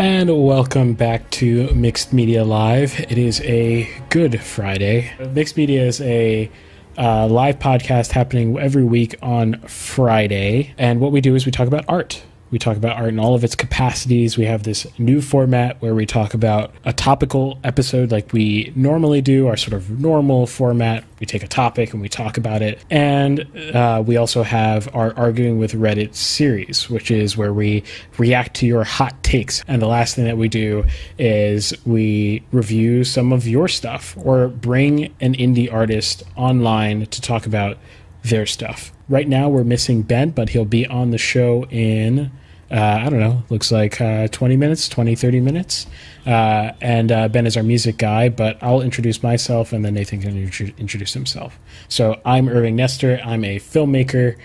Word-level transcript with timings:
And 0.00 0.46
welcome 0.46 0.94
back 0.94 1.28
to 1.32 1.68
Mixed 1.74 2.14
Media 2.14 2.42
Live. 2.42 2.98
It 2.98 3.18
is 3.18 3.42
a 3.42 3.86
good 4.08 4.40
Friday. 4.40 5.12
Mixed 5.34 5.58
Media 5.58 5.84
is 5.84 6.00
a 6.00 6.50
uh, 6.96 7.26
live 7.26 7.58
podcast 7.58 8.12
happening 8.12 8.58
every 8.58 8.82
week 8.82 9.16
on 9.20 9.60
Friday. 9.68 10.72
And 10.78 11.00
what 11.00 11.12
we 11.12 11.20
do 11.20 11.34
is 11.34 11.44
we 11.44 11.52
talk 11.52 11.68
about 11.68 11.84
art. 11.86 12.22
We 12.50 12.58
talk 12.58 12.76
about 12.76 12.96
art 12.96 13.10
in 13.10 13.20
all 13.20 13.34
of 13.34 13.44
its 13.44 13.54
capacities. 13.54 14.36
We 14.36 14.44
have 14.46 14.64
this 14.64 14.86
new 14.98 15.20
format 15.20 15.80
where 15.80 15.94
we 15.94 16.04
talk 16.04 16.34
about 16.34 16.74
a 16.84 16.92
topical 16.92 17.58
episode 17.62 18.10
like 18.10 18.32
we 18.32 18.72
normally 18.74 19.20
do, 19.20 19.46
our 19.46 19.56
sort 19.56 19.74
of 19.74 20.00
normal 20.00 20.46
format. 20.46 21.04
We 21.20 21.26
take 21.26 21.44
a 21.44 21.48
topic 21.48 21.92
and 21.92 22.02
we 22.02 22.08
talk 22.08 22.36
about 22.36 22.60
it. 22.60 22.84
And 22.90 23.46
uh, 23.74 24.02
we 24.04 24.16
also 24.16 24.42
have 24.42 24.92
our 24.94 25.16
Arguing 25.16 25.58
with 25.58 25.74
Reddit 25.74 26.14
series, 26.14 26.90
which 26.90 27.10
is 27.10 27.36
where 27.36 27.52
we 27.52 27.84
react 28.18 28.54
to 28.56 28.66
your 28.66 28.82
hot 28.82 29.22
takes. 29.22 29.62
And 29.68 29.80
the 29.80 29.86
last 29.86 30.16
thing 30.16 30.24
that 30.24 30.36
we 30.36 30.48
do 30.48 30.84
is 31.18 31.72
we 31.86 32.42
review 32.50 33.04
some 33.04 33.32
of 33.32 33.46
your 33.46 33.68
stuff 33.68 34.16
or 34.24 34.48
bring 34.48 35.14
an 35.20 35.34
indie 35.34 35.72
artist 35.72 36.24
online 36.36 37.06
to 37.06 37.20
talk 37.20 37.46
about 37.46 37.78
their 38.24 38.44
stuff. 38.44 38.92
Right 39.08 39.28
now, 39.28 39.48
we're 39.48 39.64
missing 39.64 40.02
Ben, 40.02 40.30
but 40.30 40.50
he'll 40.50 40.64
be 40.64 40.86
on 40.86 41.10
the 41.10 41.18
show 41.18 41.64
in 41.66 42.30
uh, 42.70 43.02
I 43.04 43.10
don't 43.10 43.18
know, 43.18 43.42
looks 43.50 43.72
like 43.72 44.00
uh, 44.00 44.28
20 44.28 44.56
minutes, 44.56 44.88
20, 44.88 45.16
30 45.16 45.40
minutes. 45.40 45.86
Uh, 46.24 46.72
and 46.80 47.10
uh, 47.10 47.26
Ben 47.28 47.46
is 47.46 47.56
our 47.56 47.64
music 47.64 47.96
guy, 47.96 48.28
but 48.28 48.62
I'll 48.62 48.80
introduce 48.80 49.22
myself 49.22 49.72
and 49.72 49.84
then 49.84 49.94
Nathan 49.94 50.20
can 50.20 50.36
introduce 50.38 51.12
himself. 51.12 51.58
So 51.88 52.20
I'm 52.24 52.48
Irving 52.48 52.76
Nestor. 52.76 53.20
I'm 53.24 53.44
a 53.44 53.56
filmmaker 53.58 54.36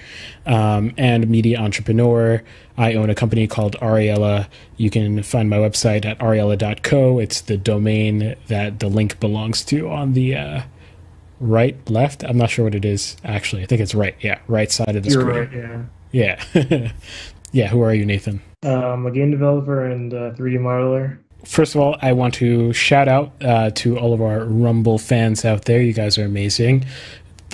um, 0.48 0.94
and 0.98 1.30
media 1.30 1.60
entrepreneur. 1.60 2.42
I 2.78 2.96
own 2.96 3.12
a 3.12 3.16
company 3.16 3.46
called 3.46 3.76
Ariella. 3.80 4.48
You 4.78 4.90
can 4.90 5.22
find 5.22 5.48
my 5.48 5.58
website 5.58 6.04
at 6.04 6.18
ariella.co. 6.18 7.20
It's 7.20 7.42
the 7.42 7.58
domain 7.58 8.36
that 8.48 8.80
the 8.80 8.88
link 8.88 9.20
belongs 9.20 9.64
to 9.66 9.88
on 9.88 10.14
the 10.14 10.36
uh, 10.36 10.62
right, 11.40 11.78
left. 11.92 12.24
I'm 12.24 12.38
not 12.38 12.50
sure 12.50 12.66
what 12.66 12.74
it 12.76 12.86
is, 12.86 13.18
actually. 13.24 13.62
I 13.62 13.66
think 13.68 13.82
it's 13.82 13.94
right. 13.94 14.16
Yeah, 14.20 14.40
right 14.48 14.72
side 14.72 14.96
of 14.96 15.04
the 15.04 15.12
You're 15.12 15.22
screen. 15.22 15.38
right, 15.38 15.54
yeah. 15.54 15.84
Yeah. 16.12 16.92
Yeah, 17.56 17.70
who 17.70 17.80
are 17.84 17.94
you, 17.94 18.06
Nathan? 18.06 18.42
Uh, 18.66 18.74
I'm 18.74 19.06
a 19.06 19.12
game 19.12 19.32
developer 19.32 19.86
and 19.86 20.14
uh, 20.14 20.32
3D 20.32 20.60
modeler. 20.60 21.20
First 21.46 21.74
of 21.74 21.80
all, 21.80 21.96
I 22.02 22.12
want 22.12 22.34
to 22.34 22.74
shout 22.74 23.08
out 23.08 23.32
uh, 23.42 23.70
to 23.76 23.98
all 23.98 24.12
of 24.12 24.22
our 24.22 24.44
Rumble 24.44 24.98
fans 24.98 25.46
out 25.46 25.64
there. 25.64 25.82
You 25.82 25.94
guys 25.94 26.18
are 26.18 26.26
amazing. 26.26 26.84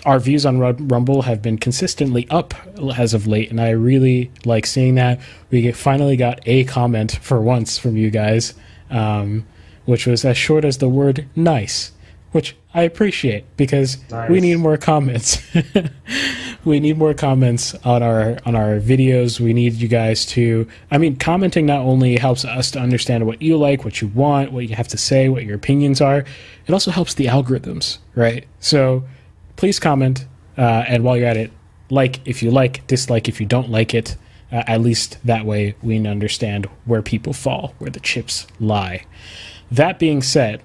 Our 0.03 0.19
views 0.19 0.43
on 0.43 0.57
Rumble 0.57 1.21
have 1.21 1.43
been 1.43 1.59
consistently 1.59 2.27
up 2.31 2.55
as 2.97 3.13
of 3.13 3.27
late, 3.27 3.51
and 3.51 3.61
I 3.61 3.69
really 3.69 4.31
like 4.43 4.65
seeing 4.65 4.95
that. 4.95 5.19
We 5.51 5.71
finally 5.71 6.17
got 6.17 6.39
a 6.47 6.63
comment 6.63 7.19
for 7.21 7.39
once 7.39 7.77
from 7.77 7.95
you 7.95 8.09
guys, 8.09 8.55
um, 8.89 9.45
which 9.85 10.07
was 10.07 10.25
as 10.25 10.35
short 10.35 10.65
as 10.65 10.79
the 10.79 10.89
word 10.89 11.29
nice, 11.35 11.91
which 12.31 12.55
I 12.73 12.81
appreciate 12.83 13.45
because 13.55 13.97
nice. 14.09 14.31
we 14.31 14.39
need 14.39 14.55
more 14.55 14.77
comments. 14.77 15.47
we 16.63 16.79
need 16.79 16.97
more 16.97 17.13
comments 17.13 17.73
on 17.83 18.03
our 18.03 18.37
on 18.45 18.55
our 18.55 18.79
videos. 18.79 19.39
We 19.39 19.53
need 19.53 19.73
you 19.73 19.87
guys 19.87 20.25
to 20.27 20.67
I 20.89 20.97
mean 20.97 21.15
commenting 21.15 21.65
not 21.65 21.81
only 21.81 22.17
helps 22.17 22.45
us 22.45 22.71
to 22.71 22.79
understand 22.79 23.25
what 23.25 23.41
you 23.41 23.57
like, 23.57 23.83
what 23.83 24.01
you 24.01 24.07
want, 24.09 24.51
what 24.51 24.67
you 24.67 24.75
have 24.75 24.87
to 24.89 24.97
say, 24.97 25.29
what 25.29 25.43
your 25.43 25.55
opinions 25.55 26.01
are, 26.01 26.25
it 26.67 26.73
also 26.73 26.91
helps 26.91 27.15
the 27.15 27.25
algorithms, 27.25 27.97
right? 28.15 28.45
So 28.59 29.03
please 29.55 29.79
comment 29.79 30.25
uh, 30.57 30.83
and 30.87 31.03
while 31.03 31.17
you're 31.17 31.27
at 31.27 31.37
it, 31.37 31.51
like 31.89 32.25
if 32.25 32.43
you 32.43 32.51
like, 32.51 32.85
dislike 32.87 33.27
if 33.27 33.39
you 33.39 33.45
don't 33.45 33.69
like 33.69 33.93
it. 33.93 34.15
Uh, 34.51 34.63
at 34.67 34.81
least 34.81 35.17
that 35.23 35.45
way 35.45 35.73
we 35.81 36.05
understand 36.05 36.65
where 36.83 37.01
people 37.01 37.31
fall, 37.31 37.73
where 37.77 37.89
the 37.89 38.01
chips 38.01 38.45
lie. 38.59 39.05
That 39.71 39.97
being 39.97 40.21
said, 40.21 40.61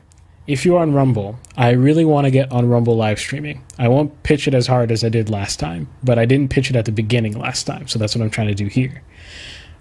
if 0.46 0.64
you're 0.64 0.78
on 0.78 0.92
Rumble, 0.92 1.38
I 1.56 1.70
really 1.70 2.04
want 2.04 2.26
to 2.26 2.30
get 2.30 2.52
on 2.52 2.68
Rumble 2.68 2.96
live 2.96 3.18
streaming. 3.18 3.64
I 3.78 3.88
won't 3.88 4.22
pitch 4.22 4.46
it 4.46 4.54
as 4.54 4.68
hard 4.68 4.92
as 4.92 5.02
I 5.02 5.08
did 5.08 5.28
last 5.28 5.58
time, 5.58 5.88
but 6.04 6.18
I 6.18 6.24
didn't 6.24 6.50
pitch 6.50 6.70
it 6.70 6.76
at 6.76 6.84
the 6.84 6.92
beginning 6.92 7.36
last 7.36 7.64
time, 7.64 7.88
so 7.88 7.98
that's 7.98 8.14
what 8.14 8.22
I'm 8.22 8.30
trying 8.30 8.48
to 8.48 8.54
do 8.54 8.66
here. 8.66 9.02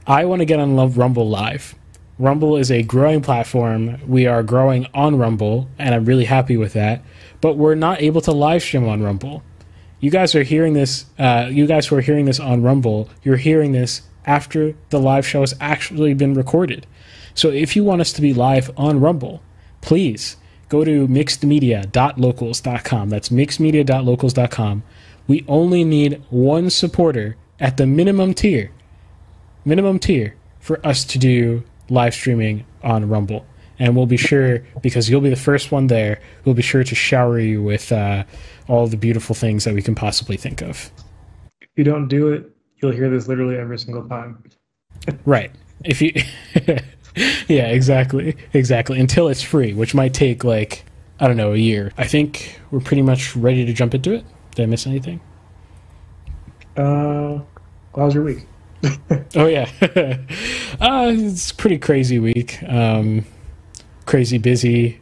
I 0.07 0.25
want 0.25 0.39
to 0.39 0.45
get 0.45 0.59
on 0.59 0.75
Rumble 0.93 1.29
live. 1.29 1.75
Rumble 2.17 2.57
is 2.57 2.71
a 2.71 2.81
growing 2.81 3.21
platform. 3.21 3.99
We 4.07 4.25
are 4.25 4.41
growing 4.41 4.87
on 4.93 5.17
Rumble, 5.17 5.69
and 5.77 5.93
I'm 5.93 6.05
really 6.05 6.25
happy 6.25 6.57
with 6.57 6.73
that. 6.73 7.03
But 7.41 7.57
we're 7.57 7.75
not 7.75 8.01
able 8.01 8.21
to 8.21 8.31
live 8.31 8.63
stream 8.63 8.87
on 8.87 9.03
Rumble. 9.03 9.43
You 9.99 10.09
guys 10.09 10.33
are 10.33 10.43
hearing 10.43 10.73
this. 10.73 11.05
Uh, 11.19 11.49
you 11.51 11.67
guys 11.67 11.87
who 11.87 11.95
are 11.97 12.01
hearing 12.01 12.25
this 12.25 12.39
on 12.39 12.63
Rumble, 12.63 13.09
you're 13.23 13.37
hearing 13.37 13.71
this 13.71 14.01
after 14.25 14.75
the 14.89 14.99
live 14.99 15.27
show 15.27 15.41
has 15.41 15.53
actually 15.59 16.13
been 16.13 16.33
recorded. 16.33 16.87
So 17.33 17.49
if 17.49 17.75
you 17.75 17.83
want 17.83 18.01
us 18.01 18.13
to 18.13 18.21
be 18.21 18.33
live 18.33 18.71
on 18.77 18.99
Rumble, 18.99 19.43
please 19.81 20.37
go 20.69 20.83
to 20.83 21.07
mixedmedia.locals.com. 21.07 23.09
That's 23.09 23.29
mixedmedia.locals.com. 23.29 24.83
We 25.27 25.45
only 25.47 25.83
need 25.83 26.21
one 26.29 26.69
supporter 26.69 27.35
at 27.59 27.77
the 27.77 27.87
minimum 27.87 28.33
tier, 28.33 28.71
minimum 29.63 29.99
tier 29.99 30.35
for 30.59 30.85
us 30.85 31.03
to 31.05 31.19
do 31.19 31.63
live 31.89 32.13
streaming 32.13 32.65
on 32.83 33.07
Rumble. 33.07 33.45
And 33.77 33.95
we'll 33.95 34.05
be 34.05 34.17
sure, 34.17 34.63
because 34.81 35.09
you'll 35.09 35.21
be 35.21 35.29
the 35.29 35.35
first 35.35 35.71
one 35.71 35.87
there, 35.87 36.21
we'll 36.45 36.55
be 36.55 36.61
sure 36.61 36.83
to 36.83 36.95
shower 36.95 37.39
you 37.39 37.61
with 37.61 37.91
uh, 37.91 38.23
all 38.67 38.87
the 38.87 38.97
beautiful 38.97 39.35
things 39.35 39.65
that 39.65 39.73
we 39.73 39.81
can 39.81 39.95
possibly 39.95 40.37
think 40.37 40.61
of. 40.61 40.91
If 41.61 41.69
you 41.75 41.83
don't 41.83 42.07
do 42.07 42.29
it, 42.29 42.49
you'll 42.77 42.93
hear 42.93 43.09
this 43.09 43.27
literally 43.27 43.57
every 43.57 43.77
single 43.77 44.07
time. 44.07 44.43
right. 45.25 45.51
If 45.83 46.01
you 46.01 46.13
yeah, 47.47 47.67
exactly. 47.67 48.35
Exactly. 48.53 48.99
Until 48.99 49.27
it's 49.27 49.41
free, 49.41 49.73
which 49.73 49.93
might 49.93 50.13
take 50.13 50.43
like 50.43 50.85
I 51.19 51.27
don't 51.27 51.37
know, 51.37 51.53
a 51.53 51.57
year. 51.57 51.93
I 51.97 52.05
think 52.05 52.59
we're 52.71 52.81
pretty 52.81 53.01
much 53.01 53.35
ready 53.35 53.65
to 53.65 53.73
jump 53.73 53.93
into 53.93 54.13
it. 54.13 54.25
Did 54.53 54.63
I 54.63 54.65
miss 54.65 54.85
anything? 54.85 55.21
Uh, 56.75 57.39
how 57.95 58.05
was 58.05 58.13
your 58.13 58.23
week? 58.23 58.45
oh 59.35 59.47
yeah, 59.47 59.69
uh, 59.81 61.11
it's 61.13 61.51
pretty 61.53 61.77
crazy 61.77 62.19
week. 62.19 62.61
Um, 62.63 63.25
crazy 64.05 64.37
busy. 64.37 64.99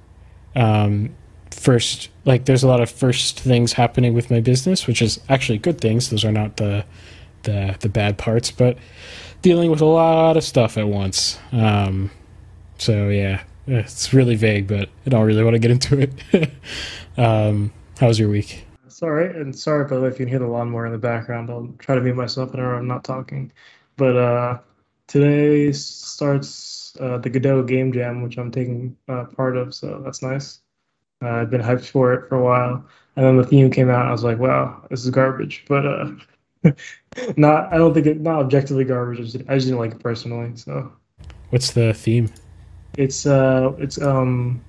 Um, 0.56 1.16
first, 1.52 2.10
like 2.26 2.46
there's 2.46 2.64
a 2.64 2.68
lot 2.68 2.80
of 2.80 2.90
first 2.90 3.40
things 3.40 3.74
happening 3.74 4.14
with 4.14 4.30
my 4.30 4.40
business, 4.40 4.86
which 4.86 5.02
is 5.02 5.20
actually 5.30 5.58
good 5.58 5.82
things. 5.82 6.12
Those 6.12 6.24
are 6.24 6.32
not 6.32 6.58
the 6.58 6.86
the 7.42 7.76
the 7.80 7.90
bad 7.90 8.20
parts, 8.20 8.52
but 8.52 8.78
dealing 9.44 9.70
with 9.70 9.82
a 9.82 9.86
lot 9.86 10.38
of 10.38 10.44
stuff 10.44 10.78
at 10.78 10.88
once. 10.88 11.38
Um, 11.52 12.10
so 12.80 13.10
yeah, 13.10 13.44
it's 13.68 14.14
really 14.14 14.36
vague, 14.36 14.68
but 14.68 14.90
I 15.06 15.10
don't 15.10 15.26
really 15.26 15.44
want 15.44 15.54
to 15.54 15.60
get 15.60 15.70
into 15.70 16.00
it. 16.00 16.52
um, 17.18 17.72
how 18.00 18.08
was 18.08 18.18
your 18.18 18.30
week? 18.30 18.66
It's 18.86 19.04
all 19.04 19.12
right, 19.12 19.36
and 19.36 19.56
sorry 19.56 19.86
if 19.86 20.14
you 20.20 20.26
can 20.26 20.28
hear 20.28 20.40
the 20.40 20.48
lawnmower 20.48 20.88
in 20.88 20.92
the 20.92 20.98
background. 20.98 21.50
I'll 21.50 21.74
try 21.78 21.96
to 21.96 22.02
mute 22.02 22.16
myself 22.16 22.52
whenever 22.52 22.76
I'm 22.76 22.88
not 22.88 23.04
talking. 23.04 23.52
But 23.98 24.18
uh, 24.18 24.60
today 25.08 25.72
starts 25.72 26.96
uh, 27.00 27.18
the 27.20 27.30
Godot 27.30 27.64
Game 27.64 27.92
Jam, 27.92 28.24
which 28.24 28.38
I'm 28.38 28.52
taking 28.52 28.96
uh, 29.08 29.26
part 29.26 29.58
of, 29.58 29.74
so 29.74 30.02
that's 30.04 30.22
nice. 30.22 30.62
Uh, 31.24 31.30
I've 31.30 31.50
been 31.50 31.62
hyped 31.62 31.86
for 31.86 32.14
it 32.14 32.30
for 32.30 32.38
a 32.38 32.44
while, 32.44 32.86
and 33.16 33.26
then 33.26 33.38
the 33.38 33.46
theme 33.46 33.72
came 33.72 33.90
out. 33.90 34.08
I 34.08 34.12
was 34.12 34.24
like, 34.24 34.40
"Wow, 34.40 34.86
this 34.90 35.04
is 35.04 35.10
garbage," 35.10 35.66
but 35.68 35.86
uh, 35.86 36.12
not 37.38 37.74
I 37.74 37.78
don't 37.78 37.94
think 37.94 38.06
it 38.08 38.22
not 38.22 38.40
objectively 38.40 38.84
garbage. 38.84 39.20
I 39.20 39.24
just, 39.24 39.36
I 39.50 39.56
just 39.56 39.68
didn't 39.68 39.80
like 39.80 39.92
it 39.92 40.00
personally. 40.00 40.56
So 40.56 40.92
what's 41.50 41.72
the 41.72 41.94
theme? 41.94 42.30
It's 42.98 43.26
uh 43.26 43.74
it's 43.78 44.02
um 44.02 44.62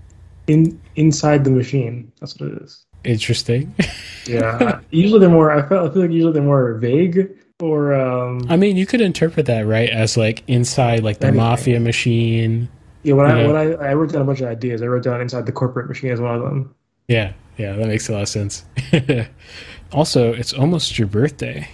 in 0.47 0.81
inside 0.97 1.44
the 1.44 1.50
machine. 1.50 2.10
That's 2.21 2.38
what 2.38 2.50
it 2.50 2.62
is. 2.62 2.84
Interesting. 3.04 3.75
yeah. 4.27 4.81
Usually 4.91 5.21
they're 5.21 5.28
more 5.28 5.50
I 5.50 5.69
felt 5.69 5.91
I 5.91 5.93
feel 5.93 6.03
like 6.03 6.10
usually 6.10 6.33
they're 6.33 6.43
more 6.43 6.75
vague 6.75 7.31
or 7.60 7.94
um 7.94 8.47
I 8.49 8.56
mean 8.56 8.77
you 8.77 8.87
could 8.87 9.00
interpret 9.00 9.47
that 9.47 9.66
right 9.66 9.91
as 9.91 10.16
like 10.16 10.42
inside 10.48 11.03
like 11.03 11.18
the 11.18 11.28
anything. 11.28 11.42
mafia 11.42 11.80
machine. 11.80 12.68
Yeah, 13.03 13.15
when 13.15 13.27
I 13.27 13.47
when 13.47 13.57
I, 13.57 13.91
I 13.91 13.95
wrote 13.95 14.13
down 14.13 14.22
a 14.22 14.24
bunch 14.24 14.41
of 14.41 14.48
ideas, 14.48 14.80
I 14.80 14.86
wrote 14.86 15.03
down 15.03 15.21
inside 15.21 15.45
the 15.45 15.53
corporate 15.53 15.89
machine 15.89 16.10
as 16.10 16.21
one 16.21 16.34
of 16.34 16.42
them. 16.42 16.74
Yeah, 17.07 17.34
yeah, 17.59 17.74
that 17.74 17.86
makes 17.86 18.09
a 18.09 18.13
lot 18.13 18.22
of 18.22 18.28
sense. 18.28 18.65
also, 19.92 20.33
it's 20.33 20.54
almost 20.54 20.98
your 20.98 21.07
birthday. 21.07 21.68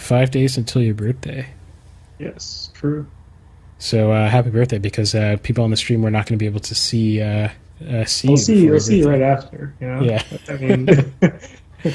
Five 0.00 0.30
days 0.30 0.56
until 0.56 0.80
your 0.80 0.94
birthday. 0.94 1.46
Yes, 2.18 2.70
true. 2.72 3.06
So 3.78 4.10
uh, 4.10 4.28
happy 4.28 4.48
birthday! 4.48 4.78
Because 4.78 5.14
uh, 5.14 5.36
people 5.42 5.62
on 5.62 5.70
the 5.70 5.76
stream 5.76 6.00
were 6.02 6.10
not 6.10 6.26
going 6.26 6.38
to 6.38 6.42
be 6.42 6.46
able 6.46 6.60
to 6.60 6.74
see 6.74 7.20
uh, 7.20 7.50
uh 7.86 8.04
see. 8.06 8.28
We'll 8.28 8.36
see. 8.38 8.70
We'll 8.70 8.80
see 8.80 9.04
right 9.04 9.20
after. 9.20 9.74
You 9.78 9.86
know? 9.86 10.02
Yeah. 10.02 10.22
I 10.48 10.56
mean. 10.56 10.88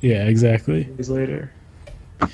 yeah. 0.00 0.26
Exactly. 0.26 0.84
Days 0.96 1.08
later. 1.08 1.50
All 2.20 2.28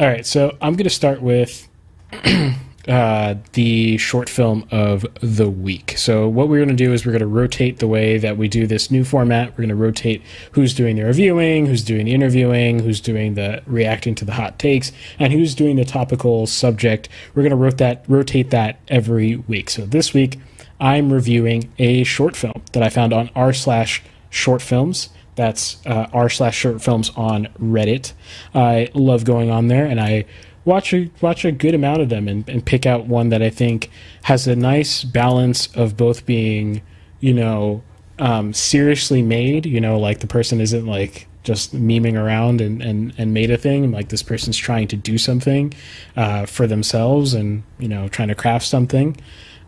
right. 0.00 0.26
So 0.26 0.56
I'm 0.60 0.74
going 0.74 0.84
to 0.84 0.90
start 0.90 1.22
with. 1.22 1.68
uh, 2.88 3.36
the 3.52 3.96
short 3.96 4.28
film 4.28 4.66
of 4.70 5.06
the 5.20 5.48
week. 5.48 5.94
So, 5.96 6.28
what 6.28 6.48
we're 6.48 6.58
going 6.58 6.76
to 6.76 6.84
do 6.84 6.92
is 6.92 7.06
we're 7.06 7.12
going 7.12 7.20
to 7.20 7.26
rotate 7.26 7.78
the 7.78 7.86
way 7.86 8.18
that 8.18 8.36
we 8.36 8.48
do 8.48 8.66
this 8.66 8.90
new 8.90 9.04
format. 9.04 9.50
We're 9.50 9.58
going 9.58 9.68
to 9.68 9.76
rotate 9.76 10.22
who's 10.52 10.74
doing 10.74 10.96
the 10.96 11.04
reviewing, 11.04 11.66
who's 11.66 11.84
doing 11.84 12.06
the 12.06 12.14
interviewing, 12.14 12.80
who's 12.80 13.00
doing 13.00 13.34
the 13.34 13.62
reacting 13.66 14.14
to 14.16 14.24
the 14.24 14.32
hot 14.32 14.58
takes, 14.58 14.90
and 15.18 15.32
who's 15.32 15.54
doing 15.54 15.76
the 15.76 15.84
topical 15.84 16.46
subject. 16.46 17.08
We're 17.34 17.42
going 17.42 17.50
to 17.50 17.56
rotate 17.56 17.78
that, 17.78 18.04
rotate 18.08 18.50
that 18.50 18.80
every 18.88 19.36
week. 19.36 19.70
So, 19.70 19.86
this 19.86 20.12
week, 20.12 20.40
I'm 20.80 21.12
reviewing 21.12 21.72
a 21.78 22.02
short 22.02 22.34
film 22.34 22.62
that 22.72 22.82
I 22.82 22.88
found 22.88 23.12
on 23.12 23.30
r 23.36 23.52
slash 23.52 24.02
short 24.28 24.60
films. 24.60 25.10
That's 25.36 25.84
uh, 25.86 26.08
r 26.12 26.28
slash 26.28 26.56
short 26.56 26.82
films 26.82 27.10
on 27.16 27.46
Reddit. 27.60 28.12
I 28.54 28.90
love 28.92 29.24
going 29.24 29.50
on 29.50 29.68
there, 29.68 29.86
and 29.86 30.00
I 30.00 30.24
watch 30.64 30.92
a 30.92 31.10
watch 31.20 31.44
a 31.44 31.52
good 31.52 31.74
amount 31.74 32.02
of 32.02 32.08
them 32.08 32.28
and, 32.28 32.48
and 32.48 32.64
pick 32.64 32.86
out 32.86 33.06
one 33.06 33.30
that 33.30 33.42
I 33.42 33.50
think 33.50 33.90
has 34.22 34.46
a 34.46 34.56
nice 34.56 35.04
balance 35.04 35.74
of 35.74 35.96
both 35.96 36.26
being, 36.26 36.82
you 37.20 37.34
know, 37.34 37.82
um, 38.18 38.52
seriously 38.52 39.22
made. 39.22 39.66
You 39.66 39.80
know, 39.80 39.98
like 39.98 40.20
the 40.20 40.26
person 40.26 40.60
isn't 40.60 40.86
like 40.86 41.26
just 41.42 41.74
memeing 41.74 42.16
around 42.16 42.60
and, 42.60 42.80
and, 42.80 43.12
and 43.18 43.34
made 43.34 43.50
a 43.50 43.56
thing. 43.56 43.90
Like 43.90 44.08
this 44.08 44.22
person's 44.22 44.56
trying 44.56 44.88
to 44.88 44.96
do 44.96 45.18
something 45.18 45.74
uh, 46.16 46.46
for 46.46 46.66
themselves 46.66 47.34
and 47.34 47.62
you 47.78 47.88
know 47.88 48.08
trying 48.08 48.28
to 48.28 48.34
craft 48.34 48.66
something. 48.66 49.16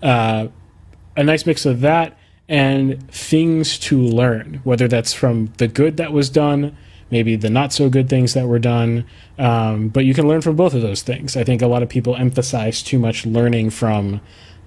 Uh, 0.02 0.49
a 1.17 1.23
nice 1.23 1.46
mix 1.46 1.64
of 1.64 1.81
that 1.81 2.19
and 2.49 3.11
things 3.11 3.79
to 3.79 4.00
learn, 4.00 4.61
whether 4.64 4.87
that's 4.87 5.14
from 5.14 5.52
the 5.56 5.67
good 5.69 5.96
that 5.96 6.12
was 6.12 6.29
done 6.29 6.76
maybe 7.11 7.37
the 7.37 7.51
not 7.51 7.73
so 7.73 7.89
good 7.89 8.09
things 8.09 8.35
that 8.35 8.47
were 8.47 8.59
done. 8.59 9.05
Um, 9.39 9.89
but 9.89 10.05
you 10.05 10.15
can 10.15 10.29
learn 10.29 10.41
from 10.41 10.56
both 10.56 10.75
of 10.75 10.83
those 10.83 11.03
things. 11.03 11.37
I 11.37 11.45
think 11.45 11.62
a 11.62 11.67
lot 11.67 11.83
of 11.83 11.89
people 11.89 12.17
emphasize 12.17 12.83
too 12.83 12.99
much 12.99 13.27
learning 13.27 13.71
from 13.71 14.21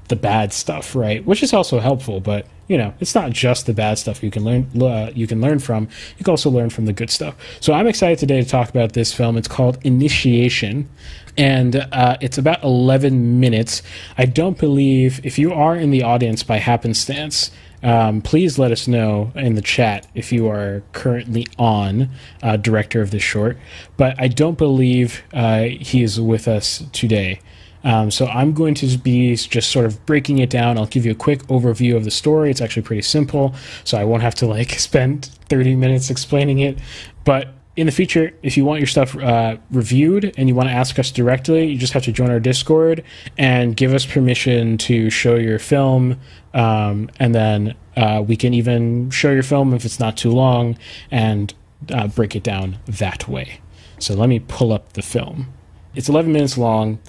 the 0.07 0.15
bad 0.15 0.53
stuff, 0.53 0.95
right? 0.95 1.25
Which 1.25 1.43
is 1.43 1.53
also 1.53 1.79
helpful, 1.79 2.19
but 2.19 2.47
you 2.67 2.77
know, 2.77 2.93
it's 2.99 3.15
not 3.15 3.31
just 3.31 3.65
the 3.65 3.73
bad 3.73 3.97
stuff 3.97 4.21
you 4.21 4.31
can 4.31 4.43
learn. 4.43 4.81
Uh, 4.81 5.11
you 5.15 5.25
can 5.25 5.39
learn 5.39 5.59
from. 5.59 5.87
You 6.17 6.25
can 6.25 6.31
also 6.31 6.49
learn 6.49 6.69
from 6.69 6.85
the 6.85 6.93
good 6.93 7.09
stuff. 7.09 7.35
So 7.61 7.73
I'm 7.73 7.87
excited 7.87 8.19
today 8.19 8.41
to 8.41 8.47
talk 8.47 8.69
about 8.69 8.93
this 8.93 9.13
film. 9.13 9.37
It's 9.37 9.47
called 9.47 9.77
Initiation, 9.83 10.89
and 11.37 11.77
uh, 11.77 12.17
it's 12.19 12.37
about 12.37 12.63
11 12.63 13.39
minutes. 13.39 13.81
I 14.17 14.25
don't 14.25 14.57
believe 14.57 15.25
if 15.25 15.39
you 15.39 15.53
are 15.53 15.75
in 15.75 15.91
the 15.91 16.03
audience 16.03 16.43
by 16.43 16.57
happenstance 16.57 17.51
um, 17.83 18.21
please 18.21 18.57
let 18.57 18.71
us 18.71 18.87
know 18.87 19.31
in 19.35 19.55
the 19.55 19.61
chat 19.61 20.07
if 20.15 20.31
you 20.31 20.47
are 20.49 20.83
currently 20.93 21.45
on 21.57 22.09
uh, 22.41 22.57
director 22.57 23.01
of 23.01 23.11
this 23.11 23.23
short. 23.23 23.57
But 23.97 24.19
I 24.19 24.27
don't 24.27 24.57
believe 24.57 25.23
uh, 25.33 25.63
he 25.63 26.03
is 26.03 26.19
with 26.19 26.47
us 26.47 26.83
today. 26.91 27.39
Um, 27.83 28.11
so 28.11 28.25
I'm 28.25 28.53
going 28.53 28.73
to 28.75 28.97
be 28.97 29.35
just 29.35 29.71
sort 29.71 29.85
of 29.85 30.05
breaking 30.05 30.39
it 30.39 30.49
down. 30.49 30.77
I'll 30.77 30.87
give 30.87 31.05
you 31.05 31.11
a 31.11 31.15
quick 31.15 31.43
overview 31.43 31.95
of 31.95 32.03
the 32.03 32.11
story. 32.11 32.49
It's 32.49 32.61
actually 32.61 32.83
pretty 32.83 33.03
simple, 33.03 33.53
so 33.83 33.97
I 33.97 34.03
won't 34.03 34.23
have 34.23 34.35
to 34.35 34.47
like 34.47 34.71
spend 34.79 35.29
30 35.49 35.75
minutes 35.75 36.09
explaining 36.09 36.59
it. 36.59 36.79
But 37.23 37.49
in 37.77 37.85
the 37.85 37.91
future, 37.91 38.33
if 38.41 38.57
you 38.57 38.65
want 38.65 38.79
your 38.79 38.87
stuff 38.87 39.15
uh, 39.15 39.57
reviewed 39.69 40.33
and 40.35 40.49
you 40.49 40.55
want 40.55 40.67
to 40.67 40.73
ask 40.73 40.97
us 40.97 41.11
directly, 41.11 41.67
you 41.67 41.77
just 41.77 41.93
have 41.93 42.03
to 42.05 42.11
join 42.11 42.31
our 42.31 42.39
Discord 42.39 43.03
and 43.37 43.77
give 43.77 43.93
us 43.93 44.03
permission 44.03 44.79
to 44.79 45.11
show 45.11 45.35
your 45.35 45.59
film. 45.59 46.19
Um, 46.55 47.09
and 47.19 47.35
then 47.35 47.75
uh, 47.95 48.23
we 48.27 48.35
can 48.35 48.55
even 48.55 49.11
show 49.11 49.31
your 49.31 49.43
film 49.43 49.75
if 49.75 49.85
it's 49.85 49.99
not 49.99 50.17
too 50.17 50.31
long 50.31 50.75
and 51.11 51.53
uh, 51.93 52.07
break 52.07 52.35
it 52.35 52.41
down 52.41 52.79
that 52.87 53.27
way. 53.27 53.61
So 53.99 54.15
let 54.15 54.27
me 54.27 54.39
pull 54.39 54.73
up 54.73 54.93
the 54.93 55.03
film. 55.03 55.53
It's 55.93 56.09
11 56.09 56.31
minutes 56.31 56.57
long, 56.57 56.99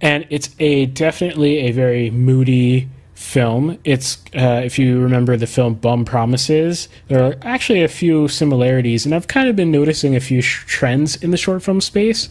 and 0.00 0.24
it's 0.30 0.54
a 0.60 0.86
definitely 0.86 1.58
a 1.58 1.72
very 1.72 2.10
moody, 2.10 2.88
film. 3.16 3.78
It's 3.82 4.18
uh, 4.34 4.60
if 4.62 4.78
you 4.78 5.00
remember 5.00 5.36
the 5.36 5.46
film 5.46 5.74
Bum 5.74 6.04
Promises, 6.04 6.88
there 7.08 7.24
are 7.24 7.34
actually 7.42 7.82
a 7.82 7.88
few 7.88 8.28
similarities, 8.28 9.06
and 9.06 9.14
I've 9.14 9.26
kind 9.26 9.48
of 9.48 9.56
been 9.56 9.72
noticing 9.72 10.14
a 10.14 10.20
few 10.20 10.42
sh- 10.42 10.64
trends 10.66 11.16
in 11.16 11.30
the 11.30 11.38
short 11.38 11.62
film 11.62 11.80
space. 11.80 12.28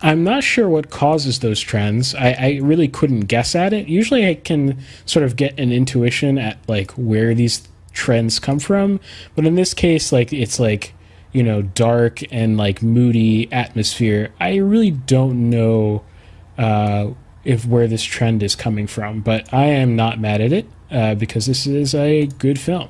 I'm 0.00 0.24
not 0.24 0.42
sure 0.42 0.68
what 0.68 0.90
causes 0.90 1.40
those 1.40 1.60
trends. 1.60 2.14
I, 2.14 2.32
I, 2.32 2.60
really 2.60 2.88
couldn't 2.88 3.26
guess 3.26 3.54
at 3.54 3.72
it. 3.72 3.86
Usually, 3.86 4.26
I 4.26 4.34
can 4.34 4.78
sort 5.04 5.24
of 5.24 5.36
get 5.36 5.60
an 5.60 5.70
intuition 5.70 6.38
at 6.38 6.58
like 6.66 6.90
where 6.92 7.34
these 7.34 7.68
trends 7.92 8.38
come 8.40 8.58
from, 8.58 9.00
but 9.36 9.44
in 9.44 9.54
this 9.54 9.74
case, 9.74 10.12
like 10.12 10.32
it's 10.32 10.58
like 10.58 10.94
you 11.32 11.42
know 11.42 11.60
dark 11.60 12.20
and 12.32 12.56
like 12.56 12.82
moody 12.82 13.52
atmosphere. 13.52 14.32
I 14.40 14.56
really 14.56 14.92
don't 14.92 15.50
know 15.50 16.02
uh, 16.56 17.10
if 17.44 17.66
where 17.66 17.86
this 17.86 18.02
trend 18.02 18.42
is 18.42 18.54
coming 18.54 18.86
from, 18.86 19.20
but 19.20 19.52
I 19.52 19.64
am 19.64 19.96
not 19.96 20.20
mad 20.20 20.40
at 20.40 20.52
it 20.52 20.66
uh, 20.90 21.14
because 21.14 21.46
this 21.46 21.66
is 21.66 21.94
a 21.94 22.26
good 22.26 22.58
film. 22.58 22.88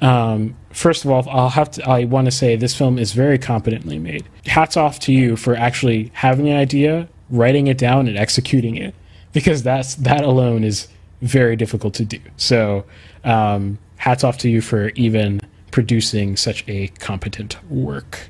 Um, 0.00 0.56
first 0.70 1.04
of 1.04 1.10
all, 1.10 1.26
I'll 1.28 1.50
have 1.50 1.70
to. 1.72 1.88
I 1.88 2.04
want 2.04 2.26
to 2.26 2.30
say 2.30 2.56
this 2.56 2.76
film 2.76 2.98
is 2.98 3.12
very 3.12 3.38
competently 3.38 3.98
made. 3.98 4.26
Hats 4.46 4.76
off 4.76 5.00
to 5.00 5.12
you 5.12 5.36
for 5.36 5.54
actually 5.56 6.10
having 6.14 6.48
an 6.48 6.56
idea, 6.56 7.08
writing 7.30 7.66
it 7.66 7.78
down, 7.78 8.06
and 8.06 8.16
executing 8.16 8.76
it, 8.76 8.94
because 9.32 9.62
that's 9.62 9.94
that 9.96 10.22
alone 10.22 10.64
is 10.64 10.88
very 11.22 11.56
difficult 11.56 11.94
to 11.94 12.04
do. 12.04 12.20
So, 12.36 12.84
um, 13.24 13.78
hats 13.96 14.22
off 14.22 14.36
to 14.38 14.50
you 14.50 14.60
for 14.60 14.90
even 14.90 15.40
producing 15.70 16.36
such 16.36 16.64
a 16.68 16.88
competent 16.98 17.56
work. 17.70 18.28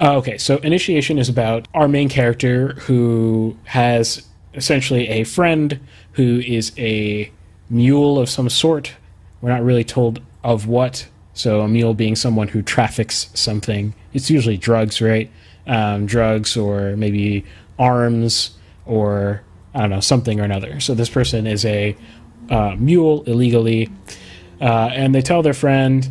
Uh, 0.00 0.16
okay, 0.16 0.38
so 0.38 0.58
Initiation 0.58 1.18
is 1.18 1.28
about 1.28 1.66
our 1.74 1.88
main 1.88 2.08
character 2.08 2.74
who 2.74 3.56
has 3.64 4.27
essentially 4.54 5.08
a 5.08 5.24
friend 5.24 5.80
who 6.12 6.40
is 6.40 6.72
a 6.78 7.30
mule 7.70 8.18
of 8.18 8.28
some 8.28 8.48
sort. 8.48 8.94
We're 9.40 9.50
not 9.50 9.62
really 9.62 9.84
told 9.84 10.20
of 10.42 10.66
what. 10.66 11.08
So 11.34 11.60
a 11.60 11.68
mule 11.68 11.94
being 11.94 12.16
someone 12.16 12.48
who 12.48 12.62
traffics 12.62 13.30
something. 13.34 13.94
It's 14.12 14.30
usually 14.30 14.56
drugs, 14.56 15.00
right? 15.00 15.30
Um, 15.66 16.06
drugs 16.06 16.56
or 16.56 16.96
maybe 16.96 17.44
arms 17.78 18.56
or 18.86 19.42
I 19.74 19.82
don't 19.82 19.90
know 19.90 20.00
something 20.00 20.40
or 20.40 20.44
another. 20.44 20.80
So 20.80 20.94
this 20.94 21.10
person 21.10 21.46
is 21.46 21.64
a 21.64 21.96
uh, 22.50 22.74
mule 22.78 23.22
illegally, 23.24 23.90
uh, 24.60 24.90
and 24.92 25.14
they 25.14 25.20
tell 25.20 25.42
their 25.42 25.54
friend 25.54 26.10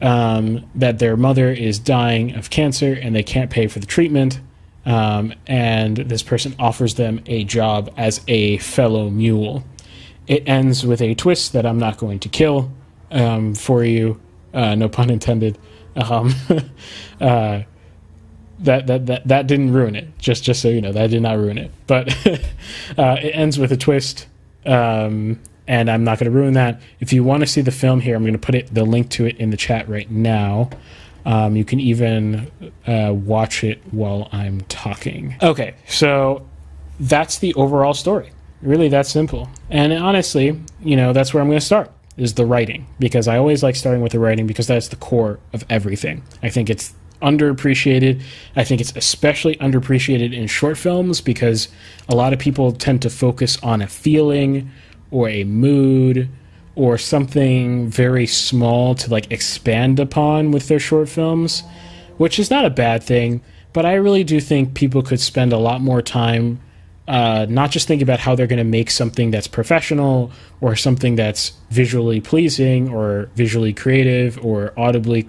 um, 0.00 0.64
that 0.74 0.98
their 0.98 1.16
mother 1.16 1.50
is 1.50 1.78
dying 1.78 2.34
of 2.34 2.50
cancer 2.50 2.92
and 2.94 3.14
they 3.14 3.22
can't 3.22 3.50
pay 3.50 3.66
for 3.66 3.80
the 3.80 3.86
treatment 3.86 4.40
um, 4.84 5.32
and 5.46 5.96
this 5.96 6.22
person 6.22 6.54
offers 6.58 6.94
them 6.94 7.20
a 7.26 7.44
job 7.44 7.92
as 7.96 8.20
a 8.28 8.58
fellow 8.58 9.10
mule. 9.10 9.64
It 10.26 10.48
ends 10.48 10.86
with 10.86 11.00
a 11.00 11.14
twist 11.14 11.52
that 11.52 11.66
I'm 11.66 11.78
not 11.78 11.98
going 11.98 12.18
to 12.20 12.28
kill 12.28 12.72
um, 13.10 13.54
for 13.54 13.84
you, 13.84 14.20
uh, 14.54 14.74
no 14.74 14.88
pun 14.88 15.10
intended. 15.10 15.58
Um, 15.94 16.34
uh, 17.20 17.62
that, 18.62 18.86
that 18.86 19.06
that 19.06 19.28
that 19.28 19.46
didn't 19.46 19.72
ruin 19.72 19.96
it. 19.96 20.18
Just 20.18 20.44
just 20.44 20.62
so 20.62 20.68
you 20.68 20.80
know, 20.80 20.92
that 20.92 21.10
did 21.10 21.22
not 21.22 21.36
ruin 21.38 21.58
it. 21.58 21.70
But 21.86 22.08
uh, 22.98 23.16
it 23.20 23.30
ends 23.30 23.58
with 23.58 23.72
a 23.72 23.76
twist, 23.76 24.26
um, 24.64 25.40
and 25.66 25.90
I'm 25.90 26.04
not 26.04 26.18
going 26.18 26.30
to 26.30 26.36
ruin 26.36 26.54
that. 26.54 26.80
If 27.00 27.12
you 27.12 27.24
want 27.24 27.42
to 27.42 27.46
see 27.46 27.60
the 27.60 27.72
film 27.72 28.00
here, 28.00 28.16
I'm 28.16 28.22
going 28.22 28.32
to 28.32 28.38
put 28.38 28.54
it 28.54 28.72
the 28.72 28.84
link 28.84 29.10
to 29.10 29.26
it 29.26 29.36
in 29.38 29.50
the 29.50 29.56
chat 29.56 29.88
right 29.88 30.10
now. 30.10 30.70
Um, 31.24 31.56
you 31.56 31.64
can 31.64 31.80
even 31.80 32.50
uh, 32.86 33.12
watch 33.14 33.62
it 33.64 33.80
while 33.92 34.28
I'm 34.32 34.62
talking. 34.62 35.36
Okay, 35.42 35.74
so 35.86 36.46
that's 36.98 37.38
the 37.38 37.54
overall 37.54 37.94
story. 37.94 38.30
Really, 38.60 38.88
that 38.88 39.06
simple. 39.06 39.48
And 39.70 39.92
honestly, 39.92 40.60
you 40.80 40.96
know, 40.96 41.12
that's 41.12 41.34
where 41.34 41.42
I'm 41.42 41.48
going 41.48 41.58
to 41.60 41.64
start 41.64 41.90
is 42.16 42.34
the 42.34 42.44
writing 42.44 42.86
because 42.98 43.26
I 43.26 43.38
always 43.38 43.62
like 43.62 43.74
starting 43.74 44.02
with 44.02 44.12
the 44.12 44.18
writing 44.18 44.46
because 44.46 44.66
that's 44.66 44.88
the 44.88 44.96
core 44.96 45.40
of 45.52 45.64
everything. 45.70 46.22
I 46.42 46.50
think 46.50 46.68
it's 46.68 46.94
underappreciated. 47.22 48.22
I 48.56 48.64
think 48.64 48.80
it's 48.80 48.94
especially 48.96 49.56
underappreciated 49.56 50.34
in 50.34 50.46
short 50.46 50.76
films 50.76 51.20
because 51.20 51.68
a 52.08 52.14
lot 52.14 52.32
of 52.32 52.38
people 52.38 52.72
tend 52.72 53.00
to 53.02 53.10
focus 53.10 53.58
on 53.62 53.80
a 53.80 53.86
feeling 53.86 54.70
or 55.10 55.28
a 55.28 55.44
mood 55.44 56.28
or 56.74 56.96
something 56.98 57.88
very 57.88 58.26
small 58.26 58.94
to 58.94 59.10
like 59.10 59.30
expand 59.30 60.00
upon 60.00 60.50
with 60.50 60.68
their 60.68 60.80
short 60.80 61.08
films, 61.08 61.62
which 62.16 62.38
is 62.38 62.50
not 62.50 62.64
a 62.64 62.70
bad 62.70 63.02
thing. 63.02 63.42
But 63.72 63.86
I 63.86 63.94
really 63.94 64.24
do 64.24 64.40
think 64.40 64.74
people 64.74 65.02
could 65.02 65.20
spend 65.20 65.52
a 65.52 65.58
lot 65.58 65.80
more 65.80 66.02
time 66.02 66.60
uh, 67.08 67.46
not 67.48 67.70
just 67.70 67.88
thinking 67.88 68.04
about 68.04 68.20
how 68.20 68.34
they're 68.34 68.46
going 68.46 68.58
to 68.58 68.64
make 68.64 68.90
something 68.90 69.30
that's 69.30 69.48
professional 69.48 70.30
or 70.60 70.76
something 70.76 71.16
that's 71.16 71.52
visually 71.70 72.20
pleasing 72.20 72.88
or 72.88 73.28
visually 73.34 73.72
creative 73.72 74.42
or 74.44 74.72
audibly, 74.78 75.24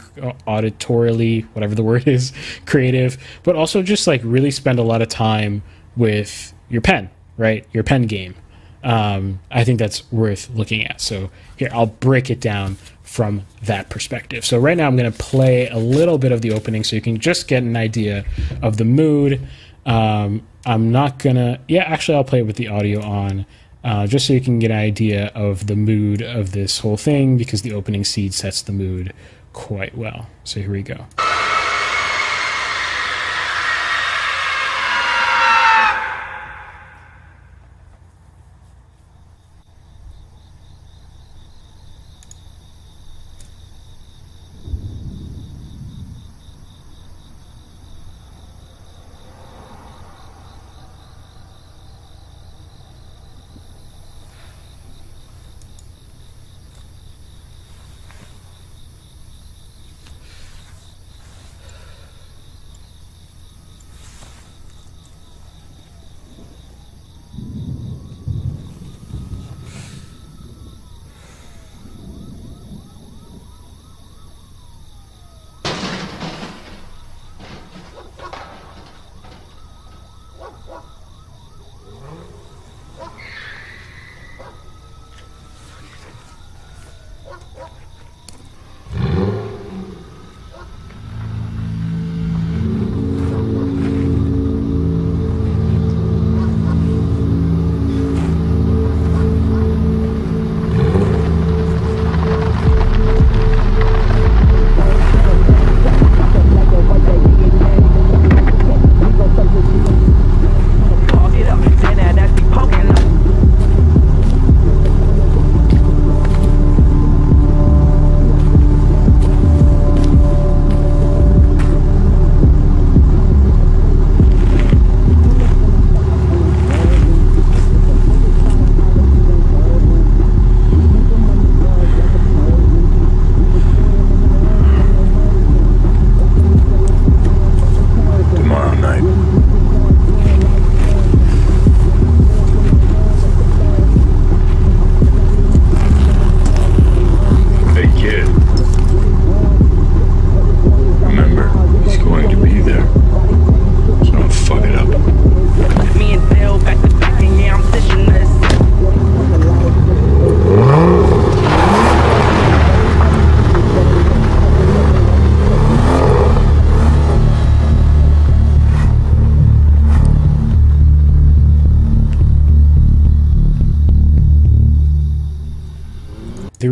auditorily, 0.48 1.46
whatever 1.54 1.74
the 1.74 1.84
word 1.84 2.08
is, 2.08 2.32
creative, 2.66 3.18
but 3.44 3.56
also 3.56 3.82
just 3.82 4.06
like 4.06 4.22
really 4.24 4.52
spend 4.52 4.78
a 4.78 4.84
lot 4.84 5.02
of 5.02 5.10
time 5.10 5.64
with 5.96 6.54
your 6.70 6.82
pen, 6.82 7.10
right? 7.38 7.66
Your 7.74 7.84
pen 7.84 8.04
game 8.04 8.36
um, 8.84 9.40
I 9.50 9.64
think 9.64 9.80
that's 9.80 10.12
worth 10.12 10.50
looking 10.50 10.86
at. 10.86 11.02
So 11.02 11.30
here, 11.58 11.70
I'll 11.72 11.86
break 11.86 12.30
it 12.30 12.40
down 12.40 12.76
from 13.04 13.44
that 13.64 13.90
perspective. 13.90 14.46
So 14.46 14.58
right 14.60 14.78
now, 14.78 14.88
I'm 14.88 14.98
going 14.98 15.12
to 15.12 15.18
play 15.18 15.68
a 15.70 15.78
little 15.78 16.18
bit 16.18 16.32
of 16.32 16.42
the 16.42 16.52
opening 16.52 16.84
so 16.84 16.96
you 16.96 17.02
can 17.02 17.20
just 17.20 17.48
get 17.48 17.64
an 17.64 17.76
idea 17.78 18.26
of 18.62 18.78
the 18.78 18.86
mood 18.86 19.48
Um, 19.86 20.48
I'm 20.66 20.92
not 20.92 21.20
gonna. 21.20 21.60
Yeah, 21.68 21.84
actually, 21.84 22.16
I'll 22.16 22.24
play 22.24 22.40
it 22.40 22.48
with 22.48 22.56
the 22.56 22.70
audio 22.70 23.02
on, 23.02 23.46
uh, 23.84 24.08
just 24.08 24.26
so 24.28 24.34
you 24.34 24.42
can 24.42 24.60
get 24.60 24.72
an 24.72 24.78
idea 24.78 25.28
of 25.36 25.68
the 25.68 25.76
mood 25.76 26.22
of 26.22 26.54
this 26.54 26.80
whole 26.80 26.98
thing, 26.98 27.38
because 27.38 27.64
the 27.64 27.74
opening 27.74 28.06
seed 28.06 28.34
sets 28.34 28.62
the 28.62 28.72
mood 28.72 29.14
quite 29.52 29.98
well. 29.98 30.28
So 30.44 30.62
here 30.62 30.72
we 30.72 30.84
go. 30.84 31.06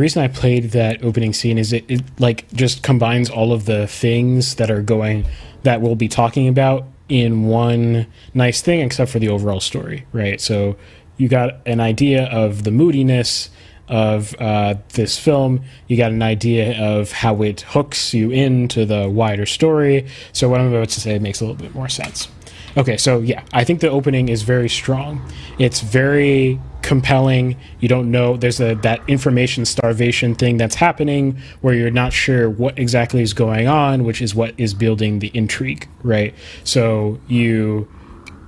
Reason 0.01 0.21
I 0.21 0.27
played 0.27 0.71
that 0.71 1.03
opening 1.03 1.33
scene 1.33 1.57
is 1.57 1.71
it, 1.71 1.85
it 1.89 2.01
like 2.19 2.51
just 2.53 2.83
combines 2.83 3.29
all 3.29 3.53
of 3.53 3.65
the 3.65 3.87
things 3.87 4.55
that 4.55 4.69
are 4.69 4.81
going 4.81 5.25
that 5.63 5.81
we'll 5.81 5.95
be 5.95 6.07
talking 6.07 6.47
about 6.47 6.85
in 7.07 7.43
one 7.43 8.07
nice 8.33 8.61
thing, 8.61 8.79
except 8.79 9.11
for 9.11 9.19
the 9.19 9.29
overall 9.29 9.59
story, 9.59 10.05
right? 10.13 10.39
So 10.39 10.77
you 11.17 11.27
got 11.27 11.65
an 11.67 11.79
idea 11.79 12.25
of 12.25 12.63
the 12.63 12.71
moodiness 12.71 13.49
of 13.87 14.33
uh, 14.39 14.75
this 14.93 15.19
film. 15.19 15.63
You 15.87 15.97
got 15.97 16.11
an 16.11 16.23
idea 16.23 16.81
of 16.81 17.11
how 17.11 17.41
it 17.41 17.61
hooks 17.61 18.13
you 18.13 18.31
into 18.31 18.85
the 18.85 19.09
wider 19.09 19.45
story. 19.45 20.07
So 20.31 20.47
what 20.49 20.61
I'm 20.61 20.73
about 20.73 20.89
to 20.89 21.01
say 21.01 21.19
makes 21.19 21.41
a 21.41 21.45
little 21.45 21.61
bit 21.61 21.75
more 21.75 21.89
sense. 21.89 22.29
Okay, 22.77 22.97
so 22.97 23.19
yeah, 23.19 23.43
I 23.53 23.63
think 23.63 23.81
the 23.81 23.89
opening 23.89 24.29
is 24.29 24.43
very 24.43 24.69
strong. 24.69 25.21
It's 25.59 25.81
very 25.81 26.59
compelling. 26.81 27.57
You 27.79 27.87
don't 27.87 28.09
know 28.09 28.37
there's 28.37 28.59
a 28.59 28.75
that 28.75 29.01
information 29.07 29.65
starvation 29.65 30.35
thing 30.35 30.57
that's 30.57 30.75
happening 30.75 31.39
where 31.61 31.73
you're 31.73 31.91
not 31.91 32.13
sure 32.13 32.49
what 32.49 32.79
exactly 32.79 33.21
is 33.21 33.33
going 33.33 33.67
on, 33.67 34.03
which 34.03 34.21
is 34.21 34.33
what 34.33 34.53
is 34.57 34.73
building 34.73 35.19
the 35.19 35.31
intrigue, 35.33 35.87
right? 36.03 36.33
So 36.63 37.19
you 37.27 37.89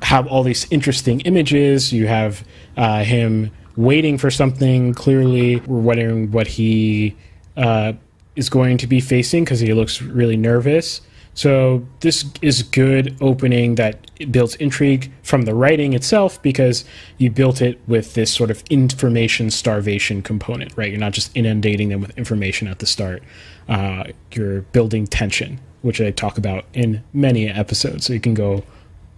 have 0.03 0.27
all 0.27 0.44
these 0.44 0.68
interesting 0.72 1.22
images. 1.22 1.92
You 1.92 2.08
have 2.08 2.46
uh, 2.77 3.03
him 3.03 3.51
waiting 3.75 4.18
for 4.18 4.32
something. 4.32 4.94
Clearly, 4.94 5.58
we're 5.62 5.80
wondering 5.80 6.32
what 6.32 6.48
he 6.48 7.15
uh, 7.58 7.94
is 8.36 8.50
going 8.50 8.77
to 8.80 8.88
be 8.88 9.00
facing 9.00 9.44
because 9.44 9.60
he 9.60 9.74
looks 9.74 10.01
really 10.01 10.38
nervous. 10.38 11.01
So 11.36 11.86
this 12.02 12.25
is 12.42 12.62
good 12.62 13.18
opening 13.20 13.75
that 13.75 14.32
builds 14.32 14.56
intrigue 14.56 15.12
from 15.24 15.44
the 15.44 15.56
writing 15.56 15.94
itself 15.94 16.42
because 16.42 16.86
you 17.18 17.32
built 17.32 17.62
it 17.62 17.80
with 17.88 18.13
this 18.13 18.32
sort 18.32 18.52
of 18.52 18.63
information 18.70 19.50
starvation 19.50 20.22
component, 20.22 20.78
right? 20.78 20.90
You're 20.90 21.00
not 21.00 21.13
just 21.13 21.36
inundating 21.36 21.90
them 21.90 22.02
with 22.02 22.16
information 22.18 22.68
at 22.68 22.80
the 22.80 22.86
start. 22.86 23.24
Uh, 23.68 24.06
you're 24.32 24.62
building 24.62 25.08
tension, 25.08 25.60
which 25.82 26.00
I 26.00 26.12
talk 26.12 26.38
about 26.38 26.66
in 26.74 27.04
many 27.13 27.50
episodes. 27.50 28.06
So 28.06 28.13
you 28.13 28.20
can 28.20 28.36
go 28.36 28.63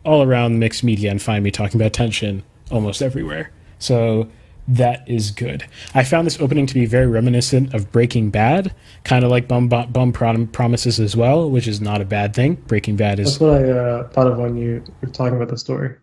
all 0.06 0.24
around 0.24 0.60
mixed 0.60 0.84
media 0.84 1.12
and 1.12 1.22
find 1.22 1.44
me 1.44 1.52
talking 1.52 1.82
about 1.82 1.92
tension 1.92 2.44
almost 2.72 3.02
everywhere. 3.02 3.52
So 3.80 4.30
that 4.68 5.08
is 5.08 5.32
good. 5.32 5.66
I 5.94 6.04
found 6.04 6.26
this 6.26 6.40
opening 6.40 6.66
to 6.68 6.74
be 6.74 6.86
very 6.86 7.08
reminiscent 7.08 7.74
of 7.74 7.92
Breaking 7.92 8.30
Bad, 8.30 8.74
kind 9.04 9.24
of 9.24 9.32
like 9.32 9.48
Bum, 9.48 9.68
Bum, 9.68 9.92
Bum 9.92 10.12
Prom- 10.12 10.48
Promises 10.48 11.00
as 11.00 11.16
well, 11.16 11.50
which 11.50 11.68
is 11.68 11.80
not 11.82 12.02
a 12.02 12.06
bad 12.06 12.34
thing. 12.34 12.56
Breaking 12.56 12.96
Bad 12.96 13.20
is 13.20 13.38
That's 13.38 13.40
what 13.40 13.62
I 13.62 13.70
uh, 13.70 14.10
thought 14.10 14.28
of 14.28 14.38
when 14.38 14.58
you 14.58 14.84
were 15.02 15.10
talking 15.10 15.36
about 15.36 15.50
the 15.50 15.58
story. 15.58 15.96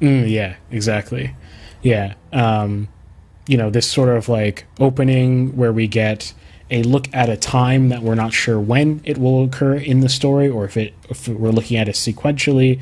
Mm, 0.00 0.30
yeah, 0.30 0.56
exactly. 0.70 1.34
Yeah. 1.82 2.14
Um, 2.32 2.88
you 3.46 3.56
know, 3.56 3.70
this 3.70 3.88
sort 3.90 4.08
of 4.08 4.28
like 4.28 4.66
opening 4.78 5.56
where 5.56 5.72
we 5.72 5.88
get 5.88 6.32
a 6.72 6.82
look 6.82 7.06
at 7.12 7.28
a 7.28 7.36
time 7.36 7.90
that 7.90 8.02
we're 8.02 8.14
not 8.14 8.32
sure 8.32 8.58
when 8.58 9.00
it 9.04 9.18
will 9.18 9.44
occur 9.44 9.74
in 9.74 10.00
the 10.00 10.08
story 10.08 10.48
or 10.48 10.64
if 10.64 10.76
it 10.76 10.94
if 11.08 11.28
we're 11.28 11.50
looking 11.50 11.76
at 11.76 11.88
it 11.88 11.94
sequentially. 11.94 12.80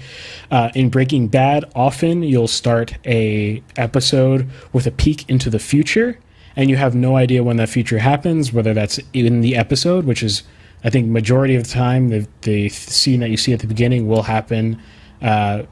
Uh, 0.51 0.71
in 0.75 0.89
Breaking 0.89 1.29
Bad, 1.29 1.65
often 1.75 2.23
you'll 2.23 2.49
start 2.49 2.95
a 3.05 3.63
episode 3.77 4.49
with 4.73 4.87
a 4.87 4.91
peek 4.91 5.29
into 5.29 5.51
the 5.51 5.59
future 5.59 6.19
and 6.57 6.71
you 6.71 6.77
have 6.77 6.95
no 6.95 7.17
idea 7.17 7.43
when 7.43 7.57
that 7.57 7.69
future 7.69 7.99
happens, 7.99 8.53
whether 8.53 8.73
that's 8.73 8.99
in 9.13 9.41
the 9.41 9.57
episode, 9.57 10.05
which 10.05 10.23
is 10.23 10.45
I 10.85 10.91
think 10.91 11.09
majority 11.09 11.57
of 11.57 11.65
the 11.65 11.71
time 11.71 12.09
the 12.09 12.27
the 12.43 12.69
scene 12.69 13.21
that 13.21 13.31
you 13.31 13.37
see 13.37 13.53
at 13.53 13.61
the 13.61 13.67
beginning 13.67 14.09
will 14.09 14.23
happen 14.23 14.81
uh, 15.21 15.65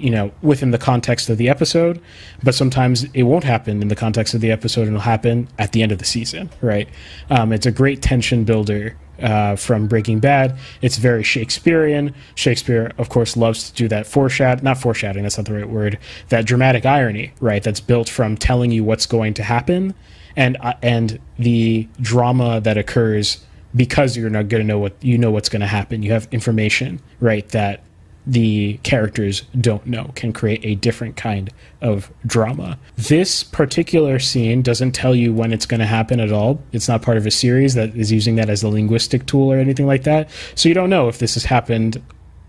you 0.00 0.10
know, 0.10 0.32
within 0.42 0.70
the 0.70 0.78
context 0.78 1.28
of 1.28 1.38
the 1.38 1.48
episode, 1.48 2.00
but 2.42 2.54
sometimes 2.54 3.04
it 3.14 3.24
won't 3.24 3.44
happen 3.44 3.82
in 3.82 3.88
the 3.88 3.96
context 3.96 4.34
of 4.34 4.40
the 4.40 4.50
episode 4.50 4.82
and 4.82 4.90
it'll 4.90 5.00
happen 5.00 5.48
at 5.58 5.72
the 5.72 5.82
end 5.82 5.92
of 5.92 5.98
the 5.98 6.04
season, 6.04 6.50
right? 6.60 6.88
Um, 7.28 7.52
it's 7.52 7.66
a 7.66 7.70
great 7.70 8.02
tension 8.02 8.44
builder 8.44 8.96
uh, 9.20 9.56
from 9.56 9.86
Breaking 9.86 10.18
Bad. 10.18 10.56
It's 10.80 10.96
very 10.96 11.22
Shakespearean. 11.22 12.14
Shakespeare, 12.34 12.92
of 12.98 13.08
course, 13.10 13.36
loves 13.36 13.70
to 13.70 13.76
do 13.76 13.88
that 13.88 14.06
foreshadow, 14.06 14.62
not 14.62 14.78
foreshadowing, 14.78 15.24
that's 15.24 15.36
not 15.36 15.46
the 15.46 15.54
right 15.54 15.68
word, 15.68 15.98
that 16.30 16.46
dramatic 16.46 16.86
irony, 16.86 17.32
right? 17.40 17.62
That's 17.62 17.80
built 17.80 18.08
from 18.08 18.36
telling 18.36 18.70
you 18.70 18.82
what's 18.82 19.06
going 19.06 19.34
to 19.34 19.42
happen 19.42 19.94
and, 20.36 20.56
uh, 20.60 20.74
and 20.82 21.18
the 21.38 21.88
drama 22.00 22.60
that 22.62 22.78
occurs 22.78 23.44
because 23.76 24.16
you're 24.16 24.30
not 24.30 24.48
going 24.48 24.62
to 24.62 24.66
know 24.66 24.78
what, 24.78 24.94
you 25.02 25.18
know 25.18 25.30
what's 25.30 25.48
going 25.48 25.60
to 25.60 25.66
happen. 25.66 26.02
You 26.02 26.12
have 26.12 26.26
information, 26.32 27.00
right? 27.20 27.48
That 27.50 27.82
the 28.26 28.78
characters 28.82 29.42
don't 29.58 29.86
know 29.86 30.12
can 30.14 30.32
create 30.32 30.60
a 30.62 30.74
different 30.74 31.16
kind 31.16 31.50
of 31.80 32.12
drama. 32.26 32.78
This 32.96 33.42
particular 33.42 34.18
scene 34.18 34.62
doesn't 34.62 34.92
tell 34.92 35.14
you 35.14 35.32
when 35.32 35.52
it's 35.52 35.66
going 35.66 35.80
to 35.80 35.86
happen 35.86 36.20
at 36.20 36.30
all. 36.30 36.62
It's 36.72 36.88
not 36.88 37.02
part 37.02 37.16
of 37.16 37.26
a 37.26 37.30
series 37.30 37.74
that 37.74 37.94
is 37.96 38.12
using 38.12 38.36
that 38.36 38.50
as 38.50 38.62
a 38.62 38.68
linguistic 38.68 39.26
tool 39.26 39.50
or 39.50 39.56
anything 39.56 39.86
like 39.86 40.04
that. 40.04 40.28
So 40.54 40.68
you 40.68 40.74
don't 40.74 40.90
know 40.90 41.08
if 41.08 41.18
this 41.18 41.34
has 41.34 41.44
happened 41.44 42.02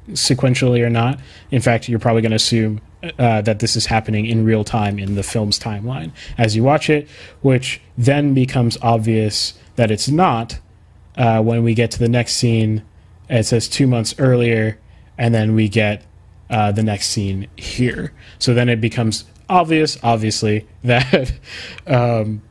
sequentially 0.09 0.85
or 0.85 0.89
not. 0.89 1.19
In 1.51 1.61
fact, 1.61 1.87
you're 1.87 1.99
probably 1.99 2.21
going 2.21 2.31
to 2.31 2.35
assume 2.35 2.81
uh, 3.17 3.41
that 3.41 3.59
this 3.59 3.75
is 3.75 3.85
happening 3.85 4.25
in 4.25 4.45
real 4.45 4.63
time 4.63 4.99
in 4.99 5.15
the 5.15 5.23
film's 5.23 5.59
timeline 5.59 6.11
as 6.37 6.55
you 6.55 6.63
watch 6.63 6.89
it, 6.89 7.07
which 7.41 7.81
then 7.97 8.33
becomes 8.33 8.77
obvious 8.81 9.53
that 9.75 9.89
it's 9.89 10.09
not 10.09 10.59
uh, 11.17 11.41
when 11.41 11.63
we 11.63 11.73
get 11.73 11.91
to 11.91 11.99
the 11.99 12.09
next 12.09 12.33
scene. 12.33 12.83
It 13.29 13.45
says 13.45 13.67
two 13.67 13.87
months 13.87 14.13
earlier, 14.19 14.77
and 15.21 15.35
then 15.35 15.53
we 15.53 15.69
get 15.69 16.03
uh, 16.49 16.71
the 16.71 16.81
next 16.81 17.09
scene 17.09 17.47
here. 17.55 18.11
So 18.39 18.55
then 18.55 18.69
it 18.69 18.81
becomes 18.81 19.23
obvious, 19.47 19.95
obviously, 20.01 20.67
that 20.83 21.31
um, 21.85 22.41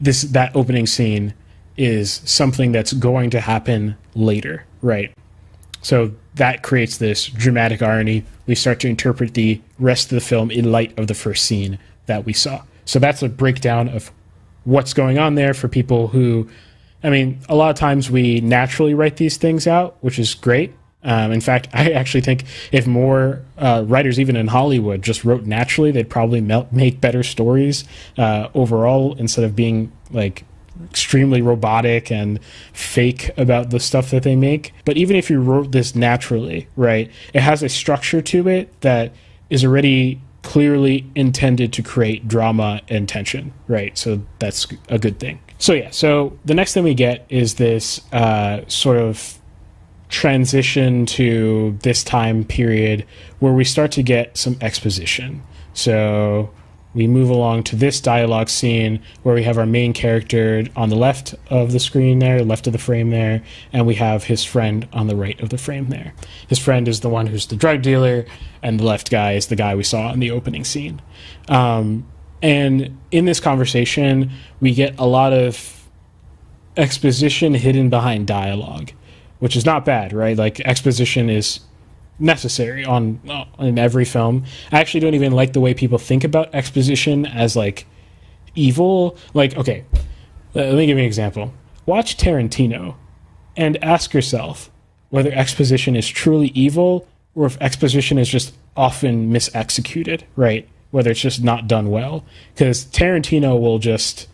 this 0.00 0.22
that 0.22 0.56
opening 0.56 0.86
scene 0.86 1.34
is 1.76 2.22
something 2.24 2.72
that's 2.72 2.94
going 2.94 3.28
to 3.30 3.40
happen 3.40 3.94
later, 4.14 4.64
right? 4.80 5.12
So 5.82 6.12
that 6.36 6.62
creates 6.62 6.96
this 6.96 7.26
dramatic 7.26 7.82
irony. 7.82 8.24
We 8.46 8.54
start 8.54 8.80
to 8.80 8.88
interpret 8.88 9.34
the 9.34 9.60
rest 9.78 10.06
of 10.06 10.16
the 10.16 10.22
film 10.22 10.50
in 10.50 10.72
light 10.72 10.98
of 10.98 11.08
the 11.08 11.14
first 11.14 11.44
scene 11.44 11.78
that 12.06 12.24
we 12.24 12.32
saw. 12.32 12.62
So 12.86 13.00
that's 13.00 13.22
a 13.22 13.28
breakdown 13.28 13.88
of 13.90 14.10
what's 14.64 14.94
going 14.94 15.18
on 15.18 15.34
there 15.34 15.52
for 15.52 15.68
people 15.68 16.08
who, 16.08 16.48
I 17.04 17.10
mean, 17.10 17.40
a 17.50 17.54
lot 17.54 17.68
of 17.68 17.76
times 17.76 18.10
we 18.10 18.40
naturally 18.40 18.94
write 18.94 19.16
these 19.16 19.36
things 19.36 19.66
out, 19.66 19.98
which 20.00 20.18
is 20.18 20.34
great. 20.34 20.72
Um, 21.04 21.32
in 21.32 21.40
fact, 21.40 21.68
I 21.74 21.92
actually 21.92 22.22
think 22.22 22.44
if 22.70 22.86
more 22.86 23.42
uh, 23.58 23.84
writers, 23.86 24.18
even 24.20 24.36
in 24.36 24.48
Hollywood, 24.48 25.02
just 25.02 25.24
wrote 25.24 25.44
naturally, 25.44 25.90
they'd 25.90 26.10
probably 26.10 26.40
make 26.40 27.00
better 27.00 27.22
stories 27.22 27.84
uh, 28.18 28.48
overall 28.54 29.14
instead 29.14 29.44
of 29.44 29.56
being 29.56 29.92
like 30.10 30.44
extremely 30.90 31.42
robotic 31.42 32.10
and 32.10 32.40
fake 32.72 33.30
about 33.36 33.70
the 33.70 33.80
stuff 33.80 34.10
that 34.10 34.22
they 34.22 34.36
make. 34.36 34.72
But 34.84 34.96
even 34.96 35.16
if 35.16 35.30
you 35.30 35.40
wrote 35.40 35.72
this 35.72 35.94
naturally, 35.94 36.68
right, 36.76 37.10
it 37.32 37.40
has 37.40 37.62
a 37.62 37.68
structure 37.68 38.22
to 38.22 38.48
it 38.48 38.80
that 38.80 39.12
is 39.50 39.64
already 39.64 40.20
clearly 40.42 41.06
intended 41.14 41.72
to 41.74 41.82
create 41.82 42.26
drama 42.26 42.80
and 42.88 43.08
tension, 43.08 43.52
right? 43.68 43.96
So 43.96 44.22
that's 44.38 44.66
a 44.88 44.98
good 44.98 45.20
thing. 45.20 45.40
So 45.58 45.72
yeah, 45.72 45.90
so 45.90 46.36
the 46.44 46.54
next 46.54 46.74
thing 46.74 46.82
we 46.82 46.94
get 46.94 47.24
is 47.28 47.54
this 47.54 48.00
uh, 48.12 48.62
sort 48.66 48.96
of 48.96 49.38
transition 50.12 51.06
to 51.06 51.76
this 51.82 52.04
time 52.04 52.44
period 52.44 53.04
where 53.40 53.52
we 53.52 53.64
start 53.64 53.90
to 53.92 54.02
get 54.02 54.36
some 54.36 54.56
exposition. 54.60 55.42
So 55.74 56.50
we 56.94 57.06
move 57.06 57.30
along 57.30 57.62
to 57.64 57.76
this 57.76 58.00
dialogue 58.00 58.50
scene 58.50 59.02
where 59.22 59.34
we 59.34 59.42
have 59.42 59.56
our 59.56 59.66
main 59.66 59.94
character 59.94 60.64
on 60.76 60.90
the 60.90 60.96
left 60.96 61.34
of 61.48 61.72
the 61.72 61.80
screen 61.80 62.18
there, 62.18 62.44
left 62.44 62.66
of 62.66 62.74
the 62.74 62.78
frame 62.78 63.08
there, 63.08 63.42
and 63.72 63.86
we 63.86 63.94
have 63.94 64.24
his 64.24 64.44
friend 64.44 64.86
on 64.92 65.06
the 65.06 65.16
right 65.16 65.40
of 65.40 65.48
the 65.48 65.56
frame 65.56 65.88
there. 65.88 66.12
His 66.46 66.58
friend 66.58 66.86
is 66.86 67.00
the 67.00 67.08
one 67.08 67.26
who's 67.26 67.46
the 67.46 67.56
drug 67.56 67.80
dealer, 67.80 68.26
and 68.62 68.78
the 68.78 68.84
left 68.84 69.10
guy 69.10 69.32
is 69.32 69.46
the 69.46 69.56
guy 69.56 69.74
we 69.74 69.82
saw 69.82 70.12
in 70.12 70.20
the 70.20 70.30
opening 70.30 70.64
scene. 70.64 71.00
Um, 71.48 72.06
and 72.42 72.98
in 73.10 73.24
this 73.24 73.40
conversation, 73.40 74.30
we 74.60 74.74
get 74.74 74.98
a 74.98 75.06
lot 75.06 75.32
of 75.32 75.88
exposition 76.76 77.54
hidden 77.54 77.88
behind 77.88 78.26
dialogue, 78.26 78.92
which 79.42 79.56
is 79.56 79.66
not 79.66 79.84
bad, 79.84 80.12
right? 80.12 80.36
Like 80.36 80.60
exposition 80.60 81.28
is 81.28 81.58
necessary 82.20 82.84
on 82.84 83.18
in 83.58 83.76
every 83.76 84.04
film. 84.04 84.44
I 84.70 84.78
actually 84.78 85.00
don't 85.00 85.14
even 85.14 85.32
like 85.32 85.52
the 85.52 85.60
way 85.60 85.74
people 85.74 85.98
think 85.98 86.22
about 86.22 86.54
exposition 86.54 87.26
as 87.26 87.56
like 87.56 87.84
evil. 88.54 89.16
Like, 89.34 89.56
okay, 89.56 89.84
let 90.54 90.74
me 90.74 90.86
give 90.86 90.96
you 90.96 91.02
an 91.02 91.06
example. 91.06 91.52
Watch 91.86 92.18
Tarantino 92.18 92.94
and 93.56 93.82
ask 93.82 94.14
yourself 94.14 94.70
whether 95.10 95.32
exposition 95.32 95.96
is 95.96 96.06
truly 96.06 96.52
evil 96.54 97.08
or 97.34 97.46
if 97.46 97.60
exposition 97.60 98.18
is 98.18 98.28
just 98.28 98.54
often 98.76 99.32
misexecuted, 99.32 100.22
right? 100.36 100.68
Whether 100.92 101.10
it's 101.10 101.20
just 101.20 101.42
not 101.42 101.66
done 101.66 101.90
well. 101.90 102.24
Because 102.54 102.84
Tarantino 102.84 103.60
will 103.60 103.80
just 103.80 104.28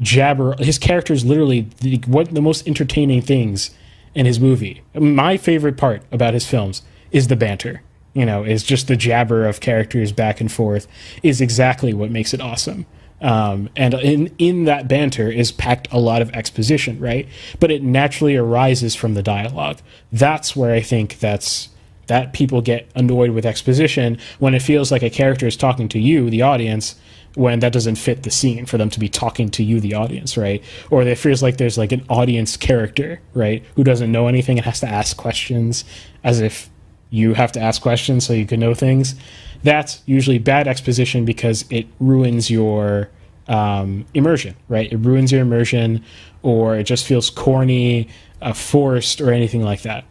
jabber. 0.00 0.56
His 0.58 0.78
characters 0.78 1.26
literally 1.26 1.68
the, 1.82 1.98
what 2.06 2.32
the 2.32 2.40
most 2.40 2.66
entertaining 2.66 3.20
things 3.20 3.72
in 4.14 4.26
his 4.26 4.40
movie. 4.40 4.82
My 4.94 5.36
favorite 5.36 5.76
part 5.76 6.02
about 6.10 6.34
his 6.34 6.46
films 6.46 6.82
is 7.10 7.28
the 7.28 7.36
banter. 7.36 7.82
You 8.12 8.26
know, 8.26 8.42
is 8.42 8.64
just 8.64 8.88
the 8.88 8.96
jabber 8.96 9.46
of 9.46 9.60
characters 9.60 10.10
back 10.10 10.40
and 10.40 10.50
forth 10.50 10.88
is 11.22 11.40
exactly 11.40 11.94
what 11.94 12.10
makes 12.10 12.34
it 12.34 12.40
awesome. 12.40 12.86
Um, 13.20 13.68
and 13.76 13.94
in 13.94 14.34
in 14.38 14.64
that 14.64 14.88
banter 14.88 15.30
is 15.30 15.52
packed 15.52 15.86
a 15.92 15.98
lot 15.98 16.22
of 16.22 16.30
exposition, 16.30 16.98
right? 16.98 17.28
But 17.60 17.70
it 17.70 17.82
naturally 17.82 18.36
arises 18.36 18.94
from 18.96 19.14
the 19.14 19.22
dialogue. 19.22 19.78
That's 20.10 20.56
where 20.56 20.74
I 20.74 20.80
think 20.80 21.20
that's 21.20 21.68
that 22.06 22.32
people 22.32 22.60
get 22.60 22.90
annoyed 22.96 23.30
with 23.30 23.46
exposition 23.46 24.18
when 24.40 24.52
it 24.52 24.62
feels 24.62 24.90
like 24.90 25.02
a 25.04 25.10
character 25.10 25.46
is 25.46 25.56
talking 25.56 25.88
to 25.88 26.00
you, 26.00 26.28
the 26.28 26.42
audience, 26.42 26.96
when 27.34 27.60
that 27.60 27.72
doesn't 27.72 27.96
fit 27.96 28.22
the 28.22 28.30
scene 28.30 28.66
for 28.66 28.78
them 28.78 28.90
to 28.90 29.00
be 29.00 29.08
talking 29.08 29.48
to 29.50 29.62
you, 29.62 29.80
the 29.80 29.94
audience, 29.94 30.36
right? 30.36 30.62
Or 30.90 31.02
it 31.02 31.18
feels 31.18 31.42
like 31.42 31.56
there's 31.56 31.78
like 31.78 31.92
an 31.92 32.04
audience 32.08 32.56
character, 32.56 33.20
right, 33.34 33.64
who 33.76 33.84
doesn't 33.84 34.10
know 34.10 34.26
anything 34.26 34.58
and 34.58 34.64
has 34.64 34.80
to 34.80 34.88
ask 34.88 35.16
questions 35.16 35.84
as 36.24 36.40
if 36.40 36.70
you 37.10 37.34
have 37.34 37.52
to 37.52 37.60
ask 37.60 37.82
questions 37.82 38.26
so 38.26 38.32
you 38.32 38.46
can 38.46 38.60
know 38.60 38.74
things. 38.74 39.14
That's 39.62 40.02
usually 40.06 40.38
bad 40.38 40.66
exposition 40.66 41.24
because 41.24 41.64
it 41.70 41.86
ruins 41.98 42.50
your 42.50 43.10
um, 43.48 44.06
immersion, 44.14 44.56
right? 44.68 44.90
It 44.92 44.96
ruins 44.98 45.32
your 45.32 45.42
immersion, 45.42 46.04
or 46.42 46.76
it 46.76 46.84
just 46.84 47.06
feels 47.06 47.30
corny, 47.30 48.08
uh, 48.40 48.52
forced, 48.52 49.20
or 49.20 49.32
anything 49.32 49.62
like 49.62 49.82
that. 49.82 50.04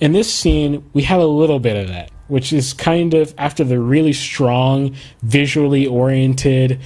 In 0.00 0.12
this 0.12 0.32
scene, 0.32 0.88
we 0.92 1.02
have 1.02 1.20
a 1.20 1.26
little 1.26 1.60
bit 1.60 1.76
of 1.76 1.88
that 1.88 2.10
which 2.32 2.50
is 2.50 2.72
kind 2.72 3.12
of 3.12 3.34
after 3.36 3.62
the 3.62 3.78
really 3.78 4.14
strong, 4.14 4.96
visually 5.20 5.86
oriented, 5.86 6.80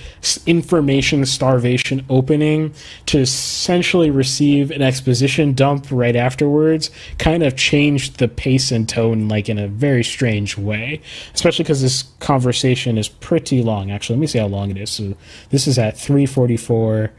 information 0.45 1.25
starvation 1.25 2.05
opening 2.11 2.75
to 3.07 3.21
essentially 3.21 4.11
receive 4.11 4.73
an 4.73 4.83
exposition 4.83 5.53
dump 5.53 5.87
right 5.93 6.17
afterwards, 6.17 6.91
kind 7.19 7.45
of 7.45 7.55
changed 7.55 8.19
the 8.19 8.27
pace 8.27 8.73
and 8.73 8.89
tone 8.89 9.29
like 9.29 9.49
in 9.49 9.57
a 9.57 9.69
very 9.69 10.03
strange 10.03 10.59
way. 10.59 11.01
Especially 11.33 11.63
because 11.63 11.81
this 11.81 12.03
conversation 12.19 12.99
is 12.99 13.09
pretty 13.09 13.63
long. 13.63 13.93
Actually, 13.93 14.17
let 14.17 14.21
me 14.23 14.27
see 14.27 14.41
how 14.41 14.49
long 14.49 14.73
it 14.73 14.77
is. 14.77 14.91
So 14.91 15.15
this 15.51 15.69
is 15.69 15.79
at 15.79 15.97
344, 15.97 17.13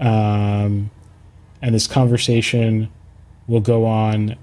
um, 0.00 0.90
and 1.60 1.74
this 1.74 1.86
conversation 1.86 2.88
will 3.46 3.60
go 3.60 3.84
on 3.84 4.36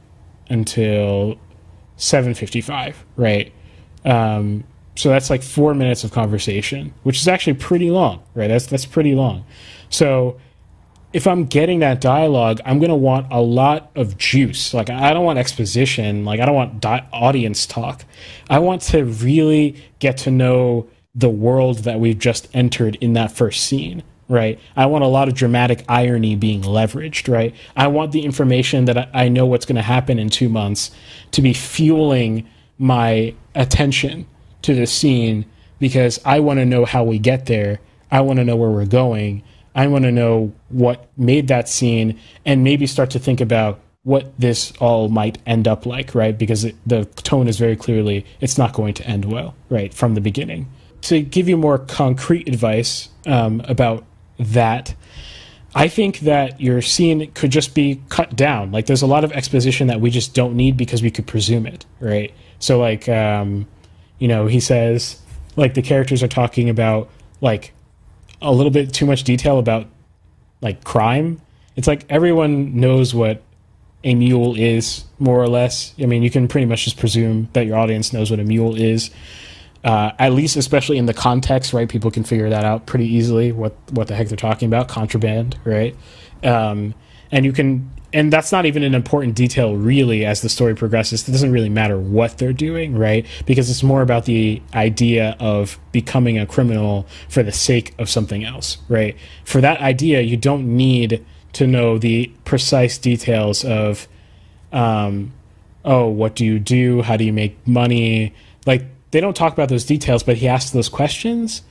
until 0.48 1.40
755, 1.98 3.06
right? 3.16 3.54
Um, 4.04 4.64
so 4.96 5.10
that's 5.10 5.30
like 5.30 5.44
four 5.44 5.74
minutes 5.74 6.04
of 6.04 6.12
conversation, 6.12 6.94
which 7.04 7.20
is 7.20 7.28
actually 7.28 7.56
pretty 7.56 7.92
long, 7.92 8.24
right? 8.34 8.48
That's 8.48 8.66
that's 8.66 8.86
pretty 8.86 9.14
long. 9.14 9.46
So 9.90 10.40
if 11.12 11.28
I'm 11.28 11.46
getting 11.46 11.80
that 11.80 12.02
dialogue, 12.02 12.62
I'm 12.66 12.80
gonna 12.80 12.96
want 12.96 13.28
a 13.32 13.42
lot 13.42 13.92
of 13.96 14.18
juice. 14.18 14.74
Like 14.74 14.90
I 14.90 15.14
don't 15.14 15.26
want 15.26 15.40
exposition. 15.40 16.24
Like 16.24 16.40
I 16.40 16.46
don't 16.46 16.56
want 16.56 16.80
di- 16.80 17.08
audience 17.12 17.66
talk. 17.66 18.06
I 18.50 18.60
want 18.60 18.82
to 18.84 19.04
really 19.04 19.76
get 20.00 20.18
to 20.20 20.32
know 20.32 20.88
the 21.14 21.30
world 21.30 21.80
that 21.80 22.00
we've 22.00 22.20
just 22.20 22.50
entered 22.54 22.96
in 23.00 23.14
that 23.14 23.32
first 23.32 23.66
scene 23.66 24.04
right? 24.28 24.60
I 24.76 24.86
want 24.88 25.04
a 25.04 25.08
lot 25.08 25.28
of 25.28 25.34
dramatic 25.34 25.84
irony 25.88 26.36
being 26.36 26.62
leveraged, 26.62 27.32
right? 27.32 27.54
I 27.76 27.88
want 27.88 28.12
the 28.12 28.24
information 28.24 28.86
that 28.86 29.10
I, 29.14 29.30
know 29.30 29.46
what's 29.46 29.66
going 29.66 29.76
to 29.76 29.82
happen 29.82 30.20
in 30.20 30.30
two 30.30 30.50
months 30.50 30.92
to 31.32 31.42
be 31.42 31.54
fueling 31.54 32.48
my 32.78 33.34
attention 33.54 34.26
to 34.64 34.74
the 34.74 34.88
scene 34.88 35.46
because 35.80 36.20
I 36.26 36.40
want 36.40 36.60
to 36.60 36.66
know 36.66 36.86
how 36.86 37.04
we 37.04 37.20
get 37.20 37.46
there. 37.46 37.80
I 38.12 38.22
want 38.22 38.38
to 38.38 38.46
know 38.46 38.56
where 38.56 38.70
we're 38.70 38.86
going. 38.86 39.44
I 39.76 39.88
want 39.88 40.06
to 40.06 40.12
know 40.12 40.54
what 40.70 41.10
made 41.18 41.50
that 41.50 41.68
scene 41.68 42.20
and 42.46 42.64
maybe 42.64 42.88
start 42.88 43.10
to 43.12 43.20
think 43.20 43.42
about 43.42 43.80
what 44.04 44.32
this 44.40 44.72
all 44.80 45.10
might 45.10 45.40
end 45.46 45.68
up 45.68 45.86
like, 45.86 46.14
right? 46.16 46.38
Because 46.38 46.64
it, 46.64 46.76
the 46.86 47.06
tone 47.06 47.48
is 47.48 47.58
very 47.58 47.76
clearly 47.76 48.26
it's 48.40 48.58
not 48.58 48.72
going 48.72 48.94
to 48.94 49.08
end 49.08 49.26
well, 49.26 49.56
right, 49.70 49.94
from 49.94 50.14
the 50.14 50.22
beginning. 50.22 50.72
To 51.02 51.22
give 51.22 51.50
you 51.50 51.58
more 51.58 51.78
concrete 51.80 52.48
advice 52.48 53.10
um, 53.26 53.62
about 53.68 54.06
that 54.38 54.96
I 55.74 55.90
think 55.90 56.20
that 56.20 56.62
your 56.62 56.82
scene 56.82 57.32
could 57.34 57.52
just 57.52 57.76
be 57.76 58.02
cut 58.10 58.36
down. 58.36 58.72
Like 58.72 58.86
there's 58.86 59.02
a 59.02 59.08
lot 59.08 59.24
of 59.24 59.32
exposition 59.34 59.88
that 59.88 60.00
we 60.00 60.10
just 60.10 60.34
don't 60.34 60.56
need 60.56 60.78
because 60.78 61.02
we 61.02 61.12
could 61.12 61.28
presume 61.28 61.66
it, 61.66 61.86
right? 62.00 62.34
So 62.60 62.80
like 62.80 63.10
um, 63.10 63.68
you 64.20 64.28
know, 64.28 64.48
he 64.48 64.60
says 64.60 65.22
like 65.56 65.74
the 65.74 65.82
characters 65.82 66.24
are 66.24 66.28
talking 66.28 66.70
about 66.70 67.10
like 67.42 67.74
a 68.42 68.52
little 68.52 68.72
bit 68.72 68.94
too 68.94 69.06
much 69.06 69.24
detail 69.24 69.60
about 69.60 69.88
like 70.62 70.84
crime. 70.84 71.42
It's 71.76 71.88
like 71.88 72.06
everyone 72.10 72.80
knows 72.80 73.14
what 73.14 73.42
a 74.06 74.16
mule 74.16 74.56
is, 74.56 75.04
more 75.20 75.42
or 75.42 75.48
less. 75.48 75.94
I 76.00 76.06
mean, 76.06 76.24
you 76.24 76.30
can 76.30 76.48
pretty 76.48 76.66
much 76.66 76.86
just 76.86 76.98
presume 76.98 77.50
that 77.54 77.66
your 77.66 77.78
audience 77.78 78.14
knows 78.14 78.32
what 78.32 78.40
a 78.40 78.44
mule 78.44 78.76
is. 78.76 79.10
Uh, 79.86 80.12
at 80.18 80.34
least, 80.34 80.56
especially 80.56 80.98
in 80.98 81.06
the 81.06 81.14
context, 81.14 81.72
right? 81.72 81.88
People 81.88 82.10
can 82.10 82.24
figure 82.24 82.50
that 82.50 82.66
out 82.66 82.88
pretty 82.88 83.06
easily. 83.06 83.52
What 83.52 83.76
what 83.92 84.08
the 84.08 84.16
heck 84.16 84.28
they're 84.30 84.36
talking 84.36 84.68
about? 84.68 84.88
Contraband, 84.88 85.60
right? 85.64 85.96
Um, 86.44 86.96
and 87.32 87.46
you 87.46 87.54
can, 87.54 87.92
and 88.12 88.34
that's 88.34 88.52
not 88.52 88.66
even 88.66 88.82
an 88.82 88.96
important 88.96 89.36
detail, 89.36 89.76
really, 89.76 90.26
as 90.26 90.42
the 90.42 90.50
story 90.50 90.74
progresses. 90.74 91.28
It 91.30 91.32
doesn't 91.32 91.52
really 91.52 91.70
matter 91.70 92.00
what 92.00 92.40
they're 92.40 92.52
doing, 92.52 92.98
right? 92.98 93.28
Because 93.46 93.70
it's 93.70 93.84
more 93.84 94.02
about 94.02 94.26
the 94.26 94.60
idea 94.74 95.36
of 95.40 95.78
becoming 95.92 96.40
a 96.40 96.48
criminal 96.48 97.06
for 97.30 97.44
the 97.44 97.52
sake 97.52 97.94
of 98.00 98.10
something 98.10 98.44
else, 98.44 98.80
right? 98.90 99.16
For 99.44 99.62
that 99.62 99.82
idea, 99.82 100.22
you 100.22 100.36
don't 100.38 100.76
need 100.76 101.24
to 101.54 101.68
know 101.68 102.00
the 102.00 102.32
precise 102.44 102.98
details 102.98 103.64
of 103.64 104.08
um, 104.72 105.32
oh, 105.84 106.08
what 106.08 106.36
do 106.36 106.44
you 106.44 106.58
do? 106.58 107.04
How 107.04 107.18
do 107.18 107.24
you 107.24 107.34
make 107.34 107.68
money? 107.68 108.34
Like 108.66 108.84
they 109.16 109.22
don't 109.22 109.34
talk 109.34 109.54
about 109.54 109.70
those 109.70 109.86
details, 109.86 110.24
but 110.24 110.36
he 110.36 110.46
asks 110.46 110.72
those 110.72 110.90
questions, 110.90 111.62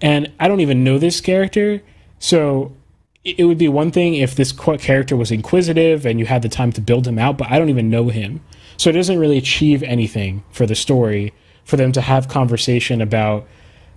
and 0.00 0.30
I 0.38 0.46
don't 0.46 0.60
even 0.60 0.84
know 0.84 1.00
this 1.00 1.20
character, 1.20 1.82
so 2.20 2.76
it 3.24 3.44
would 3.44 3.58
be 3.58 3.66
one 3.66 3.90
thing 3.90 4.14
if 4.14 4.36
this 4.36 4.52
character 4.52 5.16
was 5.16 5.32
inquisitive 5.32 6.06
and 6.06 6.20
you 6.20 6.26
had 6.26 6.42
the 6.42 6.48
time 6.48 6.70
to 6.74 6.80
build 6.80 7.08
him 7.08 7.18
out, 7.18 7.36
but 7.38 7.50
I 7.50 7.58
don't 7.58 7.70
even 7.70 7.90
know 7.90 8.08
him, 8.08 8.40
so 8.76 8.88
it 8.88 8.92
doesn't 8.92 9.18
really 9.18 9.36
achieve 9.36 9.82
anything 9.82 10.44
for 10.52 10.64
the 10.64 10.76
story 10.76 11.32
for 11.64 11.76
them 11.76 11.90
to 11.90 12.00
have 12.00 12.28
conversation 12.28 13.00
about 13.00 13.48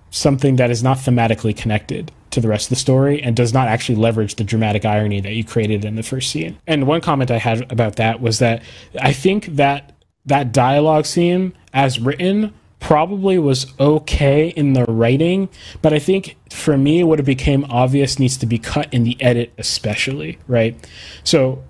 something 0.09 0.55
that 0.55 0.71
is 0.71 0.81
not 0.81 0.97
thematically 0.97 1.55
connected 1.55 2.11
to 2.31 2.41
the 2.41 2.47
rest 2.47 2.65
of 2.65 2.69
the 2.69 2.75
story 2.75 3.21
and 3.21 3.35
does 3.35 3.53
not 3.53 3.67
actually 3.67 3.97
leverage 3.97 4.33
the 4.33 4.43
dramatic 4.43 4.83
irony 4.83 5.21
that 5.21 5.33
you 5.33 5.43
created 5.43 5.85
in 5.85 5.95
the 5.95 6.01
first 6.01 6.31
scene. 6.31 6.57
And 6.65 6.87
one 6.87 7.01
comment 7.01 7.29
I 7.29 7.37
had 7.37 7.71
about 7.71 7.97
that 7.97 8.19
was 8.19 8.39
that 8.39 8.63
I 8.99 9.13
think 9.13 9.45
that 9.57 9.93
that 10.25 10.51
dialogue 10.51 11.05
scene 11.05 11.53
as 11.71 11.99
written 11.99 12.51
probably 12.85 13.39
was 13.39 13.73
okay 13.79 14.49
in 14.49 14.73
the 14.73 14.85
writing, 14.85 15.49
but 15.81 15.91
I 15.91 15.97
think 15.97 16.37
for 16.51 16.77
me 16.77 17.03
what 17.03 17.19
it 17.19 17.23
became 17.23 17.65
obvious 17.67 18.19
needs 18.19 18.37
to 18.37 18.45
be 18.45 18.59
cut 18.59 18.93
in 18.93 19.03
the 19.03 19.19
edit 19.19 19.51
especially, 19.57 20.37
right? 20.47 20.77
So 21.23 21.63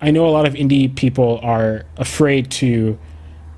I 0.00 0.10
know 0.10 0.26
a 0.26 0.30
lot 0.30 0.44
of 0.44 0.54
indie 0.54 0.92
people 0.92 1.38
are 1.40 1.84
afraid 1.96 2.50
to 2.62 2.98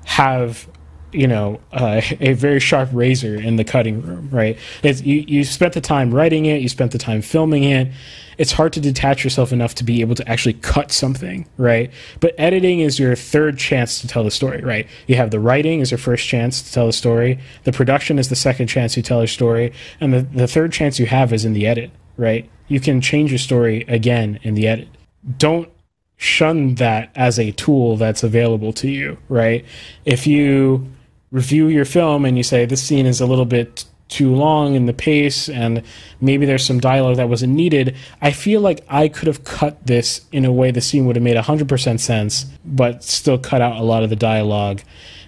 have 0.05 0.69
you 1.11 1.27
know 1.27 1.59
uh, 1.71 2.01
a 2.19 2.33
very 2.33 2.59
sharp 2.59 2.89
razor 2.91 3.35
in 3.35 3.55
the 3.55 3.63
cutting 3.63 4.01
room 4.01 4.29
right? 4.31 4.57
It's, 4.83 5.01
you, 5.01 5.23
you 5.27 5.43
spent 5.43 5.73
the 5.73 5.81
time 5.81 6.13
writing 6.13 6.45
it 6.45 6.61
you 6.61 6.69
spent 6.69 6.91
the 6.91 6.97
time 6.97 7.21
filming 7.21 7.63
it. 7.63 7.91
It's 8.37 8.53
hard 8.53 8.71
to 8.73 8.79
detach 8.79 9.25
yourself 9.25 9.51
enough 9.51 9.75
to 9.75 9.83
be 9.83 9.99
able 9.99 10.15
to 10.15 10.29
actually 10.29 10.53
cut 10.53 10.91
something 10.91 11.47
right? 11.57 11.91
But 12.19 12.35
editing 12.37 12.79
is 12.79 12.99
your 12.99 13.15
third 13.15 13.57
chance 13.57 14.01
to 14.01 14.07
tell 14.07 14.23
the 14.23 14.31
story 14.31 14.61
right? 14.61 14.87
You 15.07 15.15
have 15.15 15.31
the 15.31 15.39
writing 15.39 15.79
is 15.79 15.91
your 15.91 15.97
first 15.97 16.27
chance 16.27 16.61
to 16.61 16.71
tell 16.71 16.87
the 16.87 16.93
story. 16.93 17.39
The 17.63 17.71
production 17.71 18.19
is 18.19 18.29
the 18.29 18.35
second 18.35 18.67
chance 18.67 18.95
you 18.95 19.03
tell 19.03 19.21
a 19.21 19.27
story. 19.27 19.73
And 19.99 20.13
the, 20.13 20.21
the 20.21 20.47
third 20.47 20.71
chance 20.71 20.99
you 20.99 21.05
have 21.07 21.33
is 21.33 21.45
in 21.45 21.53
the 21.53 21.67
edit 21.67 21.91
right? 22.19 22.49
You 22.67 22.79
can 22.79 23.01
change 23.01 23.31
your 23.31 23.39
story 23.39 23.85
again 23.87 24.39
in 24.43 24.53
the 24.53 24.67
edit. 24.67 24.89
Don't 25.37 25.69
shun 26.17 26.75
that 26.75 27.09
as 27.15 27.39
a 27.39 27.51
tool 27.53 27.95
that's 27.95 28.23
available 28.23 28.73
to 28.73 28.89
you, 28.89 29.17
right? 29.29 29.65
If 30.05 30.27
you 30.27 30.91
review 31.31 31.67
your 31.67 31.85
film 31.85 32.25
and 32.25 32.37
you 32.37 32.43
say 32.43 32.65
this 32.65 32.81
scene 32.81 33.05
is 33.05 33.21
a 33.21 33.25
little 33.25 33.45
bit 33.45 33.85
too 34.09 34.33
long 34.33 34.73
in 34.73 34.87
the 34.87 34.93
pace 34.93 35.47
and 35.47 35.83
maybe 36.19 36.45
there's 36.45 36.65
some 36.65 36.79
dialogue 36.79 37.17
that 37.17 37.29
wasn't 37.29 37.53
needed, 37.53 37.95
I 38.21 38.31
feel 38.31 38.59
like 38.59 38.83
I 38.89 39.07
could 39.07 39.27
have 39.27 39.43
cut 39.43 39.85
this 39.85 40.25
in 40.31 40.45
a 40.45 40.51
way 40.51 40.71
the 40.71 40.81
scene 40.81 41.05
would 41.05 41.15
have 41.15 41.23
made 41.23 41.37
100% 41.37 41.99
sense, 41.99 42.45
but 42.65 43.03
still 43.03 43.37
cut 43.37 43.61
out 43.61 43.77
a 43.77 43.83
lot 43.83 44.03
of 44.03 44.09
the 44.09 44.15
dialogue 44.15 44.81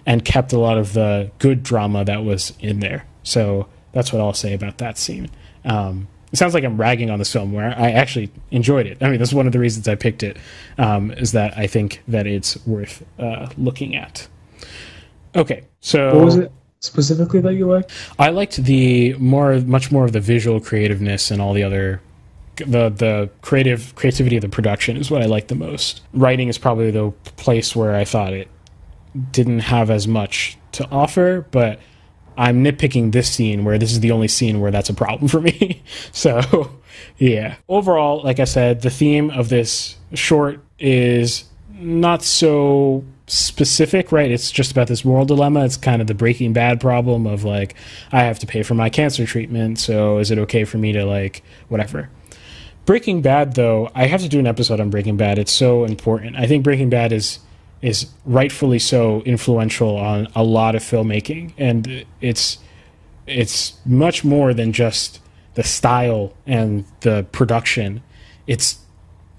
and 0.05 0.25
kept 0.25 0.51
a 0.51 0.59
lot 0.59 0.79
of 0.79 0.93
the 0.93 1.31
good 1.37 1.61
drama 1.61 2.03
that 2.05 2.23
was 2.23 2.53
in 2.59 2.79
there. 2.79 3.05
So 3.23 3.67
that's 3.91 4.11
what 4.11 4.19
I'll 4.19 4.33
say 4.33 4.53
about 4.53 4.79
that 4.79 4.97
scene. 4.97 5.29
Um, 5.63 6.07
it 6.31 6.37
sounds 6.37 6.53
like 6.53 6.63
I'm 6.63 6.79
ragging 6.79 7.11
on 7.11 7.19
this 7.19 7.31
film 7.31 7.51
where 7.51 7.77
I 7.77 7.91
actually 7.91 8.31
enjoyed 8.49 8.87
it. 8.87 8.97
I 9.01 9.09
mean, 9.09 9.19
that's 9.19 9.33
one 9.33 9.45
of 9.45 9.51
the 9.51 9.59
reasons 9.59 9.87
I 9.87 9.95
picked 9.95 10.23
it, 10.23 10.37
um, 10.77 11.11
is 11.11 11.33
that 11.33 11.55
I 11.57 11.67
think 11.67 12.01
that 12.07 12.25
it's 12.25 12.65
worth 12.65 13.03
uh, 13.19 13.49
looking 13.57 13.95
at. 13.95 14.27
Okay, 15.35 15.63
so 15.79 16.15
What 16.15 16.25
was 16.25 16.35
it 16.37 16.51
specifically 16.79 17.39
that 17.41 17.53
you 17.53 17.67
liked? 17.67 17.91
I 18.19 18.29
liked 18.29 18.57
the 18.57 19.13
more, 19.15 19.59
much 19.61 19.91
more 19.91 20.05
of 20.05 20.11
the 20.11 20.19
visual 20.19 20.59
creativeness 20.59 21.31
and 21.31 21.41
all 21.41 21.53
the 21.53 21.63
other, 21.63 22.01
the 22.57 22.89
the 22.89 23.29
creative 23.41 23.95
creativity 23.95 24.35
of 24.35 24.41
the 24.41 24.49
production 24.49 24.97
is 24.97 25.09
what 25.09 25.21
I 25.21 25.25
liked 25.25 25.47
the 25.47 25.55
most. 25.55 26.01
Writing 26.13 26.47
is 26.47 26.57
probably 26.57 26.91
the 26.91 27.11
place 27.37 27.75
where 27.75 27.95
I 27.95 28.05
thought 28.05 28.33
it 28.33 28.49
didn't 29.31 29.59
have 29.59 29.89
as 29.89 30.07
much 30.07 30.57
to 30.73 30.87
offer, 30.89 31.45
but 31.51 31.79
I'm 32.37 32.63
nitpicking 32.63 33.11
this 33.11 33.29
scene 33.29 33.63
where 33.63 33.77
this 33.77 33.91
is 33.91 33.99
the 33.99 34.11
only 34.11 34.27
scene 34.27 34.61
where 34.61 34.71
that's 34.71 34.89
a 34.89 34.93
problem 34.93 35.27
for 35.27 35.41
me. 35.41 35.81
so, 36.11 36.71
yeah. 37.17 37.55
Overall, 37.67 38.23
like 38.23 38.39
I 38.39 38.45
said, 38.45 38.81
the 38.81 38.89
theme 38.89 39.29
of 39.31 39.49
this 39.49 39.97
short 40.13 40.59
is 40.79 41.45
not 41.73 42.23
so 42.23 43.03
specific, 43.31 44.11
right? 44.11 44.29
It's 44.29 44.51
just 44.51 44.71
about 44.71 44.87
this 44.87 45.05
moral 45.05 45.25
dilemma. 45.25 45.63
It's 45.63 45.77
kind 45.77 46.01
of 46.01 46.07
the 46.07 46.13
Breaking 46.13 46.51
Bad 46.51 46.81
problem 46.81 47.25
of 47.25 47.43
like, 47.45 47.75
I 48.11 48.23
have 48.23 48.39
to 48.39 48.47
pay 48.47 48.61
for 48.61 48.73
my 48.73 48.89
cancer 48.89 49.25
treatment, 49.25 49.79
so 49.79 50.17
is 50.17 50.31
it 50.31 50.37
okay 50.39 50.65
for 50.65 50.77
me 50.77 50.91
to 50.91 51.05
like 51.05 51.41
whatever? 51.69 52.09
Breaking 52.85 53.21
Bad, 53.21 53.55
though, 53.55 53.89
I 53.95 54.07
have 54.07 54.21
to 54.21 54.27
do 54.27 54.39
an 54.39 54.47
episode 54.47 54.79
on 54.79 54.89
Breaking 54.89 55.15
Bad. 55.15 55.39
It's 55.39 55.51
so 55.51 55.85
important. 55.85 56.35
I 56.35 56.45
think 56.45 56.63
Breaking 56.63 56.89
Bad 56.89 57.13
is 57.13 57.39
is 57.81 58.11
rightfully 58.25 58.77
so 58.77 59.21
influential 59.21 59.97
on 59.97 60.27
a 60.35 60.43
lot 60.43 60.75
of 60.75 60.83
filmmaking, 60.83 61.53
and 61.57 62.05
it's 62.19 62.57
it's 63.27 63.79
much 63.85 64.23
more 64.23 64.53
than 64.53 64.73
just 64.73 65.21
the 65.53 65.63
style 65.63 66.33
and 66.45 66.83
the 66.99 67.25
production. 67.31 68.03
It's 68.45 68.79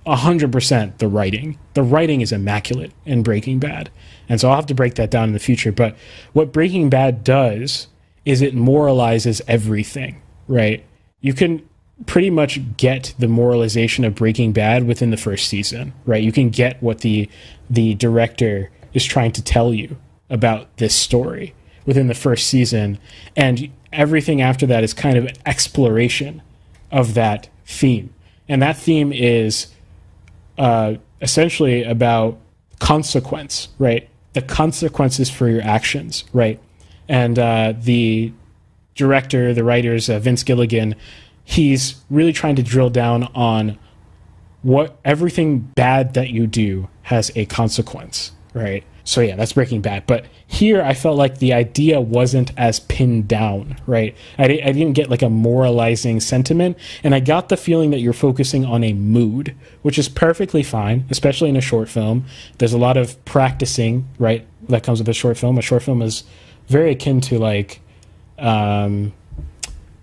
hundred 0.07 0.53
percent 0.53 0.99
the 0.99 1.09
writing. 1.09 1.59
The 1.75 1.83
writing 1.83 2.21
is 2.21 2.33
immaculate 2.33 2.93
in 3.05 3.23
Breaking 3.23 3.59
Bad, 3.59 3.91
and 4.29 4.41
so 4.41 4.49
I'll 4.49 4.57
have 4.57 4.67
to 4.67 4.75
break 4.75 4.95
that 4.97 5.11
down 5.11 5.29
in 5.29 5.33
the 5.33 5.39
future. 5.39 5.73
But 5.73 5.97
what 6.33 6.53
Breaking 6.53 6.91
Bad 6.91 7.25
does 7.25 7.89
is 8.25 8.43
it 8.43 8.55
moralizes 8.55 9.41
everything. 9.47 10.21
Right? 10.49 10.85
You 11.21 11.35
can 11.35 11.69
pretty 12.07 12.31
much 12.31 12.77
get 12.77 13.15
the 13.19 13.29
moralization 13.29 14.05
of 14.05 14.15
Breaking 14.15 14.53
Bad 14.53 14.87
within 14.87 15.11
the 15.11 15.17
first 15.17 15.49
season. 15.49 15.93
Right? 16.05 16.23
You 16.23 16.33
can 16.33 16.51
get 16.51 16.83
what 16.83 17.01
the 17.01 17.29
the 17.71 17.95
director 17.95 18.71
is 18.93 19.05
trying 19.05 19.33
to 19.33 19.43
tell 19.43 19.73
you 19.73 19.97
about 20.29 20.77
this 20.79 20.95
story 20.95 21.55
within 21.87 22.07
the 22.07 22.15
first 22.15 22.47
season, 22.47 22.99
and 23.37 23.71
everything 23.93 24.41
after 24.41 24.67
that 24.67 24.85
is 24.85 24.95
kind 24.95 25.17
of 25.17 25.29
exploration 25.47 26.43
of 26.91 27.15
that 27.15 27.49
theme. 27.67 28.13
And 28.49 28.61
that 28.63 28.77
theme 28.77 29.13
is 29.13 29.69
uh, 30.59 30.95
essentially 31.21 31.85
about 31.85 32.39
consequence, 32.79 33.69
right? 33.79 34.09
The 34.33 34.43
consequences 34.43 35.31
for 35.31 35.49
your 35.49 35.63
actions, 35.63 36.25
right? 36.33 36.61
And 37.09 37.39
uh, 37.39 37.75
the 37.79 38.33
director, 38.95 39.55
the 39.55 39.65
writers, 39.65 40.09
uh, 40.09 40.19
Vince 40.19 40.43
Gilligan, 40.43 40.95
he's 41.45 41.97
really 42.11 42.33
trying 42.33 42.57
to 42.57 42.63
drill 42.63 42.91
down 42.91 43.25
on 43.35 43.79
what 44.63 44.99
everything 45.05 45.59
bad 45.59 46.15
that 46.15 46.31
you 46.31 46.47
do 46.47 46.89
has 47.03 47.31
a 47.35 47.45
consequence, 47.47 48.33
right? 48.55 48.85
So 49.05 49.21
yeah, 49.21 49.37
that's 49.37 49.53
Breaking 49.53 49.81
Bad. 49.81 50.07
But 50.07 50.27
here, 50.47 50.83
I 50.83 50.95
felt 50.95 51.17
like 51.17 51.39
the 51.39 51.53
idea 51.53 52.01
wasn't 52.01 52.53
as 52.57 52.81
pinned 52.81 53.29
down, 53.29 53.77
right? 53.87 54.17
I, 54.39 54.45
I 54.45 54.73
didn't 54.73 54.93
get 54.93 55.11
like 55.11 55.23
a 55.23 55.31
moralizing 55.31 56.21
sentiment, 56.21 56.79
and 57.03 57.15
I 57.15 57.21
got 57.21 57.49
the 57.49 57.57
feeling 57.57 57.91
that 57.91 58.01
you're 58.01 58.13
focusing 58.13 58.65
on 58.65 58.85
a 58.85 58.93
mood, 58.93 59.57
which 59.83 59.99
is 59.99 60.09
perfectly 60.09 60.63
fine, 60.63 61.05
especially 61.11 61.49
in 61.49 61.57
a 61.57 61.61
short 61.61 61.89
film. 61.89 62.25
There's 62.59 62.73
a 62.73 62.79
lot 62.79 62.97
of 62.97 63.23
practicing, 63.25 64.09
right, 64.19 64.47
that 64.69 64.83
comes 64.83 65.01
with 65.01 65.09
a 65.09 65.15
short 65.15 65.37
film. 65.37 65.59
A 65.59 65.63
short 65.63 65.83
film 65.83 66.03
is 66.03 66.25
very 66.69 66.93
akin 66.93 67.21
to 67.23 67.39
like, 67.39 67.81
um, 68.39 69.13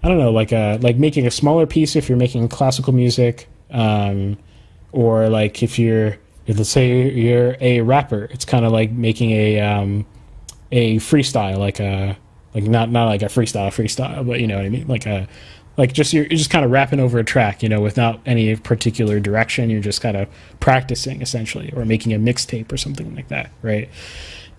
I 0.04 0.08
don't 0.08 0.18
know, 0.18 0.32
like 0.32 0.52
a 0.52 0.78
like 0.82 0.98
making 0.98 1.28
a 1.28 1.32
smaller 1.32 1.66
piece 1.66 1.96
if 1.96 2.10
you're 2.10 2.18
making 2.18 2.48
classical 2.50 2.94
music, 2.94 3.48
um, 3.72 4.38
or 4.92 5.30
like 5.30 5.64
if 5.64 5.78
you're 5.80 6.18
let's 6.58 6.70
say 6.70 7.10
you're 7.12 7.56
a 7.60 7.82
rapper, 7.82 8.26
it's 8.32 8.46
kind 8.46 8.66
of 8.66 8.72
like 8.72 8.92
making 8.92 9.32
a 9.32 9.60
um, 9.60 10.06
a 10.72 10.98
freestyle, 10.98 11.58
like 11.58 11.80
a 11.80 12.18
like 12.54 12.64
not 12.64 12.90
not 12.90 13.06
like 13.06 13.22
a 13.22 13.26
freestyle 13.26 13.70
freestyle, 13.70 14.26
but 14.26 14.40
you 14.40 14.48
know 14.48 14.58
what 14.58 14.66
I 14.66 14.70
mean, 14.70 14.88
like 14.88 15.06
a 15.06 15.28
like 15.78 15.94
just 15.94 16.12
you're, 16.12 16.26
you're 16.26 16.38
just 16.38 16.50
kind 16.50 16.66
of 16.66 16.72
rapping 16.72 17.00
over 17.00 17.20
a 17.20 17.24
track, 17.24 17.64
you 17.64 17.70
know, 17.70 17.80
without 17.80 18.20
any 18.26 18.56
particular 18.56 19.20
direction. 19.20 19.70
You're 19.70 19.82
just 19.82 20.02
kind 20.02 20.18
of 20.18 20.28
practicing 20.60 21.22
essentially, 21.22 21.72
or 21.76 21.86
making 21.86 22.14
a 22.14 22.20
mixtape 22.20 22.72
or 22.72 22.78
something 22.78 23.16
like 23.16 23.30
that, 23.30 23.52
right? 23.62 23.90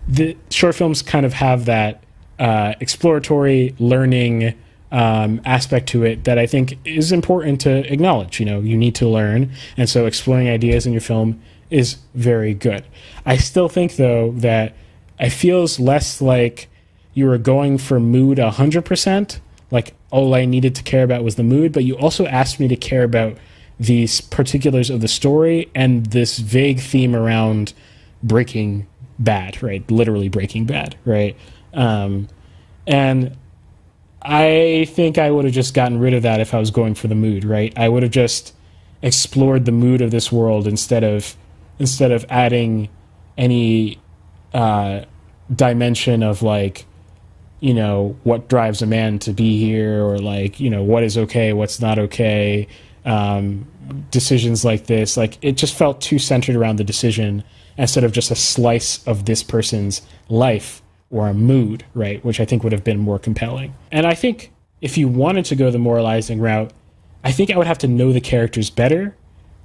The 0.08 0.36
short 0.48 0.74
films 0.74 1.02
kind 1.02 1.26
of 1.26 1.34
have 1.34 1.66
that 1.66 2.02
uh, 2.38 2.74
exploratory 2.80 3.74
learning 3.78 4.54
um, 4.92 5.40
aspect 5.44 5.88
to 5.90 6.04
it 6.04 6.24
that 6.24 6.38
I 6.38 6.46
think 6.46 6.78
is 6.84 7.12
important 7.12 7.60
to 7.62 7.92
acknowledge. 7.92 8.40
You 8.40 8.46
know, 8.46 8.60
you 8.60 8.76
need 8.76 8.94
to 8.96 9.08
learn, 9.08 9.52
and 9.76 9.90
so 9.90 10.06
exploring 10.06 10.48
ideas 10.48 10.86
in 10.86 10.92
your 10.92 11.02
film 11.02 11.40
is 11.70 11.98
very 12.14 12.54
good. 12.54 12.84
I 13.24 13.36
still 13.36 13.68
think 13.68 13.96
though 13.96 14.32
that 14.32 14.74
it 15.18 15.30
feels 15.30 15.78
less 15.78 16.20
like 16.20 16.68
you 17.14 17.26
were 17.26 17.38
going 17.38 17.78
for 17.78 18.00
mood 18.00 18.38
100%, 18.38 19.40
like 19.70 19.94
all 20.10 20.34
I 20.34 20.44
needed 20.44 20.74
to 20.76 20.82
care 20.82 21.04
about 21.04 21.22
was 21.22 21.36
the 21.36 21.42
mood, 21.42 21.72
but 21.72 21.84
you 21.84 21.96
also 21.96 22.26
asked 22.26 22.58
me 22.58 22.68
to 22.68 22.76
care 22.76 23.04
about 23.04 23.36
these 23.78 24.20
particulars 24.20 24.90
of 24.90 25.00
the 25.00 25.08
story 25.08 25.70
and 25.74 26.06
this 26.06 26.38
vague 26.38 26.80
theme 26.80 27.14
around 27.14 27.72
breaking 28.22 28.86
bad, 29.18 29.62
right? 29.62 29.88
Literally 29.90 30.28
breaking 30.28 30.66
bad, 30.66 30.96
right? 31.04 31.36
Um, 31.72 32.28
and 32.86 33.36
I 34.22 34.86
think 34.90 35.18
I 35.18 35.30
would 35.30 35.44
have 35.44 35.54
just 35.54 35.72
gotten 35.72 35.98
rid 35.98 36.14
of 36.14 36.22
that 36.24 36.40
if 36.40 36.52
I 36.52 36.58
was 36.58 36.70
going 36.70 36.94
for 36.94 37.08
the 37.08 37.14
mood, 37.14 37.44
right? 37.44 37.72
I 37.78 37.88
would 37.88 38.02
have 38.02 38.12
just 38.12 38.54
explored 39.02 39.64
the 39.64 39.72
mood 39.72 40.02
of 40.02 40.10
this 40.10 40.30
world 40.30 40.66
instead 40.66 41.04
of 41.04 41.36
instead 41.80 42.12
of 42.12 42.24
adding 42.30 42.88
any 43.36 44.00
uh, 44.54 45.00
dimension 45.54 46.22
of 46.22 46.42
like 46.42 46.86
you 47.58 47.74
know 47.74 48.16
what 48.22 48.48
drives 48.48 48.80
a 48.80 48.86
man 48.86 49.18
to 49.18 49.32
be 49.32 49.58
here 49.58 50.04
or 50.04 50.18
like 50.18 50.60
you 50.60 50.70
know 50.70 50.82
what 50.82 51.02
is 51.02 51.18
okay 51.18 51.52
what's 51.52 51.80
not 51.80 51.98
okay 51.98 52.68
um, 53.04 53.66
decisions 54.10 54.64
like 54.64 54.86
this. 54.86 55.16
Like 55.16 55.38
it 55.42 55.52
just 55.52 55.74
felt 55.74 56.00
too 56.00 56.18
centered 56.18 56.56
around 56.56 56.76
the 56.76 56.84
decision 56.84 57.44
instead 57.76 58.04
of 58.04 58.12
just 58.12 58.30
a 58.30 58.34
slice 58.34 59.06
of 59.06 59.24
this 59.24 59.42
person's 59.42 60.02
life 60.28 60.82
or 61.10 61.28
a 61.28 61.34
mood 61.34 61.84
right 61.94 62.24
which 62.24 62.38
i 62.38 62.44
think 62.44 62.62
would 62.62 62.72
have 62.72 62.84
been 62.84 62.98
more 62.98 63.18
compelling. 63.18 63.74
And 63.90 64.06
i 64.06 64.14
think 64.14 64.52
if 64.80 64.96
you 64.96 65.08
wanted 65.08 65.44
to 65.46 65.56
go 65.56 65.70
the 65.70 65.78
moralizing 65.78 66.40
route 66.40 66.72
i 67.24 67.32
think 67.32 67.50
i 67.50 67.56
would 67.56 67.66
have 67.66 67.78
to 67.78 67.88
know 67.88 68.12
the 68.12 68.20
characters 68.20 68.70
better 68.70 69.16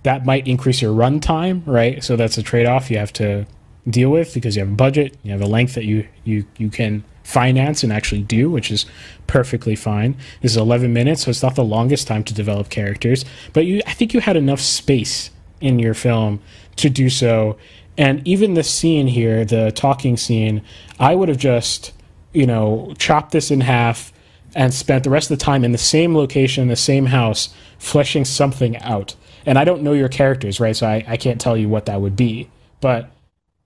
that 0.05 0.25
might 0.25 0.47
increase 0.47 0.81
your 0.81 0.93
run 0.93 1.19
time 1.19 1.61
right 1.65 2.03
so 2.03 2.15
that's 2.15 2.37
a 2.37 2.43
trade-off 2.43 2.89
you 2.89 2.97
have 2.97 3.13
to 3.13 3.45
deal 3.89 4.09
with 4.09 4.33
because 4.33 4.55
you 4.55 4.61
have 4.61 4.71
a 4.71 4.75
budget 4.75 5.17
you 5.23 5.31
have 5.31 5.41
a 5.41 5.45
length 5.45 5.75
that 5.75 5.85
you 5.85 6.07
you 6.23 6.45
you 6.57 6.69
can 6.69 7.03
finance 7.25 7.83
and 7.83 7.91
actually 7.91 8.21
do, 8.21 8.49
which 8.49 8.71
is 8.71 8.85
perfectly 9.27 9.75
fine. 9.75 10.15
This 10.41 10.51
is 10.51 10.57
11 10.57 10.93
minutes, 10.93 11.23
so 11.23 11.31
it's 11.31 11.41
not 11.41 11.55
the 11.55 11.63
longest 11.63 12.07
time 12.07 12.23
to 12.23 12.33
develop 12.33 12.69
characters, 12.69 13.25
but 13.51 13.65
you, 13.65 13.81
I 13.87 13.93
think 13.93 14.13
you 14.13 14.21
had 14.21 14.37
enough 14.37 14.61
space 14.61 15.31
in 15.59 15.79
your 15.79 15.95
film 15.95 16.39
to 16.77 16.89
do 16.89 17.09
so. 17.09 17.57
And 17.97 18.25
even 18.27 18.53
the 18.53 18.63
scene 18.63 19.07
here, 19.07 19.43
the 19.43 19.71
talking 19.71 20.17
scene, 20.17 20.61
I 20.99 21.15
would 21.15 21.27
have 21.27 21.37
just, 21.37 21.93
you 22.31 22.45
know, 22.45 22.93
chopped 22.99 23.31
this 23.31 23.49
in 23.49 23.61
half 23.61 24.13
and 24.53 24.73
spent 24.73 25.03
the 25.03 25.09
rest 25.09 25.31
of 25.31 25.39
the 25.39 25.43
time 25.43 25.63
in 25.63 25.71
the 25.71 25.77
same 25.77 26.15
location, 26.15 26.67
the 26.67 26.75
same 26.75 27.07
house, 27.07 27.53
fleshing 27.79 28.23
something 28.23 28.77
out. 28.77 29.15
And 29.45 29.57
I 29.57 29.63
don't 29.63 29.83
know 29.83 29.93
your 29.93 30.09
characters, 30.09 30.59
right? 30.59 30.75
So 30.75 30.87
I, 30.87 31.03
I 31.07 31.17
can't 31.17 31.39
tell 31.39 31.55
you 31.55 31.69
what 31.69 31.85
that 31.85 32.01
would 32.01 32.15
be. 32.15 32.49
But 32.81 33.09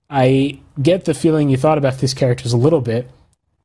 I 0.08 0.58
get 0.80 1.04
the 1.04 1.14
feeling 1.14 1.48
you 1.48 1.56
thought 1.56 1.78
about 1.78 1.98
these 1.98 2.14
characters 2.14 2.52
a 2.52 2.56
little 2.56 2.80
bit 2.80 3.08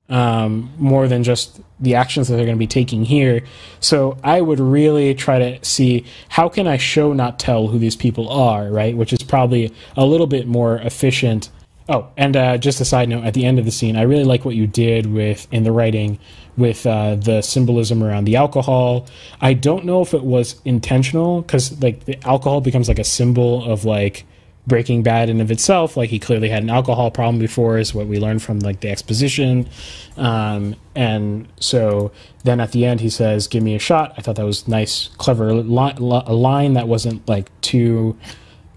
um, 0.09 0.71
more 0.77 1.07
than 1.07 1.23
just 1.23 1.59
the 1.79 1.95
actions 1.95 2.27
that 2.27 2.35
they're 2.35 2.45
going 2.45 2.57
to 2.57 2.59
be 2.59 2.67
taking 2.67 3.05
here. 3.05 3.41
So 3.79 4.17
I 4.23 4.41
would 4.41 4.59
really 4.59 5.15
try 5.15 5.39
to 5.39 5.65
see 5.65 6.05
how 6.29 6.47
can 6.49 6.67
I 6.67 6.77
show 6.77 7.13
not 7.13 7.39
tell 7.39 7.67
who 7.67 7.79
these 7.79 7.95
people 7.95 8.29
are, 8.29 8.69
right? 8.69 8.95
Which 8.95 9.13
is 9.13 9.23
probably 9.23 9.73
a 9.97 10.05
little 10.05 10.27
bit 10.27 10.47
more 10.47 10.77
efficient. 10.77 11.49
Oh, 11.87 12.07
and 12.17 12.35
uh, 12.35 12.57
just 12.57 12.81
a 12.81 12.85
side 12.85 13.09
note: 13.09 13.25
at 13.25 13.33
the 13.33 13.45
end 13.45 13.59
of 13.59 13.65
the 13.65 13.71
scene, 13.71 13.95
I 13.95 14.01
really 14.03 14.23
like 14.23 14.43
what 14.43 14.55
you 14.55 14.65
did 14.65 15.05
with 15.05 15.47
in 15.51 15.63
the 15.63 15.71
writing 15.71 16.19
with 16.57 16.85
uh, 16.87 17.15
the 17.15 17.41
symbolism 17.41 18.01
around 18.01 18.25
the 18.25 18.35
alcohol. 18.37 19.07
I 19.41 19.53
don't 19.53 19.85
know 19.85 20.01
if 20.01 20.13
it 20.13 20.23
was 20.23 20.59
intentional 20.65 21.41
because 21.41 21.79
like 21.81 22.05
the 22.05 22.17
alcohol 22.27 22.61
becomes 22.61 22.87
like 22.87 22.99
a 22.99 23.03
symbol 23.03 23.63
of 23.63 23.85
like 23.85 24.25
Breaking 24.65 25.03
Bad 25.03 25.29
in 25.29 25.41
of 25.41 25.51
itself. 25.51 25.95
Like 25.95 26.09
he 26.09 26.17
clearly 26.17 26.49
had 26.49 26.63
an 26.63 26.71
alcohol 26.71 27.11
problem 27.11 27.37
before, 27.37 27.77
is 27.77 27.93
what 27.93 28.07
we 28.07 28.19
learned 28.19 28.41
from 28.41 28.59
like 28.59 28.79
the 28.79 28.89
exposition. 28.89 29.69
Um, 30.17 30.75
and 30.95 31.47
so 31.59 32.11
then 32.45 32.59
at 32.59 32.71
the 32.71 32.85
end 32.85 33.01
he 33.01 33.09
says, 33.11 33.47
"Give 33.47 33.61
me 33.61 33.75
a 33.75 33.79
shot." 33.79 34.15
I 34.17 34.21
thought 34.21 34.37
that 34.37 34.45
was 34.45 34.67
nice, 34.67 35.09
clever 35.17 35.53
li- 35.53 35.93
li- 35.99 36.23
a 36.25 36.33
line 36.33 36.73
that 36.73 36.87
wasn't 36.87 37.27
like 37.27 37.51
too 37.61 38.17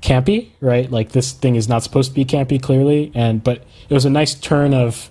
campy, 0.01 0.51
right? 0.61 0.91
Like 0.91 1.13
this 1.13 1.33
thing 1.33 1.57
is 1.57 1.69
not 1.69 1.83
supposed 1.83 2.11
to 2.11 2.15
be 2.15 2.25
campy, 2.25 2.61
clearly, 2.61 3.13
and 3.15 3.43
but 3.43 3.65
it 3.89 3.95
was 3.95 4.05
a 4.05 4.11
nice 4.11 4.35
turn 4.35 4.75
of. 4.75 5.11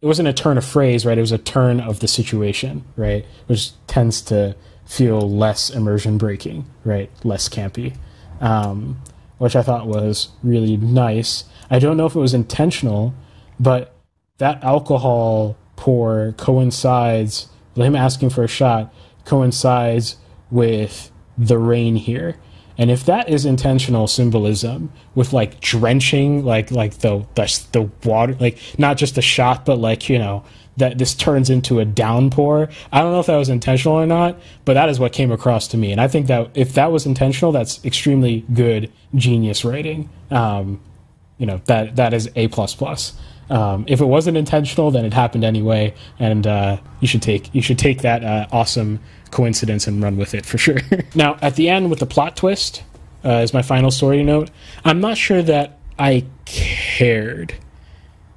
It 0.00 0.06
wasn't 0.06 0.28
a 0.28 0.32
turn 0.32 0.56
of 0.56 0.64
phrase, 0.64 1.04
right? 1.04 1.18
It 1.18 1.22
was 1.22 1.32
a 1.32 1.38
turn 1.38 1.80
of 1.80 1.98
the 1.98 2.06
situation, 2.06 2.84
right? 2.96 3.26
Which 3.48 3.72
tends 3.88 4.22
to 4.22 4.54
feel 4.86 5.20
less 5.20 5.70
immersion 5.70 6.18
breaking, 6.18 6.66
right? 6.84 7.10
Less 7.24 7.48
campy. 7.48 7.96
Um, 8.40 9.00
which 9.38 9.56
I 9.56 9.62
thought 9.62 9.86
was 9.86 10.28
really 10.42 10.76
nice. 10.76 11.44
I 11.70 11.78
don't 11.78 11.96
know 11.96 12.06
if 12.06 12.14
it 12.14 12.20
was 12.20 12.34
intentional, 12.34 13.14
but 13.58 13.94
that 14.38 14.62
alcohol 14.62 15.56
pour 15.76 16.34
coincides, 16.36 17.48
him 17.74 17.96
asking 17.96 18.30
for 18.30 18.44
a 18.44 18.48
shot, 18.48 18.92
coincides 19.24 20.16
with 20.50 21.10
the 21.36 21.58
rain 21.58 21.96
here. 21.96 22.36
And 22.78 22.92
if 22.92 23.04
that 23.06 23.28
is 23.28 23.44
intentional 23.44 24.06
symbolism 24.06 24.92
with 25.16 25.32
like 25.32 25.60
drenching, 25.60 26.44
like 26.44 26.70
like 26.70 26.98
the 26.98 27.26
the, 27.34 27.66
the 27.72 27.90
water, 28.08 28.36
like 28.38 28.58
not 28.78 28.96
just 28.96 29.18
a 29.18 29.22
shot, 29.22 29.66
but 29.66 29.78
like 29.78 30.08
you 30.08 30.18
know 30.18 30.44
that 30.76 30.96
this 30.96 31.12
turns 31.12 31.50
into 31.50 31.80
a 31.80 31.84
downpour. 31.84 32.68
I 32.92 33.00
don't 33.00 33.12
know 33.12 33.18
if 33.18 33.26
that 33.26 33.36
was 33.36 33.48
intentional 33.48 33.98
or 33.98 34.06
not, 34.06 34.38
but 34.64 34.74
that 34.74 34.88
is 34.88 35.00
what 35.00 35.12
came 35.12 35.32
across 35.32 35.66
to 35.68 35.76
me. 35.76 35.90
And 35.90 36.00
I 36.00 36.06
think 36.06 36.28
that 36.28 36.50
if 36.54 36.74
that 36.74 36.92
was 36.92 37.04
intentional, 37.04 37.50
that's 37.50 37.84
extremely 37.84 38.44
good, 38.54 38.92
genius 39.16 39.64
writing. 39.64 40.08
Um, 40.30 40.80
you 41.36 41.46
know 41.46 41.60
that 41.66 41.96
that 41.96 42.14
is 42.14 42.30
a 42.36 42.48
plus 42.48 42.74
plus. 42.74 43.14
Um, 43.50 43.84
if 43.88 44.00
it 44.00 44.04
wasn't 44.04 44.36
intentional, 44.36 44.90
then 44.90 45.04
it 45.04 45.14
happened 45.14 45.44
anyway, 45.44 45.94
and 46.18 46.46
uh, 46.46 46.78
you 47.00 47.08
should 47.08 47.22
take 47.22 47.54
you 47.54 47.62
should 47.62 47.78
take 47.78 48.02
that 48.02 48.22
uh, 48.22 48.46
awesome 48.52 49.00
coincidence 49.30 49.86
and 49.86 50.02
run 50.02 50.16
with 50.16 50.34
it 50.34 50.44
for 50.44 50.58
sure. 50.58 50.80
now, 51.14 51.38
at 51.40 51.56
the 51.56 51.68
end 51.68 51.90
with 51.90 51.98
the 51.98 52.06
plot 52.06 52.36
twist, 52.36 52.82
uh, 53.24 53.40
is 53.42 53.54
my 53.54 53.62
final 53.62 53.90
story 53.90 54.22
note. 54.22 54.50
I'm 54.84 55.00
not 55.00 55.16
sure 55.16 55.42
that 55.42 55.78
I 55.98 56.24
cared, 56.44 57.54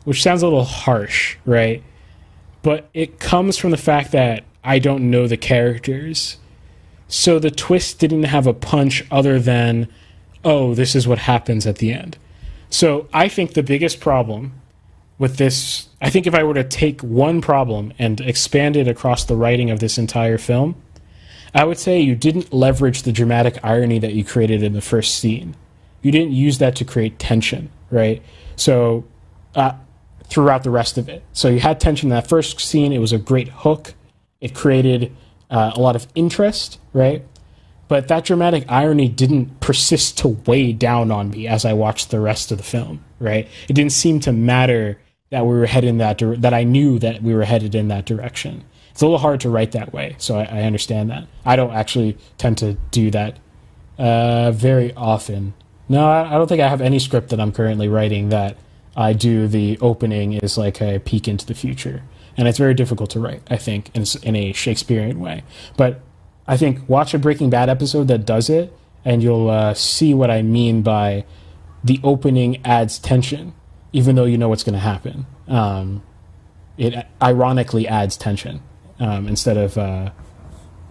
which 0.06 0.24
sounds 0.24 0.42
a 0.42 0.46
little 0.46 0.64
harsh, 0.64 1.38
right? 1.46 1.84
But 2.62 2.90
it 2.94 3.20
comes 3.20 3.58
from 3.58 3.72
the 3.72 3.78
fact 3.78 4.12
that 4.12 4.44
I 4.64 4.80
don't 4.80 5.10
know 5.10 5.28
the 5.28 5.38
characters. 5.38 6.38
So 7.08 7.40
the 7.40 7.52
twist 7.52 8.00
didn't 8.00 8.24
have 8.24 8.48
a 8.48 8.54
punch 8.54 9.04
other 9.12 9.40
than, 9.40 9.90
oh, 10.46 10.74
this 10.74 10.96
is 10.96 11.08
what 11.08 11.20
happens 11.20 11.68
at 11.68 11.78
the 11.78 11.92
end. 11.92 12.18
So 12.70 13.10
I 13.14 13.28
think 13.28 13.54
the 13.54 13.64
biggest 13.64 14.00
problem 14.00 14.61
with 15.22 15.38
this, 15.38 15.88
I 16.02 16.10
think 16.10 16.26
if 16.26 16.34
I 16.34 16.44
were 16.44 16.56
to 16.56 16.64
take 16.64 17.02
one 17.02 17.42
problem 17.42 17.94
and 18.00 18.20
expand 18.22 18.76
it 18.76 18.88
across 18.88 19.24
the 19.24 19.36
writing 19.36 19.70
of 19.70 19.80
this 19.80 20.00
entire 20.00 20.40
film, 20.40 20.82
I 21.54 21.64
would 21.64 21.78
say 21.78 22.02
you 22.02 22.16
didn't 22.16 22.52
leverage 22.52 23.04
the 23.04 23.12
dramatic 23.12 23.60
irony 23.62 24.00
that 24.00 24.14
you 24.14 24.26
created 24.26 24.64
in 24.64 24.74
the 24.74 24.82
first 24.82 25.20
scene. 25.20 25.56
You 26.02 26.12
didn't 26.12 26.32
use 26.32 26.58
that 26.58 26.76
to 26.78 26.86
create 26.86 27.20
tension, 27.20 27.70
right? 27.92 28.24
So 28.56 29.06
uh, 29.54 29.74
throughout 30.24 30.64
the 30.64 30.72
rest 30.72 30.98
of 30.98 31.08
it. 31.08 31.22
So 31.34 31.50
you 31.50 31.60
had 31.60 31.80
tension 31.80 32.08
in 32.08 32.16
that 32.16 32.28
first 32.28 32.60
scene. 32.60 32.92
It 32.92 32.98
was 32.98 33.14
a 33.14 33.20
great 33.20 33.50
hook. 33.50 33.94
It 34.40 34.56
created 34.56 35.16
uh, 35.52 35.74
a 35.76 35.80
lot 35.80 35.96
of 35.96 36.08
interest, 36.16 36.80
right? 36.94 37.24
But 37.88 38.08
that 38.08 38.26
dramatic 38.26 38.66
irony 38.68 39.08
didn't 39.08 39.60
persist 39.60 40.18
to 40.20 40.30
weigh 40.30 40.74
down 40.74 41.12
on 41.12 41.30
me 41.30 41.48
as 41.48 41.64
I 41.64 41.74
watched 41.74 42.10
the 42.10 42.20
rest 42.20 42.52
of 42.52 42.58
the 42.58 42.64
film, 42.64 43.06
right? 43.20 43.48
It 43.70 43.74
didn't 43.74 43.92
seem 43.92 44.20
to 44.22 44.32
matter 44.32 44.98
that 45.32 45.46
we 45.46 45.58
were 45.58 45.66
headed 45.66 45.90
in 45.90 45.98
that 45.98 46.22
that 46.42 46.54
I 46.54 46.64
knew 46.64 47.00
that 47.00 47.24
we 47.24 47.34
were 47.34 47.46
headed 47.46 47.74
in 47.74 47.88
that 47.88 48.06
direction. 48.06 48.64
It's 48.92 49.02
a 49.02 49.06
little 49.06 49.18
hard 49.18 49.40
to 49.42 49.50
write 49.50 49.72
that 49.72 49.94
way, 49.94 50.16
so 50.18 50.38
I, 50.38 50.44
I 50.44 50.62
understand 50.64 51.10
that. 51.10 51.26
I 51.46 51.56
don't 51.56 51.72
actually 51.72 52.18
tend 52.38 52.58
to 52.60 52.74
do 52.92 53.10
that 53.12 53.40
uh, 53.98 54.52
very 54.52 54.94
often. 54.94 55.54
No, 55.88 56.06
I, 56.10 56.28
I 56.28 56.32
don't 56.32 56.48
think 56.48 56.62
I 56.62 56.68
have 56.68 56.82
any 56.82 57.00
script 57.00 57.30
that 57.30 57.40
I'm 57.40 57.54
currently 57.54 57.88
writing 57.88 58.30
that 58.30 58.58
I 58.96 59.14
do 59.14 59.48
the 59.48 59.80
opening 59.80 60.34
is 60.34 60.58
like 60.58 60.82
a 60.82 61.00
peek 61.00 61.30
into 61.30 61.46
the 61.46 61.54
future, 61.54 62.04
and 62.36 62.50
it's 62.50 62.58
very 62.58 62.74
difficult 62.74 63.10
to 63.12 63.22
write. 63.22 63.42
I 63.50 63.56
think 63.56 63.90
in, 63.96 64.04
in 64.24 64.36
a 64.36 64.52
Shakespearean 64.52 65.22
way, 65.22 65.44
but 65.78 66.02
I 66.46 66.58
think 66.58 66.88
watch 66.90 67.14
a 67.14 67.20
Breaking 67.20 67.50
Bad 67.50 67.70
episode 67.70 68.10
that 68.10 68.26
does 68.26 68.50
it, 68.50 68.78
and 69.06 69.24
you'll 69.24 69.50
uh, 69.50 69.74
see 69.76 70.14
what 70.14 70.30
I 70.30 70.42
mean 70.42 70.82
by 70.82 71.24
the 71.82 72.02
opening 72.04 72.64
adds 72.66 73.00
tension, 73.00 73.54
even 73.94 74.16
though 74.16 74.26
you 74.26 74.38
know 74.38 74.50
what's 74.50 74.64
going 74.64 74.74
to 74.74 74.80
happen. 74.80 75.26
Um, 75.48 76.04
it 76.78 77.06
ironically 77.22 77.88
adds 77.88 78.18
tension 78.18 78.62
um, 79.00 79.28
instead 79.28 79.58
of 79.58 79.78
uh, 79.78 80.12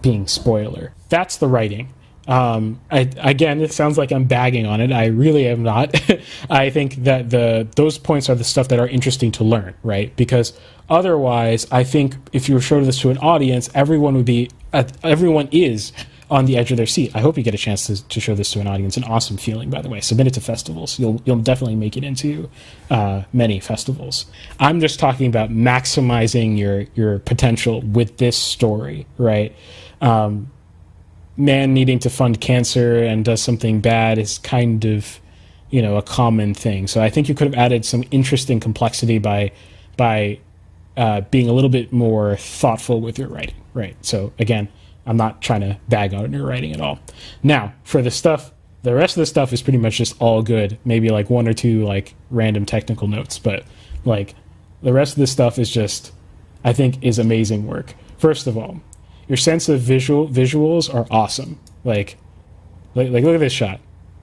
being 0.01 0.27
spoiler. 0.27 0.93
That's 1.09 1.37
the 1.37 1.47
writing. 1.47 1.93
Um, 2.27 2.79
I, 2.91 3.09
again, 3.17 3.61
it 3.61 3.73
sounds 3.73 3.97
like 3.97 4.11
I'm 4.11 4.25
bagging 4.25 4.65
on 4.65 4.79
it. 4.79 4.91
I 4.91 5.07
really 5.07 5.47
am 5.47 5.63
not. 5.63 5.99
I 6.49 6.69
think 6.69 6.95
that 7.03 7.29
the 7.31 7.67
those 7.75 7.97
points 7.97 8.29
are 8.29 8.35
the 8.35 8.43
stuff 8.43 8.67
that 8.67 8.79
are 8.79 8.87
interesting 8.87 9.31
to 9.33 9.43
learn, 9.43 9.73
right? 9.83 10.15
Because 10.15 10.57
otherwise, 10.89 11.67
I 11.71 11.83
think 11.83 12.15
if 12.31 12.47
you 12.47 12.59
showed 12.59 12.85
this 12.85 12.99
to 13.01 13.09
an 13.09 13.17
audience, 13.17 13.69
everyone 13.73 14.15
would 14.15 14.25
be, 14.25 14.51
uh, 14.71 14.83
everyone 15.03 15.49
is 15.51 15.91
on 16.31 16.45
the 16.45 16.55
edge 16.57 16.71
of 16.71 16.77
their 16.77 16.87
seat. 16.87 17.13
I 17.13 17.19
hope 17.19 17.37
you 17.37 17.43
get 17.43 17.53
a 17.53 17.57
chance 17.57 17.87
to, 17.87 18.07
to 18.07 18.19
show 18.21 18.33
this 18.33 18.51
to 18.53 18.61
an 18.61 18.67
audience. 18.67 18.95
An 18.95 19.03
awesome 19.03 19.35
feeling, 19.35 19.69
by 19.69 19.81
the 19.81 19.89
way. 19.89 19.99
Submit 19.99 20.27
it 20.27 20.33
to 20.35 20.41
festivals. 20.41 20.97
You'll 20.97 21.21
you'll 21.25 21.39
definitely 21.39 21.75
make 21.75 21.97
it 21.97 22.05
into 22.05 22.49
uh, 22.89 23.23
many 23.33 23.59
festivals. 23.59 24.25
I'm 24.57 24.79
just 24.79 24.97
talking 24.97 25.27
about 25.27 25.49
maximizing 25.49 26.57
your 26.57 26.85
your 26.95 27.19
potential 27.19 27.81
with 27.81 28.17
this 28.17 28.37
story, 28.37 29.05
right? 29.17 29.53
Um, 29.99 30.49
man 31.35 31.73
needing 31.73 31.99
to 31.99 32.09
fund 32.09 32.39
cancer 32.39 33.03
and 33.03 33.25
does 33.25 33.41
something 33.41 33.81
bad 33.81 34.17
is 34.17 34.37
kind 34.39 34.85
of 34.85 35.19
you 35.69 35.81
know 35.81 35.97
a 35.97 36.01
common 36.01 36.53
thing. 36.53 36.87
So 36.87 37.03
I 37.03 37.09
think 37.09 37.27
you 37.27 37.35
could 37.35 37.47
have 37.47 37.55
added 37.55 37.83
some 37.83 38.05
interesting 38.09 38.61
complexity 38.61 39.19
by 39.19 39.51
by 39.97 40.39
uh, 40.95 41.21
being 41.21 41.49
a 41.49 41.53
little 41.53 41.69
bit 41.69 41.91
more 41.91 42.37
thoughtful 42.37 43.01
with 43.01 43.19
your 43.19 43.27
writing, 43.27 43.55
right? 43.73 43.97
So 44.05 44.31
again, 44.39 44.69
I'm 45.05 45.17
not 45.17 45.41
trying 45.41 45.61
to 45.61 45.77
bag 45.89 46.13
on 46.13 46.31
your 46.31 46.45
writing 46.45 46.73
at 46.73 46.81
all. 46.81 46.99
Now, 47.41 47.73
for 47.83 48.01
the 48.01 48.11
stuff, 48.11 48.51
the 48.83 48.93
rest 48.93 49.17
of 49.17 49.21
the 49.21 49.25
stuff 49.25 49.53
is 49.53 49.61
pretty 49.61 49.77
much 49.77 49.97
just 49.97 50.19
all 50.21 50.41
good. 50.41 50.77
Maybe 50.85 51.09
like 51.09 51.29
one 51.29 51.47
or 51.47 51.53
two 51.53 51.83
like 51.85 52.15
random 52.29 52.65
technical 52.65 53.07
notes, 53.07 53.39
but 53.39 53.63
like 54.05 54.35
the 54.81 54.93
rest 54.93 55.13
of 55.13 55.19
the 55.19 55.27
stuff 55.27 55.59
is 55.59 55.69
just, 55.69 56.11
I 56.63 56.73
think, 56.73 57.03
is 57.03 57.19
amazing 57.19 57.67
work. 57.67 57.93
First 58.17 58.47
of 58.47 58.57
all, 58.57 58.81
your 59.27 59.37
sense 59.37 59.69
of 59.69 59.79
visual 59.81 60.27
visuals 60.27 60.93
are 60.93 61.07
awesome. 61.09 61.59
Like, 61.83 62.17
like, 62.95 63.09
like 63.09 63.23
look 63.23 63.35
at 63.35 63.39
this 63.39 63.53
shot. 63.53 63.79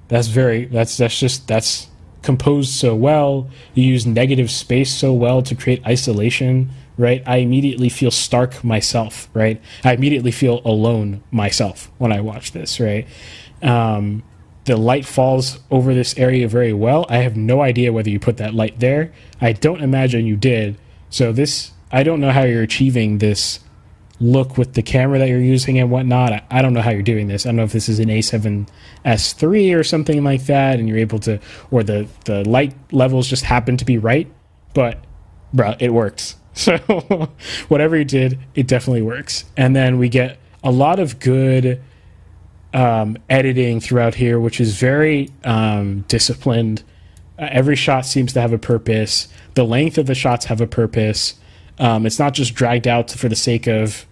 That's 0.08 0.28
very. 0.28 0.66
That's 0.66 0.96
that's 0.96 1.18
just 1.18 1.48
that's 1.48 1.88
composed 2.22 2.70
so 2.70 2.94
well. 2.94 3.48
You 3.74 3.84
use 3.84 4.06
negative 4.06 4.50
space 4.50 4.92
so 4.92 5.12
well 5.12 5.42
to 5.42 5.54
create 5.54 5.86
isolation 5.86 6.70
right? 6.98 7.22
I 7.26 7.37
immediately 7.37 7.88
feel 7.88 8.11
stark 8.11 8.62
myself, 8.62 9.30
right? 9.32 9.62
I 9.84 9.94
immediately 9.94 10.32
feel 10.32 10.61
alone 10.64 11.22
myself 11.30 11.90
when 11.98 12.12
I 12.12 12.20
watch 12.20 12.52
this, 12.52 12.80
right? 12.80 13.06
Um, 13.62 14.24
the 14.64 14.76
light 14.76 15.06
falls 15.06 15.61
over 15.70 15.94
this 15.94 16.18
area 16.18 16.46
very 16.46 16.74
well. 16.74 17.06
I 17.08 17.18
have 17.18 17.37
no 17.37 17.62
idea 17.62 17.92
whether 17.92 18.11
you 18.11 18.20
put 18.20 18.37
that 18.37 18.52
light 18.52 18.80
there. 18.80 19.12
I 19.40 19.52
don't 19.52 19.80
imagine 19.80 20.26
you 20.26 20.37
did. 20.37 20.76
So 21.08 21.32
this, 21.32 21.70
I 21.90 22.02
don't 22.02 22.20
know 22.20 22.32
how 22.32 22.42
you're 22.42 22.62
achieving 22.62 23.18
this 23.18 23.61
look 24.20 24.58
with 24.58 24.74
the 24.74 24.82
camera 24.82 25.18
that 25.20 25.28
you're 25.28 25.40
using 25.40 25.78
and 25.78 25.90
whatnot. 25.90 26.32
I, 26.32 26.42
I 26.50 26.62
don't 26.62 26.74
know 26.74 26.82
how 26.82 26.90
you're 26.90 27.02
doing 27.02 27.28
this. 27.28 27.46
I 27.46 27.50
don't 27.50 27.56
know 27.56 27.62
if 27.62 27.72
this 27.72 27.88
is 27.88 27.98
an 28.00 28.08
A7S3 28.08 29.78
or 29.78 29.84
something 29.84 30.24
like 30.24 30.44
that, 30.46 30.78
and 30.78 30.88
you're 30.88 30.98
able 30.98 31.20
to, 31.20 31.38
or 31.70 31.82
the 31.82 32.08
the 32.24 32.46
light 32.48 32.74
levels 32.92 33.28
just 33.28 33.44
happen 33.44 33.76
to 33.76 33.84
be 33.84 33.96
right. 33.96 34.30
But, 34.74 35.02
bro, 35.54 35.76
it 35.78 35.92
works. 35.92 36.37
So 36.68 36.77
whatever 37.68 37.94
he 37.94 38.03
did, 38.03 38.40
it 38.57 38.66
definitely 38.66 39.03
works. 39.03 39.44
And 39.57 39.77
then 39.77 39.97
we 39.97 40.09
get 40.09 40.40
a 40.64 40.73
lot 40.73 40.99
of 40.99 41.21
good 41.21 41.81
um, 42.75 43.16
editing 43.31 43.79
throughout 43.79 44.16
here, 44.16 44.40
which 44.40 44.61
is 44.61 44.77
very 44.77 45.31
um, 45.44 46.01
disciplined. 46.09 46.83
Uh, 47.38 47.49
every 47.53 47.77
shot 47.77 48.07
seems 48.07 48.33
to 48.33 48.40
have 48.40 48.53
a 48.53 48.59
purpose. 48.59 49.29
The 49.55 49.62
length 49.62 49.99
of 49.99 50.07
the 50.07 50.16
shots 50.16 50.47
have 50.47 50.61
a 50.61 50.66
purpose. 50.66 51.35
Um, 51.79 52.05
it's 52.07 52.18
not 52.18 52.35
just 52.35 52.55
dragged 52.55 52.88
out 52.88 53.12
for 53.12 53.29
the 53.29 53.37
sake 53.37 53.68
of, 53.68 54.05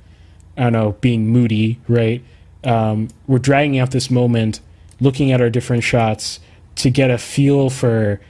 I 0.57 0.65
don't 0.65 0.73
know, 0.73 0.93
being 1.01 1.27
moody, 1.27 1.81
right? 1.89 2.23
Um, 2.63 3.09
we're 3.27 3.41
dragging 3.41 3.81
out 3.81 3.91
this 3.91 4.09
moment, 4.09 4.61
looking 5.01 5.33
at 5.33 5.41
our 5.41 5.51
different 5.51 5.83
shots 5.83 6.39
to 6.77 6.91
get 6.91 7.11
a 7.11 7.19
feel 7.19 7.71
for 7.71 8.21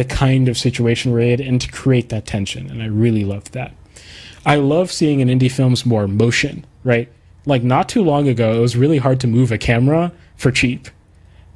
the 0.00 0.04
kind 0.06 0.48
of 0.48 0.56
situation 0.56 1.12
we're 1.12 1.20
in 1.20 1.42
and 1.42 1.60
to 1.60 1.70
create 1.70 2.08
that 2.08 2.24
tension. 2.24 2.70
And 2.70 2.82
I 2.82 2.86
really 2.86 3.22
loved 3.22 3.52
that. 3.52 3.74
I 4.46 4.56
love 4.56 4.90
seeing 4.90 5.20
in 5.20 5.28
indie 5.28 5.52
films 5.52 5.84
more 5.84 6.08
motion, 6.08 6.64
right? 6.84 7.12
Like 7.44 7.62
not 7.62 7.90
too 7.90 8.02
long 8.02 8.26
ago, 8.26 8.54
it 8.54 8.60
was 8.60 8.78
really 8.78 8.96
hard 8.96 9.20
to 9.20 9.26
move 9.26 9.52
a 9.52 9.58
camera 9.58 10.10
for 10.36 10.50
cheap. 10.50 10.88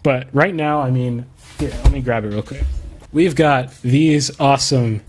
But 0.03 0.29
right 0.35 0.55
now, 0.55 0.83
I 0.83 0.91
mean, 0.91 1.25
here, 1.59 1.71
let 1.71 1.91
me 1.91 2.03
grab 2.03 2.27
it 2.27 2.29
real 2.29 2.43
quick. 2.43 2.65
We've 3.13 3.35
got 3.35 3.75
these 3.81 4.39
awesome 4.39 5.01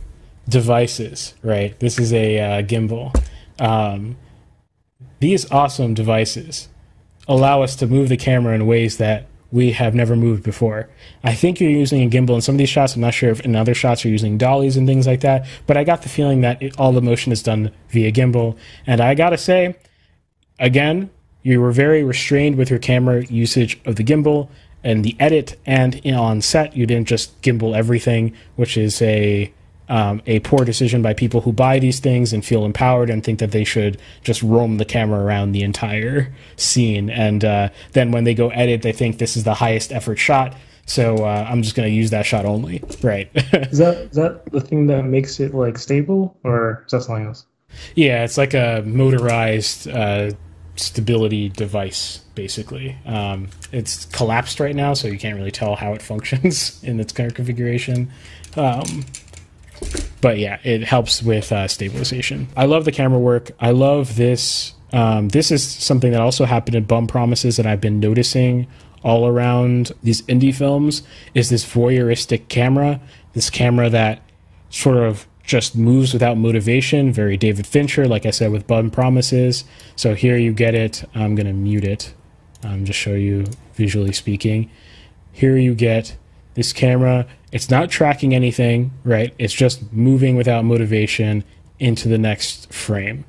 devices, 0.48 1.34
right? 1.44 1.78
This 1.82 2.00
is 2.00 2.14
a 2.14 2.40
uh, 2.40 2.62
gimbal. 2.62 3.22
Um, 3.60 4.16
these 5.20 5.52
awesome 5.52 5.94
devices 5.94 6.70
allow 7.28 7.64
us 7.64 7.76
to 7.78 7.88
move 7.88 8.08
the 8.08 8.16
camera 8.16 8.56
in 8.56 8.66
ways 8.66 8.96
that 9.00 9.26
we 9.56 9.72
have 9.72 9.96
never 9.96 10.18
moved 10.18 10.44
before. 10.44 10.90
I 11.24 11.34
think 11.34 11.62
you're 11.62 11.70
using 11.70 12.04
a 12.04 12.10
gimbal 12.10 12.36
in 12.36 12.42
some 12.42 12.56
of 12.56 12.60
these 12.60 12.68
shots. 12.68 12.94
I'm 12.94 13.02
not 13.02 13.14
sure 13.14 13.30
if 13.30 13.40
in 13.40 13.56
other 13.56 13.74
shots 13.74 14.04
you're 14.04 14.12
using 14.12 14.38
dollies 14.38 14.76
and 14.76 14.86
things 14.86 15.08
like 15.08 15.22
that, 15.22 15.48
but 15.66 15.78
I 15.78 15.86
got 15.86 16.02
the 16.02 16.10
feeling 16.10 16.42
that 16.42 16.62
it, 16.62 16.78
all 16.78 16.92
the 16.92 17.02
motion 17.02 17.32
is 17.32 17.42
done 17.42 17.72
via 17.88 18.12
gimbal. 18.12 18.58
And 18.86 19.00
I 19.00 19.16
gotta 19.16 19.38
say, 19.38 19.78
again, 20.60 21.10
you 21.42 21.62
were 21.62 21.72
very 21.72 22.04
restrained 22.04 22.58
with 22.58 22.70
your 22.70 22.80
camera 22.80 23.26
usage 23.28 23.80
of 23.86 23.96
the 23.96 24.04
gimbal 24.04 24.50
and 24.84 25.06
the 25.06 25.16
edit 25.22 25.58
and 25.66 26.06
on 26.06 26.42
set. 26.42 26.76
You 26.76 26.86
didn't 26.86 27.08
just 27.08 27.42
gimbal 27.42 27.78
everything, 27.78 28.36
which 28.58 28.76
is 28.76 29.02
a 29.02 29.54
um, 29.90 30.22
a 30.26 30.40
poor 30.40 30.66
decision 30.66 31.02
by 31.02 31.14
people 31.14 31.42
who 31.42 31.52
buy 31.52 31.80
these 31.80 32.00
things 32.00 32.34
and 32.34 32.44
feel 32.44 32.66
empowered 32.66 33.10
and 33.10 33.24
think 33.24 33.40
that 33.40 33.52
they 33.52 33.64
should 33.64 34.00
just 34.24 34.42
roam 34.42 34.78
the 34.78 34.86
camera 34.86 35.24
around 35.24 35.52
the 35.52 35.64
entire 35.64 36.34
scene. 36.56 37.10
And 37.10 37.46
uh, 37.46 37.70
then 37.94 38.12
when 38.12 38.24
they 38.24 38.34
go 38.34 38.50
edit, 38.50 38.82
they 38.82 38.92
think 38.92 39.18
this 39.18 39.38
is 39.38 39.44
the 39.44 39.54
highest 39.54 39.92
effort 39.92 40.18
shot. 40.18 40.56
So 40.88 41.26
uh, 41.26 41.48
I'm 41.50 41.64
just 41.64 41.76
going 41.76 41.90
to 41.90 41.96
use 41.96 42.12
that 42.12 42.26
shot 42.26 42.46
only. 42.46 42.84
Right. 43.02 43.30
is 43.36 43.78
that 43.78 43.98
is 44.10 44.16
that 44.16 44.52
the 44.52 44.62
thing 44.62 44.88
that 44.88 45.04
makes 45.04 45.40
it 45.40 45.54
like 45.54 45.78
stable, 45.78 46.38
or 46.44 46.84
is 46.86 46.92
that 46.92 47.04
something 47.04 47.28
else? 47.28 47.46
Yeah, 47.94 48.24
it's 48.24 48.38
like 48.38 48.54
a 48.56 48.82
motorized 48.86 49.88
uh, 49.88 50.32
stability 50.76 51.50
device, 51.50 52.20
basically. 52.34 52.96
Um, 53.06 53.50
it's 53.72 54.06
collapsed 54.06 54.60
right 54.60 54.76
now, 54.76 54.94
so 54.94 55.08
you 55.08 55.20
can't 55.20 55.38
really 55.38 55.52
tell 55.52 55.76
how 55.76 55.94
it 55.94 56.02
functions 56.02 56.84
in 56.84 57.00
its 57.00 57.14
current 57.14 57.36
configuration. 57.36 58.12
Um, 58.56 59.06
but 60.22 60.38
yeah, 60.38 60.60
it 60.64 60.84
helps 60.84 61.22
with 61.22 61.52
uh, 61.52 61.68
stabilization. 61.68 62.48
I 62.56 62.66
love 62.66 62.86
the 62.86 62.92
camera 62.92 63.20
work. 63.20 63.52
I 63.60 63.72
love 63.72 64.16
this. 64.16 64.74
Um, 64.94 65.30
this 65.30 65.52
is 65.52 65.64
something 65.64 66.12
that 66.12 66.22
also 66.22 66.46
happened 66.46 66.76
in 66.76 66.86
Bum 66.86 67.08
Promises 67.08 67.58
that 67.58 67.66
I've 67.66 67.82
been 67.82 68.00
noticing 68.00 68.68
all 69.04 69.28
around 69.28 69.92
these 70.02 70.24
indie 70.24 70.54
films. 70.54 71.04
Is 71.34 71.50
this 71.50 71.64
voyeuristic 71.64 72.48
camera? 72.48 73.00
This 73.34 73.50
camera 73.50 73.90
that 73.90 74.22
sort 74.70 74.98
of 74.98 75.28
just 75.44 75.76
moves 75.76 76.12
without 76.12 76.38
motivation. 76.38 77.12
Very 77.14 77.38
David 77.38 77.68
Fincher, 77.68 78.08
like 78.08 78.26
I 78.26 78.32
said 78.32 78.52
with 78.52 78.66
Bum 78.66 78.90
Promises. 78.90 79.64
So 79.96 80.16
here 80.16 80.38
you 80.38 80.54
get 80.54 80.74
it. 80.74 81.04
I'm 81.14 81.36
gonna 81.36 81.54
mute 81.54 81.84
it. 81.84 82.14
Um, 82.64 82.84
just 82.84 82.98
show 82.98 83.14
you 83.14 83.46
visually 83.76 84.12
speaking. 84.12 84.72
Here 85.32 85.56
you 85.56 85.76
get 85.76 86.18
this 86.56 86.74
camera 86.74 87.28
it's 87.56 87.70
not 87.70 87.90
tracking 87.90 88.36
anything, 88.36 88.92
right? 89.06 89.34
It's 89.40 89.54
just 89.54 89.94
moving 89.94 90.36
without 90.36 90.66
motivation 90.66 91.46
into 91.80 92.10
the 92.10 92.18
next 92.18 92.74
frame. 92.74 93.24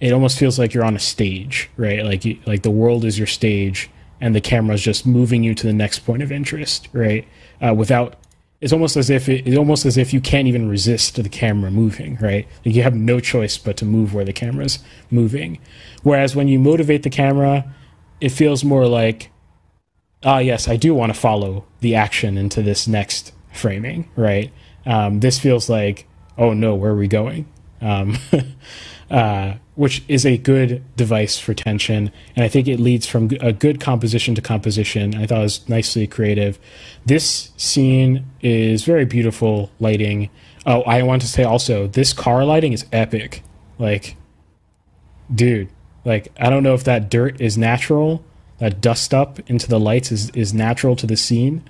It 0.00 0.12
almost 0.12 0.38
feels 0.38 0.60
like 0.60 0.72
you're 0.72 0.84
on 0.84 0.94
a 0.94 1.00
stage, 1.00 1.68
right? 1.76 2.04
Like 2.04 2.24
you, 2.24 2.38
like 2.46 2.62
the 2.62 2.70
world 2.70 3.04
is 3.04 3.18
your 3.18 3.26
stage, 3.26 3.90
and 4.20 4.32
the 4.32 4.40
camera 4.40 4.76
is 4.76 4.80
just 4.80 5.06
moving 5.06 5.42
you 5.42 5.56
to 5.56 5.66
the 5.66 5.72
next 5.72 6.06
point 6.06 6.22
of 6.22 6.30
interest, 6.30 6.88
right? 6.92 7.26
Uh, 7.60 7.74
without 7.74 8.14
it's 8.60 8.72
almost 8.72 8.96
as 8.96 9.10
if 9.10 9.28
it, 9.28 9.44
it's 9.44 9.58
almost 9.58 9.84
as 9.86 9.96
if 9.96 10.12
you 10.12 10.20
can't 10.20 10.46
even 10.46 10.68
resist 10.68 11.20
the 11.20 11.28
camera 11.28 11.72
moving, 11.72 12.16
right? 12.20 12.46
Like 12.64 12.76
you 12.76 12.84
have 12.84 12.94
no 12.94 13.18
choice 13.18 13.58
but 13.58 13.76
to 13.78 13.84
move 13.84 14.14
where 14.14 14.24
the 14.24 14.32
camera's 14.32 14.78
moving. 15.10 15.58
Whereas 16.04 16.36
when 16.36 16.46
you 16.46 16.60
motivate 16.60 17.02
the 17.02 17.10
camera, 17.10 17.74
it 18.20 18.28
feels 18.28 18.62
more 18.62 18.86
like, 18.86 19.32
ah, 20.24 20.38
yes, 20.38 20.68
I 20.68 20.76
do 20.76 20.94
want 20.94 21.12
to 21.12 21.18
follow 21.18 21.64
the 21.80 21.94
action 21.94 22.38
into 22.38 22.62
this 22.62 22.88
next 22.88 23.32
framing, 23.52 24.10
right? 24.16 24.52
Um, 24.86 25.20
this 25.20 25.38
feels 25.38 25.68
like, 25.68 26.06
oh 26.36 26.52
no, 26.52 26.74
where 26.74 26.92
are 26.92 26.96
we 26.96 27.08
going? 27.08 27.46
Um, 27.80 28.16
uh, 29.10 29.54
which 29.74 30.02
is 30.08 30.24
a 30.24 30.38
good 30.38 30.82
device 30.96 31.38
for 31.38 31.52
tension, 31.52 32.12
and 32.36 32.44
I 32.44 32.48
think 32.48 32.68
it 32.68 32.78
leads 32.78 33.06
from 33.06 33.30
a 33.40 33.52
good 33.52 33.80
composition 33.80 34.34
to 34.36 34.42
composition. 34.42 35.14
I 35.14 35.26
thought 35.26 35.40
it 35.40 35.42
was 35.42 35.68
nicely 35.68 36.06
creative. 36.06 36.58
This 37.04 37.50
scene 37.56 38.24
is 38.40 38.84
very 38.84 39.04
beautiful 39.04 39.70
lighting. 39.80 40.30
Oh, 40.64 40.82
I 40.82 41.02
want 41.02 41.22
to 41.22 41.28
say 41.28 41.42
also, 41.42 41.86
this 41.86 42.12
car 42.12 42.44
lighting 42.44 42.72
is 42.72 42.86
epic. 42.92 43.42
Like, 43.78 44.16
dude, 45.34 45.68
like 46.04 46.28
I 46.38 46.50
don't 46.50 46.62
know 46.62 46.74
if 46.74 46.84
that 46.84 47.10
dirt 47.10 47.40
is 47.40 47.58
natural, 47.58 48.24
that 48.58 48.80
dust 48.80 49.12
up 49.12 49.38
into 49.48 49.68
the 49.68 49.80
lights 49.80 50.12
is 50.12 50.30
is 50.30 50.54
natural 50.54 50.96
to 50.96 51.06
the 51.06 51.16
scene, 51.16 51.62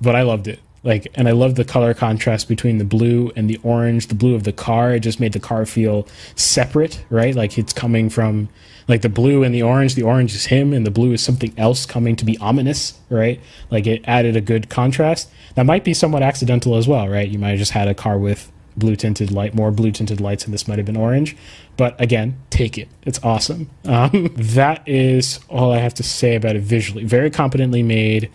but 0.00 0.14
I 0.14 0.22
loved 0.22 0.48
it. 0.48 0.60
Like 0.82 1.06
and 1.14 1.28
i 1.28 1.32
love 1.32 1.54
the 1.54 1.64
color 1.64 1.94
contrast 1.94 2.46
between 2.46 2.76
the 2.76 2.84
blue 2.84 3.32
and 3.34 3.48
the 3.48 3.58
orange 3.62 4.08
the 4.08 4.14
blue 4.14 4.34
of 4.34 4.44
the 4.44 4.52
car. 4.52 4.92
It 4.94 5.00
just 5.00 5.18
made 5.18 5.32
the 5.32 5.40
car 5.40 5.64
feel 5.64 6.06
separate 6.36 7.04
right? 7.08 7.34
Like 7.34 7.56
it's 7.58 7.72
coming 7.72 8.10
from 8.10 8.50
like 8.86 9.00
the 9.00 9.08
blue 9.08 9.42
and 9.42 9.54
the 9.54 9.62
orange. 9.62 9.94
The 9.94 10.02
orange 10.02 10.34
is 10.34 10.46
him 10.46 10.74
and 10.74 10.86
the 10.86 10.90
blue 10.90 11.12
is 11.12 11.22
something 11.22 11.54
else 11.56 11.86
coming 11.86 12.16
to 12.16 12.24
be 12.24 12.36
ominous 12.38 13.00
right? 13.08 13.40
Like 13.70 13.86
it 13.86 14.02
added 14.04 14.36
a 14.36 14.42
good 14.42 14.68
contrast. 14.68 15.30
That 15.54 15.64
might 15.64 15.84
be 15.84 15.94
somewhat 15.94 16.22
accidental 16.22 16.76
as 16.76 16.86
well 16.86 17.08
right? 17.08 17.28
You 17.28 17.38
might 17.38 17.50
have 17.50 17.58
just 17.58 17.72
had 17.72 17.88
a 17.88 17.94
car 17.94 18.18
with 18.18 18.52
blue 18.76 18.96
tinted 18.96 19.30
light, 19.30 19.54
more 19.54 19.70
blue 19.70 19.90
tinted 19.90 20.20
lights, 20.20 20.44
and 20.44 20.52
this 20.52 20.66
might 20.68 20.78
have 20.78 20.86
been 20.86 20.96
orange. 20.96 21.36
But 21.76 22.00
again, 22.00 22.38
take 22.50 22.78
it. 22.78 22.88
It's 23.02 23.22
awesome. 23.22 23.70
Um, 23.84 24.30
that 24.36 24.86
is 24.88 25.40
all 25.48 25.72
I 25.72 25.78
have 25.78 25.94
to 25.94 26.02
say 26.02 26.34
about 26.34 26.56
it 26.56 26.62
visually. 26.62 27.04
Very 27.04 27.30
competently 27.30 27.82
made. 27.82 28.30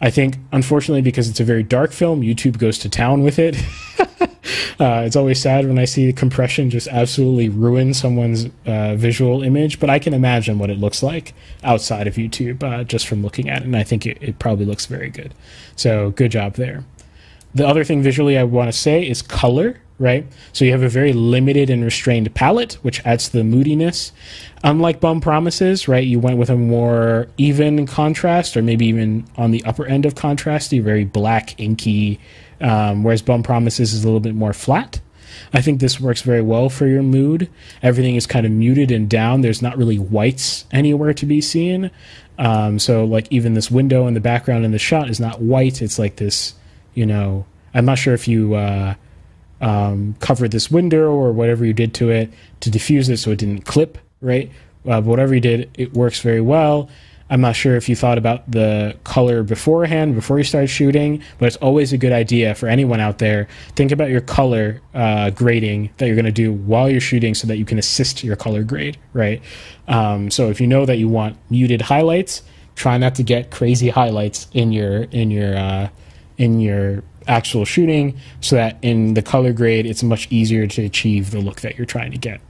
I 0.00 0.10
think, 0.10 0.36
unfortunately, 0.52 1.02
because 1.02 1.28
it's 1.28 1.40
a 1.40 1.44
very 1.44 1.62
dark 1.62 1.92
film, 1.92 2.22
YouTube 2.22 2.58
goes 2.58 2.78
to 2.80 2.88
town 2.88 3.22
with 3.22 3.38
it. 3.38 3.56
uh, 4.80 5.02
it's 5.06 5.16
always 5.16 5.40
sad 5.40 5.66
when 5.66 5.78
I 5.78 5.84
see 5.84 6.06
the 6.06 6.12
compression 6.12 6.68
just 6.68 6.88
absolutely 6.88 7.48
ruin 7.48 7.94
someone's 7.94 8.46
uh, 8.66 8.96
visual 8.96 9.42
image, 9.42 9.78
but 9.78 9.88
I 9.90 9.98
can 9.98 10.12
imagine 10.12 10.58
what 10.58 10.68
it 10.68 10.78
looks 10.78 11.02
like 11.02 11.32
outside 11.62 12.06
of 12.06 12.16
YouTube 12.16 12.62
uh, 12.62 12.84
just 12.84 13.06
from 13.06 13.22
looking 13.22 13.48
at 13.48 13.62
it, 13.62 13.66
and 13.66 13.76
I 13.76 13.84
think 13.84 14.04
it, 14.04 14.18
it 14.20 14.38
probably 14.38 14.66
looks 14.66 14.86
very 14.86 15.10
good. 15.10 15.32
So, 15.76 16.10
good 16.10 16.32
job 16.32 16.54
there. 16.54 16.84
The 17.54 17.66
other 17.66 17.84
thing 17.84 18.02
visually 18.02 18.36
I 18.36 18.44
want 18.44 18.68
to 18.68 18.76
say 18.76 19.06
is 19.08 19.22
color, 19.22 19.80
right? 19.98 20.26
So 20.52 20.64
you 20.64 20.72
have 20.72 20.82
a 20.82 20.88
very 20.88 21.12
limited 21.12 21.70
and 21.70 21.84
restrained 21.84 22.34
palette, 22.34 22.74
which 22.82 23.04
adds 23.04 23.28
to 23.28 23.38
the 23.38 23.44
moodiness. 23.44 24.12
Unlike 24.64 25.00
Bum 25.00 25.20
Promises, 25.20 25.86
right, 25.86 26.04
you 26.04 26.18
went 26.18 26.38
with 26.38 26.50
a 26.50 26.56
more 26.56 27.28
even 27.36 27.86
contrast, 27.86 28.56
or 28.56 28.62
maybe 28.62 28.86
even 28.86 29.24
on 29.36 29.52
the 29.52 29.62
upper 29.64 29.86
end 29.86 30.04
of 30.04 30.14
contrast, 30.14 30.72
a 30.74 30.80
very 30.80 31.04
black, 31.04 31.58
inky, 31.60 32.18
um, 32.60 33.04
whereas 33.04 33.22
Bum 33.22 33.42
Promises 33.42 33.92
is 33.92 34.02
a 34.02 34.06
little 34.06 34.20
bit 34.20 34.34
more 34.34 34.52
flat. 34.52 35.00
I 35.52 35.60
think 35.60 35.80
this 35.80 36.00
works 36.00 36.22
very 36.22 36.42
well 36.42 36.68
for 36.68 36.86
your 36.86 37.02
mood. 37.02 37.48
Everything 37.82 38.16
is 38.16 38.26
kind 38.26 38.46
of 38.46 38.52
muted 38.52 38.90
and 38.90 39.08
down. 39.08 39.40
There's 39.40 39.62
not 39.62 39.76
really 39.76 39.98
whites 39.98 40.64
anywhere 40.72 41.12
to 41.14 41.26
be 41.26 41.40
seen. 41.40 41.90
Um, 42.38 42.78
so, 42.78 43.04
like, 43.04 43.26
even 43.30 43.54
this 43.54 43.70
window 43.70 44.06
in 44.06 44.14
the 44.14 44.20
background 44.20 44.64
in 44.64 44.72
the 44.72 44.78
shot 44.78 45.08
is 45.08 45.20
not 45.20 45.40
white. 45.40 45.82
It's 45.82 45.98
like 45.98 46.16
this 46.16 46.54
you 46.94 47.06
know, 47.06 47.46
I'm 47.72 47.84
not 47.84 47.98
sure 47.98 48.14
if 48.14 48.28
you 48.28 48.54
uh, 48.54 48.94
um, 49.60 50.14
covered 50.20 50.50
this 50.50 50.70
window 50.70 51.10
or 51.10 51.32
whatever 51.32 51.64
you 51.64 51.72
did 51.72 51.94
to 51.94 52.10
it 52.10 52.30
to 52.60 52.70
diffuse 52.70 53.08
it 53.08 53.18
so 53.18 53.30
it 53.30 53.38
didn't 53.38 53.62
clip, 53.62 53.98
right? 54.20 54.50
Uh, 54.84 55.00
but 55.00 55.04
whatever 55.04 55.34
you 55.34 55.40
did, 55.40 55.70
it 55.74 55.94
works 55.94 56.20
very 56.20 56.40
well. 56.40 56.88
I'm 57.30 57.40
not 57.40 57.56
sure 57.56 57.74
if 57.74 57.88
you 57.88 57.96
thought 57.96 58.18
about 58.18 58.48
the 58.50 58.96
color 59.02 59.42
beforehand, 59.42 60.14
before 60.14 60.36
you 60.36 60.44
started 60.44 60.68
shooting, 60.68 61.22
but 61.38 61.46
it's 61.46 61.56
always 61.56 61.92
a 61.92 61.98
good 61.98 62.12
idea 62.12 62.54
for 62.54 62.68
anyone 62.68 63.00
out 63.00 63.18
there. 63.18 63.48
Think 63.76 63.92
about 63.92 64.10
your 64.10 64.20
color 64.20 64.82
uh, 64.92 65.30
grading 65.30 65.90
that 65.96 66.06
you're 66.06 66.16
going 66.16 66.26
to 66.26 66.32
do 66.32 66.52
while 66.52 66.90
you're 66.90 67.00
shooting 67.00 67.34
so 67.34 67.46
that 67.46 67.56
you 67.56 67.64
can 67.64 67.78
assist 67.78 68.22
your 68.22 68.36
color 68.36 68.62
grade, 68.62 68.98
right? 69.14 69.42
Um, 69.88 70.30
so 70.30 70.50
if 70.50 70.60
you 70.60 70.66
know 70.66 70.84
that 70.84 70.98
you 70.98 71.08
want 71.08 71.38
muted 71.48 71.80
highlights, 71.80 72.42
try 72.76 72.98
not 72.98 73.14
to 73.14 73.22
get 73.22 73.50
crazy 73.50 73.88
highlights 73.88 74.48
in 74.52 74.72
your 74.72 75.04
in 75.04 75.30
your 75.30 75.56
uh, 75.56 75.88
in 76.38 76.60
your 76.60 77.02
actual 77.26 77.64
shooting 77.64 78.18
so 78.40 78.56
that 78.56 78.76
in 78.82 79.14
the 79.14 79.22
color 79.22 79.52
grade 79.52 79.86
it's 79.86 80.02
much 80.02 80.28
easier 80.30 80.66
to 80.66 80.84
achieve 80.84 81.30
the 81.30 81.40
look 81.40 81.60
that 81.62 81.76
you're 81.76 81.86
trying 81.86 82.10
to 82.10 82.18
get. 82.18 82.40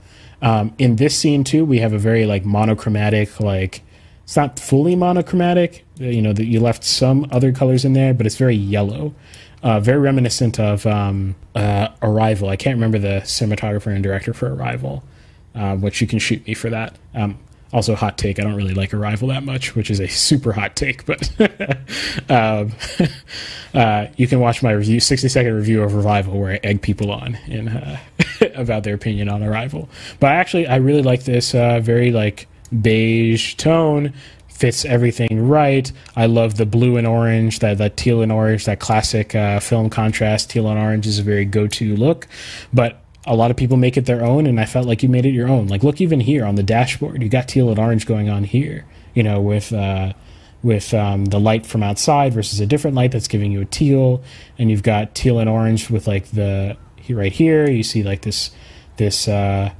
Um, 0.41 0.73
in 0.77 0.97
this 0.97 1.17
scene 1.17 1.43
too 1.43 1.63
we 1.63 1.79
have 1.79 1.93
a 1.93 1.97
very 1.97 2.25
like 2.25 2.45
monochromatic 2.45 3.39
like 3.39 3.81
it's 4.23 4.35
not 4.35 4.59
fully 4.59 4.95
monochromatic 4.95 5.85
you 5.97 6.21
know 6.21 6.33
that 6.33 6.45
you 6.45 6.59
left 6.59 6.83
some 6.83 7.27
other 7.31 7.51
colors 7.51 7.85
in 7.85 7.93
there 7.93 8.13
but 8.13 8.25
it's 8.25 8.35
very 8.35 8.55
yellow 8.55 9.13
uh, 9.63 9.79
very 9.79 9.99
reminiscent 9.99 10.59
of 10.59 10.85
um, 10.85 11.35
uh, 11.55 11.87
arrival. 12.03 12.49
I 12.49 12.55
can't 12.55 12.75
remember 12.75 12.99
the 12.99 13.21
cinematographer 13.23 13.87
and 13.87 14.03
director 14.03 14.33
for 14.33 14.53
arrival 14.53 15.03
uh, 15.55 15.75
which 15.75 16.01
you 16.01 16.07
can 16.07 16.19
shoot 16.19 16.45
me 16.45 16.53
for 16.53 16.69
that. 16.69 16.97
Um, 17.13 17.39
also, 17.75 17.93
hot 17.93 18.17
take. 18.17 18.39
I 18.39 18.43
don't 18.43 18.55
really 18.55 18.73
like 18.73 18.93
Arrival 18.93 19.27
that 19.27 19.43
much, 19.43 19.75
which 19.75 19.91
is 19.91 19.99
a 19.99 20.07
super 20.07 20.53
hot 20.53 20.77
take. 20.77 21.05
But 21.05 21.29
um, 22.29 22.71
uh, 23.73 24.07
you 24.15 24.27
can 24.27 24.39
watch 24.39 24.63
my 24.63 24.71
review, 24.71 25.01
sixty 25.01 25.27
second 25.27 25.53
review 25.53 25.83
of 25.83 25.93
Arrival, 25.93 26.39
where 26.39 26.53
I 26.53 26.59
egg 26.63 26.81
people 26.81 27.11
on 27.11 27.35
in 27.47 27.67
uh, 27.67 27.99
about 28.55 28.83
their 28.83 28.95
opinion 28.95 29.27
on 29.27 29.43
Arrival. 29.43 29.89
But 30.21 30.31
actually, 30.31 30.67
I 30.67 30.77
really 30.77 31.01
like 31.01 31.25
this 31.25 31.53
uh, 31.53 31.81
very 31.81 32.11
like 32.11 32.47
beige 32.81 33.55
tone. 33.55 34.13
Fits 34.47 34.85
everything 34.85 35.49
right. 35.49 35.91
I 36.15 36.27
love 36.27 36.55
the 36.55 36.65
blue 36.65 36.95
and 36.95 37.05
orange, 37.05 37.59
that 37.59 37.77
that 37.79 37.97
teal 37.97 38.21
and 38.21 38.31
orange, 38.31 38.63
that 38.63 38.79
classic 38.79 39.35
uh, 39.35 39.59
film 39.59 39.89
contrast. 39.89 40.49
Teal 40.49 40.69
and 40.69 40.79
orange 40.79 41.07
is 41.07 41.19
a 41.19 41.23
very 41.23 41.43
go 41.43 41.67
to 41.67 41.97
look. 41.97 42.25
But 42.71 43.01
a 43.25 43.35
lot 43.35 43.51
of 43.51 43.57
people 43.57 43.77
make 43.77 43.97
it 43.97 44.05
their 44.05 44.23
own, 44.23 44.45
and 44.45 44.59
I 44.59 44.65
felt 44.65 44.85
like 44.85 45.01
you 45.01 45.09
made 45.09 45.25
it 45.25 45.31
your 45.31 45.47
own. 45.47 45.67
Like, 45.67 45.83
look, 45.83 45.99
even 45.99 46.19
here 46.19 46.45
on 46.45 46.55
the 46.55 46.63
dashboard, 46.63 47.21
you 47.21 47.29
got 47.29 47.47
teal 47.47 47.69
and 47.69 47.79
orange 47.79 48.05
going 48.05 48.29
on 48.29 48.43
here. 48.43 48.85
You 49.13 49.23
know, 49.23 49.41
with 49.41 49.73
uh, 49.73 50.13
with 50.61 50.93
um, 50.93 51.25
the 51.25 51.39
light 51.39 51.65
from 51.65 51.83
outside 51.83 52.33
versus 52.33 52.59
a 52.59 52.65
different 52.65 52.95
light 52.95 53.11
that's 53.11 53.27
giving 53.27 53.51
you 53.51 53.61
a 53.61 53.65
teal, 53.65 54.23
and 54.57 54.69
you've 54.69 54.83
got 54.83 55.15
teal 55.15 55.39
and 55.39 55.49
orange 55.49 55.89
with 55.89 56.07
like 56.07 56.31
the 56.31 56.77
right 57.09 57.31
here. 57.31 57.69
You 57.69 57.83
see 57.83 58.03
like 58.03 58.21
this 58.21 58.51
this 58.97 59.27
uh, 59.27 59.71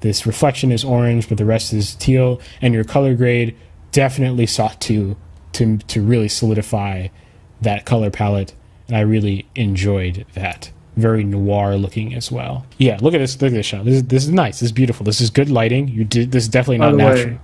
this 0.00 0.26
reflection 0.26 0.70
is 0.70 0.84
orange, 0.84 1.28
but 1.28 1.38
the 1.38 1.44
rest 1.44 1.72
is 1.72 1.94
teal, 1.94 2.40
and 2.60 2.74
your 2.74 2.84
color 2.84 3.14
grade 3.14 3.56
definitely 3.90 4.46
sought 4.46 4.80
to 4.82 5.16
to 5.52 5.78
to 5.78 6.02
really 6.02 6.28
solidify 6.28 7.08
that 7.60 7.84
color 7.84 8.10
palette, 8.10 8.54
and 8.88 8.96
I 8.96 9.00
really 9.00 9.46
enjoyed 9.54 10.26
that 10.34 10.70
very 10.96 11.24
noir 11.24 11.76
looking 11.76 12.14
as 12.14 12.30
well. 12.30 12.66
Yeah, 12.78 12.98
look 13.00 13.14
at 13.14 13.18
this. 13.18 13.40
Look 13.40 13.52
at 13.52 13.54
this 13.54 13.66
shot. 13.66 13.84
This 13.84 13.96
is 13.96 14.04
this 14.04 14.24
is 14.24 14.30
nice. 14.30 14.60
This 14.60 14.66
is 14.66 14.72
beautiful. 14.72 15.04
This 15.04 15.20
is 15.20 15.30
good 15.30 15.50
lighting. 15.50 15.88
You 15.88 16.04
did 16.04 16.32
this 16.32 16.44
is 16.44 16.48
definitely 16.48 16.78
not 16.78 16.94
natural. 16.94 17.34
way, 17.34 17.40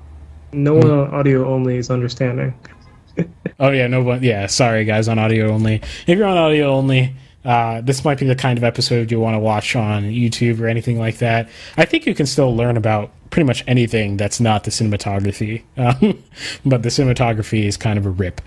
no 0.53 0.75
one 0.75 0.91
on 0.91 1.15
audio 1.15 1.49
only 1.49 1.77
is 1.77 1.91
understanding. 1.91 2.55
Oh 3.61 3.71
yeah, 3.71 3.89
no 3.89 4.05
one. 4.05 4.23
Yeah, 4.23 4.47
sorry 4.47 4.85
guys 4.85 5.09
on 5.09 5.19
audio 5.19 5.51
only. 5.51 5.83
If 6.07 6.17
you're 6.17 6.29
on 6.29 6.37
audio 6.39 6.69
only, 6.69 7.13
uh, 7.45 7.81
this 7.81 8.05
might 8.05 8.17
be 8.17 8.27
the 8.27 8.37
kind 8.37 8.57
of 8.57 8.63
episode 8.63 9.11
you 9.11 9.19
want 9.19 9.35
to 9.35 9.41
watch 9.41 9.75
on 9.75 10.05
YouTube 10.05 10.61
or 10.61 10.69
anything 10.69 10.97
like 10.97 11.19
that. 11.19 11.49
I 11.77 11.85
think 11.85 12.07
you 12.07 12.15
can 12.15 12.27
still 12.27 12.55
learn 12.55 12.77
about 12.77 13.11
pretty 13.31 13.47
much 13.47 13.65
anything 13.67 14.17
that's 14.17 14.39
not 14.39 14.63
the 14.63 14.71
cinematography, 14.71 15.65
um, 15.77 16.23
but 16.65 16.85
the 16.85 16.89
cinematography 16.89 17.65
is 17.65 17.77
kind 17.77 17.99
of 17.99 18.07
a 18.07 18.11
rip. 18.11 18.41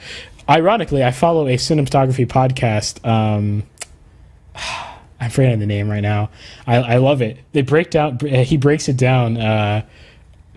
Ironically, 0.48 1.04
I 1.04 1.12
follow 1.12 1.48
a 1.48 1.58
cinematography 1.58 2.26
podcast. 2.26 3.06
Um, 3.06 3.64
I'm 5.22 5.30
forgetting 5.30 5.60
the 5.60 5.68
name 5.68 5.88
right 5.88 6.02
now. 6.02 6.32
I, 6.66 6.78
I 6.78 6.98
love 6.98 7.22
it. 7.22 7.38
They 7.54 7.62
break 7.62 7.92
down. 7.92 8.18
He 8.20 8.58
breaks 8.58 8.90
it 8.90 8.98
down. 8.98 9.38
Uh, 9.38 9.86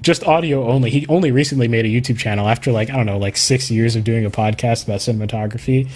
just 0.01 0.25
audio 0.25 0.67
only. 0.69 0.91
He 0.91 1.07
only 1.09 1.33
recently 1.33 1.69
made 1.69 1.85
a 1.85 1.89
YouTube 1.89 2.19
channel 2.19 2.49
after 2.49 2.73
like 2.73 2.89
I 2.89 2.97
don't 2.97 3.07
know, 3.07 3.19
like 3.19 3.37
six 3.37 3.71
years 3.71 3.95
of 3.95 4.05
doing 4.05 4.25
a 4.25 4.31
podcast 4.31 4.85
about 4.85 5.01
cinematography, 5.01 5.91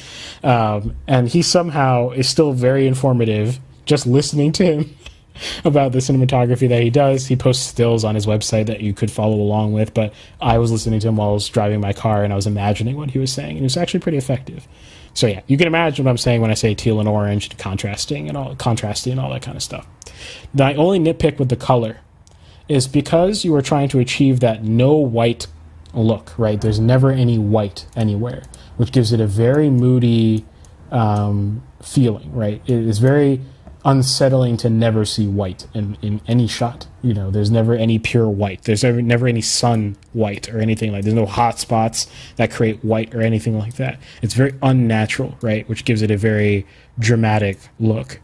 um, 0.45 0.95
and 1.07 1.29
he 1.29 1.41
somehow 1.41 2.11
is 2.11 2.29
still 2.29 2.53
very 2.53 2.87
informative. 2.87 3.59
Just 3.87 4.07
listening 4.07 4.53
to 4.53 4.65
him 4.65 4.97
about 5.65 5.93
the 5.93 5.99
cinematography 5.99 6.69
that 6.69 6.83
he 6.83 6.91
does. 6.91 7.27
He 7.27 7.37
posts 7.37 7.67
stills 7.67 8.05
on 8.05 8.15
his 8.15 8.27
website 8.27 8.67
that 8.67 8.81
you 8.81 8.93
could 8.93 9.11
follow 9.11 9.37
along 9.37 9.73
with. 9.73 9.95
But 9.95 10.13
I 10.43 10.59
was 10.59 10.71
listening 10.71 11.01
to 11.01 11.09
him 11.09 11.17
while 11.17 11.31
I 11.31 11.33
was 11.33 11.49
driving 11.49 11.81
my 11.81 11.95
car, 11.95 12.23
and 12.23 12.35
I 12.35 12.37
was 12.37 12.47
imagining 12.47 12.99
what 12.99 13.13
he 13.13 13.19
was 13.19 13.33
saying, 13.33 13.53
and 13.53 13.61
it 13.61 13.63
was 13.63 13.79
actually 13.79 14.01
pretty 14.01 14.19
effective. 14.19 14.69
So 15.19 15.27
yeah, 15.27 15.41
you 15.49 15.59
can 15.59 15.67
imagine 15.67 16.05
what 16.05 16.13
I'm 16.13 16.17
saying 16.17 16.43
when 16.43 16.53
I 16.53 16.55
say 16.55 16.77
teal 16.77 17.01
and 17.01 17.09
orange, 17.09 17.51
and 17.51 17.59
contrasting 17.59 18.29
and 18.29 18.37
all 18.37 18.55
contrasting 18.55 19.11
and 19.11 19.21
all 19.21 19.31
that 19.31 19.43
kind 19.43 19.57
of 19.57 19.65
stuff. 19.65 19.85
My 20.55 20.77
only 20.77 21.01
nitpick 21.01 21.41
with 21.41 21.49
the 21.49 21.57
color 21.57 21.99
is 22.69 22.87
because 22.87 23.45
you 23.45 23.53
are 23.57 23.61
trying 23.61 23.89
to 23.89 23.99
achieve 23.99 24.39
that 24.39 24.63
no 24.63 24.95
white 24.95 25.49
look, 25.93 26.39
right? 26.39 26.61
There's 26.61 26.79
never 26.79 27.11
any 27.11 27.37
white 27.37 27.85
anywhere, 27.97 28.45
which 28.77 28.93
gives 28.93 29.13
it 29.13 29.19
a 29.19 29.27
very 29.27 29.71
moody 29.71 30.47
um, 30.93 31.65
feeling, 31.83 32.33
right? 32.33 32.63
It 32.67 32.87
is 32.87 33.01
very 33.01 33.41
unsettling 33.89 34.59
to 34.59 34.69
never 34.69 35.03
see 35.07 35.27
white 35.27 35.67
in, 35.73 35.97
in 36.03 36.21
any 36.29 36.47
shot. 36.47 36.87
You 37.01 37.15
know, 37.15 37.31
there's 37.31 37.51
never 37.51 37.75
any 37.75 37.99
pure 37.99 38.29
white. 38.29 38.65
There's 38.65 38.83
never, 38.83 39.01
never 39.01 39.27
any 39.27 39.41
sun 39.41 39.97
white 40.13 40.53
or 40.53 40.59
anything 40.59 40.93
like. 40.93 41.05
There's 41.05 41.15
no 41.15 41.25
hot 41.25 41.59
spots 41.59 42.07
that 42.37 42.51
create 42.51 42.85
white 42.85 43.15
or 43.15 43.23
anything 43.23 43.59
like 43.59 43.77
that. 43.77 43.99
It's 44.21 44.35
very 44.35 44.55
unnatural, 44.63 45.39
right? 45.41 45.67
Which 45.71 45.87
gives 45.87 46.03
it 46.03 46.11
a 46.11 46.19
very 46.19 46.67
dramatic 46.99 47.59
look. 47.81 48.21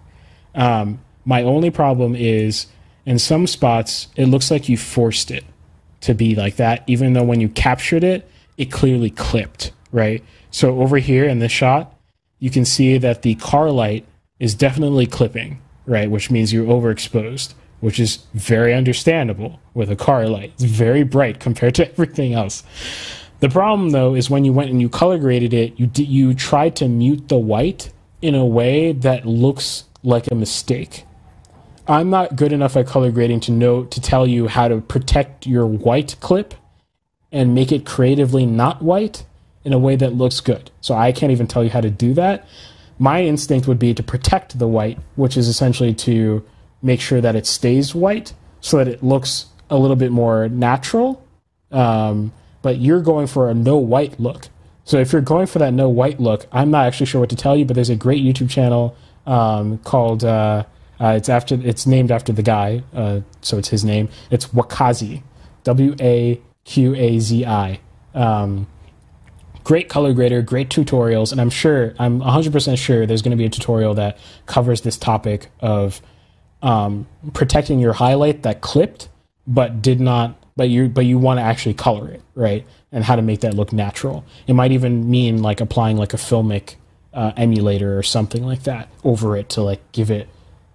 Um, 0.54 1.00
my 1.24 1.42
only 1.42 1.70
problem 1.70 2.14
is 2.14 2.66
in 3.06 3.18
some 3.18 3.46
spots 3.46 4.08
it 4.16 4.26
looks 4.26 4.50
like 4.50 4.68
you 4.68 4.76
forced 4.76 5.30
it 5.30 5.44
to 6.02 6.12
be 6.12 6.34
like 6.34 6.56
that, 6.56 6.84
even 6.86 7.14
though 7.14 7.24
when 7.24 7.40
you 7.40 7.48
captured 7.48 8.04
it, 8.04 8.30
it 8.58 8.70
clearly 8.70 9.08
clipped, 9.08 9.72
right? 9.92 10.22
So 10.50 10.82
over 10.82 10.98
here 10.98 11.24
in 11.24 11.38
this 11.38 11.52
shot, 11.52 11.98
you 12.38 12.50
can 12.50 12.66
see 12.66 12.98
that 12.98 13.22
the 13.22 13.36
car 13.36 13.70
light 13.70 14.04
is 14.44 14.54
definitely 14.54 15.06
clipping, 15.06 15.58
right? 15.86 16.10
Which 16.10 16.30
means 16.30 16.52
you're 16.52 16.66
overexposed, 16.66 17.54
which 17.80 17.98
is 17.98 18.26
very 18.34 18.74
understandable 18.74 19.58
with 19.72 19.90
a 19.90 19.96
car 19.96 20.28
light. 20.28 20.52
It's 20.54 20.64
very 20.64 21.02
bright 21.02 21.40
compared 21.40 21.74
to 21.76 21.88
everything 21.90 22.34
else. 22.34 22.62
The 23.40 23.48
problem 23.48 23.90
though 23.90 24.14
is 24.14 24.28
when 24.28 24.44
you 24.44 24.52
went 24.52 24.70
and 24.70 24.82
you 24.82 24.90
color 24.90 25.18
graded 25.18 25.54
it, 25.54 25.80
you 25.80 25.86
d- 25.86 26.04
you 26.04 26.34
tried 26.34 26.76
to 26.76 26.88
mute 26.88 27.28
the 27.28 27.38
white 27.38 27.90
in 28.20 28.34
a 28.34 28.44
way 28.44 28.92
that 28.92 29.24
looks 29.24 29.84
like 30.02 30.30
a 30.30 30.34
mistake. 30.34 31.04
I'm 31.88 32.10
not 32.10 32.36
good 32.36 32.52
enough 32.52 32.76
at 32.76 32.86
color 32.86 33.10
grading 33.10 33.40
to 33.40 33.52
know 33.52 33.84
to 33.84 34.00
tell 34.00 34.26
you 34.26 34.46
how 34.46 34.68
to 34.68 34.82
protect 34.82 35.46
your 35.46 35.66
white 35.66 36.16
clip 36.20 36.52
and 37.32 37.54
make 37.54 37.72
it 37.72 37.86
creatively 37.86 38.44
not 38.44 38.82
white 38.82 39.24
in 39.64 39.72
a 39.72 39.78
way 39.78 39.96
that 39.96 40.12
looks 40.12 40.40
good. 40.40 40.70
So 40.82 40.94
I 40.94 41.12
can't 41.12 41.32
even 41.32 41.46
tell 41.46 41.64
you 41.64 41.70
how 41.70 41.80
to 41.80 41.90
do 41.90 42.12
that. 42.14 42.46
My 42.98 43.22
instinct 43.22 43.66
would 43.66 43.78
be 43.78 43.94
to 43.94 44.02
protect 44.02 44.58
the 44.58 44.68
white, 44.68 44.98
which 45.16 45.36
is 45.36 45.48
essentially 45.48 45.94
to 45.94 46.44
make 46.82 47.00
sure 47.00 47.20
that 47.20 47.34
it 47.34 47.46
stays 47.46 47.94
white 47.94 48.34
so 48.60 48.78
that 48.78 48.88
it 48.88 49.02
looks 49.02 49.46
a 49.70 49.76
little 49.76 49.96
bit 49.96 50.12
more 50.12 50.48
natural. 50.48 51.24
Um, 51.70 52.32
but 52.62 52.78
you're 52.78 53.00
going 53.00 53.26
for 53.26 53.50
a 53.50 53.54
no 53.54 53.76
white 53.76 54.18
look. 54.20 54.48
So 54.84 54.98
if 54.98 55.12
you're 55.12 55.22
going 55.22 55.46
for 55.46 55.58
that 55.58 55.72
no 55.72 55.88
white 55.88 56.20
look, 56.20 56.46
I'm 56.52 56.70
not 56.70 56.86
actually 56.86 57.06
sure 57.06 57.20
what 57.20 57.30
to 57.30 57.36
tell 57.36 57.56
you, 57.56 57.64
but 57.64 57.74
there's 57.74 57.90
a 57.90 57.96
great 57.96 58.22
YouTube 58.22 58.50
channel 58.50 58.96
um, 59.26 59.78
called 59.78 60.24
uh, 60.24 60.64
uh, 61.00 61.14
it's 61.16 61.28
after 61.28 61.58
it's 61.62 61.86
named 61.86 62.10
after 62.10 62.32
the 62.32 62.42
guy, 62.42 62.82
uh, 62.94 63.20
so 63.40 63.58
it's 63.58 63.68
his 63.68 63.84
name. 63.84 64.08
It's 64.30 64.46
Wakazi, 64.46 65.22
W 65.64 65.96
A 66.00 66.40
Q 66.64 66.94
A 66.94 67.18
Z 67.18 67.44
I. 67.44 67.80
Um, 68.14 68.66
great 69.64 69.88
color 69.88 70.12
grader, 70.12 70.42
great 70.42 70.68
tutorials, 70.68 71.32
and 71.32 71.40
I'm 71.40 71.50
sure 71.50 71.94
I'm 71.98 72.20
100% 72.20 72.78
sure 72.78 73.06
there's 73.06 73.22
going 73.22 73.30
to 73.30 73.36
be 73.36 73.46
a 73.46 73.50
tutorial 73.50 73.94
that 73.94 74.18
covers 74.46 74.82
this 74.82 74.96
topic 74.96 75.48
of 75.60 76.00
um, 76.62 77.06
protecting 77.32 77.80
your 77.80 77.94
highlight 77.94 78.42
that 78.44 78.60
clipped 78.60 79.08
but 79.46 79.82
did 79.82 80.00
not 80.00 80.40
but 80.56 80.70
you 80.70 80.88
but 80.88 81.04
you 81.04 81.18
want 81.18 81.38
to 81.38 81.42
actually 81.42 81.74
color 81.74 82.08
it 82.08 82.22
right? 82.34 82.66
And 82.92 83.04
how 83.04 83.16
to 83.16 83.22
make 83.22 83.40
that 83.40 83.54
look 83.54 83.72
natural. 83.72 84.24
It 84.46 84.54
might 84.54 84.72
even 84.72 85.10
mean 85.10 85.42
like 85.42 85.60
applying 85.60 85.96
like 85.96 86.14
a 86.14 86.16
filmic 86.16 86.76
uh, 87.12 87.32
emulator 87.36 87.98
or 87.98 88.02
something 88.02 88.44
like 88.44 88.64
that 88.64 88.88
over 89.02 89.36
it 89.36 89.48
to 89.50 89.62
like 89.62 89.80
give 89.92 90.10
it 90.10 90.28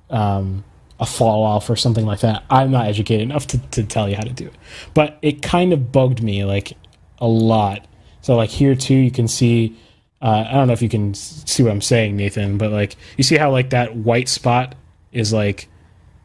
um, 0.09 0.63
a 0.99 1.05
fall 1.05 1.43
off 1.43 1.69
or 1.69 1.75
something 1.75 2.05
like 2.05 2.19
that. 2.21 2.43
I'm 2.49 2.71
not 2.71 2.87
educated 2.87 3.21
enough 3.21 3.47
to, 3.47 3.57
to 3.57 3.83
tell 3.83 4.09
you 4.09 4.15
how 4.15 4.23
to 4.23 4.33
do 4.33 4.47
it. 4.47 4.53
But 4.93 5.17
it 5.21 5.41
kind 5.41 5.73
of 5.73 5.91
bugged 5.91 6.21
me 6.21 6.43
like 6.45 6.73
a 7.19 7.27
lot 7.27 7.85
so 8.29 8.35
like 8.35 8.51
here 8.51 8.75
too 8.75 8.93
you 8.93 9.09
can 9.09 9.27
see 9.27 9.75
uh, 10.21 10.45
i 10.47 10.51
don't 10.53 10.67
know 10.67 10.73
if 10.73 10.83
you 10.83 10.89
can 10.89 11.15
see 11.15 11.63
what 11.63 11.71
i'm 11.71 11.81
saying 11.81 12.15
nathan 12.15 12.59
but 12.59 12.71
like 12.71 12.95
you 13.17 13.23
see 13.23 13.35
how 13.37 13.49
like 13.49 13.71
that 13.71 13.95
white 13.95 14.29
spot 14.29 14.75
is 15.11 15.33
like 15.33 15.67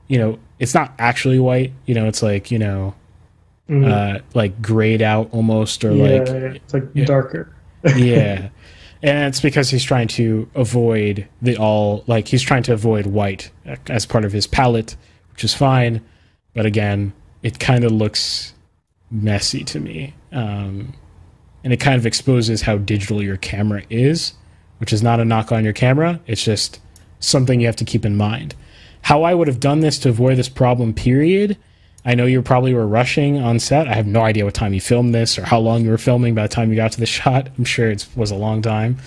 you 0.08 0.18
know 0.18 0.38
it's 0.58 0.74
not 0.74 0.92
actually 0.98 1.38
white 1.38 1.72
you 1.86 1.94
know 1.94 2.06
it's 2.06 2.22
like 2.22 2.50
you 2.50 2.58
know 2.58 2.94
uh 3.70 4.18
like 4.34 4.60
grayed 4.60 5.00
out 5.00 5.30
almost 5.32 5.82
or 5.82 5.92
Mm-hmm. 5.92 6.34
yeah, 6.34 6.48
like 6.48 6.56
it's 6.56 6.74
like 6.74 6.84
yeah. 6.92 7.04
darker. 7.06 7.54
yeah 7.96 8.50
and 9.02 9.28
it's 9.28 9.40
because 9.40 9.70
he's 9.70 9.82
trying 9.82 10.08
to 10.08 10.46
avoid 10.54 11.26
the 11.40 11.56
all 11.56 12.04
like 12.06 12.28
he's 12.28 12.42
trying 12.42 12.64
to 12.64 12.74
avoid 12.74 13.06
white 13.06 13.50
as 13.88 14.04
part 14.04 14.26
of 14.26 14.32
his 14.32 14.46
palette 14.46 14.94
which 15.32 15.42
is 15.42 15.54
fine 15.54 16.02
but 16.52 16.66
again 16.66 17.14
it 17.42 17.58
kind 17.58 17.82
of 17.82 17.92
looks 17.92 18.52
messy 19.10 19.64
to 19.64 19.80
me 19.80 20.12
um, 20.32 20.92
and 21.64 21.72
it 21.72 21.80
kind 21.80 21.96
of 21.96 22.06
exposes 22.06 22.62
how 22.62 22.76
digital 22.78 23.22
your 23.22 23.36
camera 23.36 23.82
is 23.90 24.34
which 24.78 24.92
is 24.92 25.02
not 25.02 25.18
a 25.18 25.24
knock 25.24 25.50
on 25.50 25.64
your 25.64 25.72
camera 25.72 26.20
it's 26.26 26.44
just 26.44 26.80
something 27.18 27.60
you 27.60 27.66
have 27.66 27.76
to 27.76 27.84
keep 27.84 28.04
in 28.04 28.16
mind 28.16 28.54
how 29.02 29.24
i 29.24 29.34
would 29.34 29.48
have 29.48 29.60
done 29.60 29.80
this 29.80 29.98
to 29.98 30.08
avoid 30.08 30.36
this 30.36 30.48
problem 30.48 30.94
period 30.94 31.56
I 32.04 32.14
know 32.14 32.26
you 32.26 32.42
probably 32.42 32.74
were 32.74 32.86
rushing 32.86 33.38
on 33.38 33.58
set. 33.58 33.88
I 33.88 33.94
have 33.94 34.06
no 34.06 34.20
idea 34.20 34.44
what 34.44 34.54
time 34.54 34.74
you 34.74 34.80
filmed 34.80 35.14
this 35.14 35.38
or 35.38 35.44
how 35.44 35.58
long 35.58 35.84
you 35.84 35.90
were 35.90 35.98
filming 35.98 36.34
by 36.34 36.42
the 36.42 36.48
time 36.48 36.70
you 36.70 36.76
got 36.76 36.92
to 36.92 37.00
the 37.00 37.06
shot. 37.18 37.48
I'm 37.56 37.64
sure 37.64 37.90
it 37.90 38.06
was 38.14 38.30
a 38.30 38.36
long 38.36 38.60
time. 38.60 38.98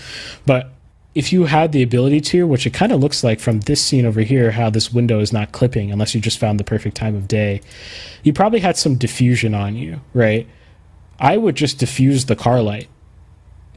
But 0.46 0.72
if 1.14 1.32
you 1.34 1.46
had 1.46 1.72
the 1.72 1.84
ability 1.84 2.22
to, 2.22 2.46
which 2.46 2.66
it 2.66 2.74
kind 2.74 2.92
of 2.92 3.00
looks 3.00 3.24
like 3.24 3.40
from 3.40 3.62
this 3.62 3.84
scene 3.84 4.06
over 4.06 4.22
here, 4.22 4.52
how 4.52 4.70
this 4.70 4.92
window 4.92 5.20
is 5.20 5.34
not 5.34 5.52
clipping 5.52 5.92
unless 5.92 6.14
you 6.14 6.22
just 6.22 6.40
found 6.40 6.60
the 6.60 6.64
perfect 6.64 6.96
time 6.96 7.16
of 7.16 7.28
day, 7.28 7.62
you 8.24 8.34
probably 8.34 8.60
had 8.60 8.78
some 8.78 8.96
diffusion 8.96 9.54
on 9.54 9.76
you, 9.76 10.02
right? 10.14 10.48
I 11.20 11.38
would 11.38 11.56
just 11.56 11.80
diffuse 11.80 12.26
the 12.26 12.36
car 12.36 12.62
light 12.62 12.88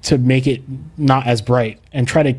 to 0.02 0.18
make 0.18 0.46
it 0.46 0.62
not 0.96 1.26
as 1.26 1.42
bright 1.42 1.80
and 1.92 2.06
try 2.06 2.22
to 2.22 2.34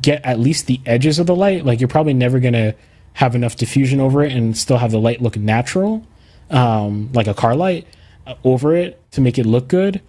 get 0.00 0.24
at 0.24 0.38
least 0.38 0.66
the 0.66 0.80
edges 0.84 1.18
of 1.18 1.26
the 1.26 1.36
light. 1.36 1.64
Like 1.64 1.80
you're 1.80 1.88
probably 1.88 2.14
never 2.14 2.40
to 2.52 2.74
have 3.14 3.34
enough 3.34 3.56
diffusion 3.56 4.00
over 4.00 4.22
it 4.22 4.32
and 4.32 4.56
still 4.56 4.78
have 4.78 4.90
the 4.90 5.00
light 5.00 5.20
look 5.20 5.36
natural 5.36 6.06
um, 6.50 7.10
like 7.12 7.26
a 7.26 7.34
car 7.34 7.54
light 7.54 7.86
uh, 8.26 8.34
over 8.44 8.74
it 8.74 9.00
to 9.12 9.20
make 9.20 9.38
it 9.38 9.46
look 9.46 9.68
good. 9.68 10.00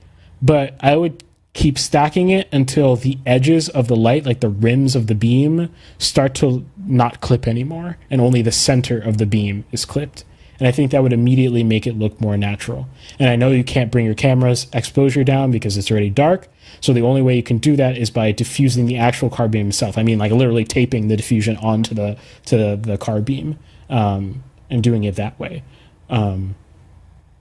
But 0.41 0.75
I 0.79 0.95
would 0.95 1.23
keep 1.53 1.77
stacking 1.77 2.29
it 2.29 2.47
until 2.51 2.95
the 2.95 3.17
edges 3.25 3.69
of 3.69 3.87
the 3.87 3.95
light, 3.95 4.25
like 4.25 4.39
the 4.39 4.49
rims 4.49 4.95
of 4.95 5.07
the 5.07 5.15
beam, 5.15 5.73
start 5.97 6.35
to 6.35 6.65
not 6.77 7.21
clip 7.21 7.47
anymore, 7.47 7.97
and 8.09 8.21
only 8.21 8.41
the 8.41 8.51
center 8.51 8.99
of 8.99 9.17
the 9.17 9.25
beam 9.25 9.65
is 9.71 9.85
clipped. 9.85 10.23
And 10.59 10.67
I 10.67 10.71
think 10.71 10.91
that 10.91 11.01
would 11.01 11.13
immediately 11.13 11.63
make 11.63 11.87
it 11.87 11.97
look 11.97 12.19
more 12.19 12.37
natural. 12.37 12.87
And 13.17 13.29
I 13.29 13.35
know 13.35 13.49
you 13.49 13.63
can't 13.63 13.91
bring 13.91 14.05
your 14.05 14.15
camera's 14.15 14.67
exposure 14.73 15.23
down 15.23 15.51
because 15.51 15.77
it's 15.77 15.89
already 15.89 16.09
dark. 16.09 16.47
So 16.81 16.93
the 16.93 17.01
only 17.01 17.21
way 17.21 17.35
you 17.35 17.43
can 17.43 17.57
do 17.57 17.75
that 17.77 17.97
is 17.97 18.09
by 18.09 18.31
diffusing 18.31 18.85
the 18.85 18.97
actual 18.97 19.29
car 19.29 19.47
beam 19.47 19.69
itself. 19.69 19.97
I 19.97 20.03
mean, 20.03 20.19
like 20.19 20.31
literally 20.31 20.65
taping 20.65 21.07
the 21.07 21.15
diffusion 21.15 21.57
onto 21.57 21.95
the 21.95 22.17
to 22.45 22.57
the, 22.57 22.75
the 22.75 22.97
car 22.97 23.21
beam 23.21 23.57
um, 23.89 24.43
and 24.69 24.83
doing 24.83 25.03
it 25.03 25.15
that 25.15 25.39
way. 25.39 25.63
Um, 26.09 26.55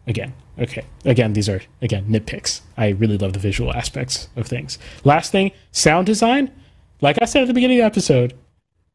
again, 0.07 0.33
okay. 0.59 0.85
Again, 1.05 1.33
these 1.33 1.49
are 1.49 1.61
again 1.83 2.07
nitpicks. 2.07 2.61
I 2.77 2.89
really 2.89 3.19
love 3.19 3.33
the 3.33 3.39
visual 3.39 3.73
aspects 3.75 4.29
of 4.37 4.47
things. 4.47 4.79
Last 5.05 5.33
thing, 5.33 5.51
sound 5.73 6.07
design. 6.07 6.53
Like 7.01 7.19
I 7.21 7.27
said 7.27 7.43
at 7.43 7.49
the 7.49 7.55
beginning 7.55 7.79
of 7.79 7.83
the 7.83 7.87
episode, 7.87 8.35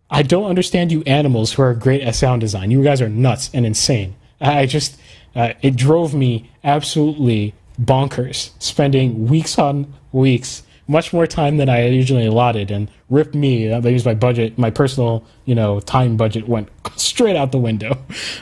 I 0.09 0.21
don't 0.21 0.45
understand 0.49 0.91
you 0.91 1.01
animals 1.03 1.53
who 1.53 1.61
are 1.63 1.73
great 1.73 2.01
at 2.01 2.15
sound 2.15 2.41
design. 2.41 2.71
You 2.71 2.83
guys 2.83 3.01
are 3.01 3.09
nuts 3.09 3.49
and 3.53 3.65
insane. 3.65 4.15
I 4.39 4.65
just 4.65 4.99
uh, 5.35 5.53
it 5.61 5.75
drove 5.75 6.13
me 6.13 6.51
absolutely 6.63 7.55
bonkers 7.81 8.51
spending 8.59 9.27
weeks 9.27 9.57
on 9.57 9.91
weeks 10.11 10.63
much 10.87 11.13
more 11.13 11.25
time 11.25 11.57
than 11.57 11.69
I 11.69 11.87
originally 11.87 12.25
allotted 12.25 12.69
and 12.69 12.89
ripped 13.09 13.35
me. 13.35 13.71
Uh, 13.71 13.79
That 13.79 13.91
used 13.91 14.05
my 14.05 14.13
budget, 14.13 14.57
my 14.57 14.69
personal, 14.69 15.23
you 15.45 15.55
know, 15.55 15.79
time 15.79 16.17
budget 16.17 16.47
went 16.47 16.69
straight 16.97 17.35
out 17.35 17.51
the 17.51 17.57
window, 17.57 17.97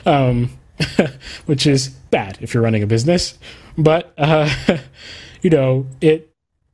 um, 0.06 0.50
which 1.46 1.66
is 1.66 1.88
bad 1.88 2.38
if 2.40 2.52
you're 2.52 2.62
running 2.62 2.82
a 2.82 2.86
business. 2.86 3.38
But 3.78 4.12
uh, 4.18 4.50
you 5.42 5.50
know, 5.50 5.86
it. 6.00 6.31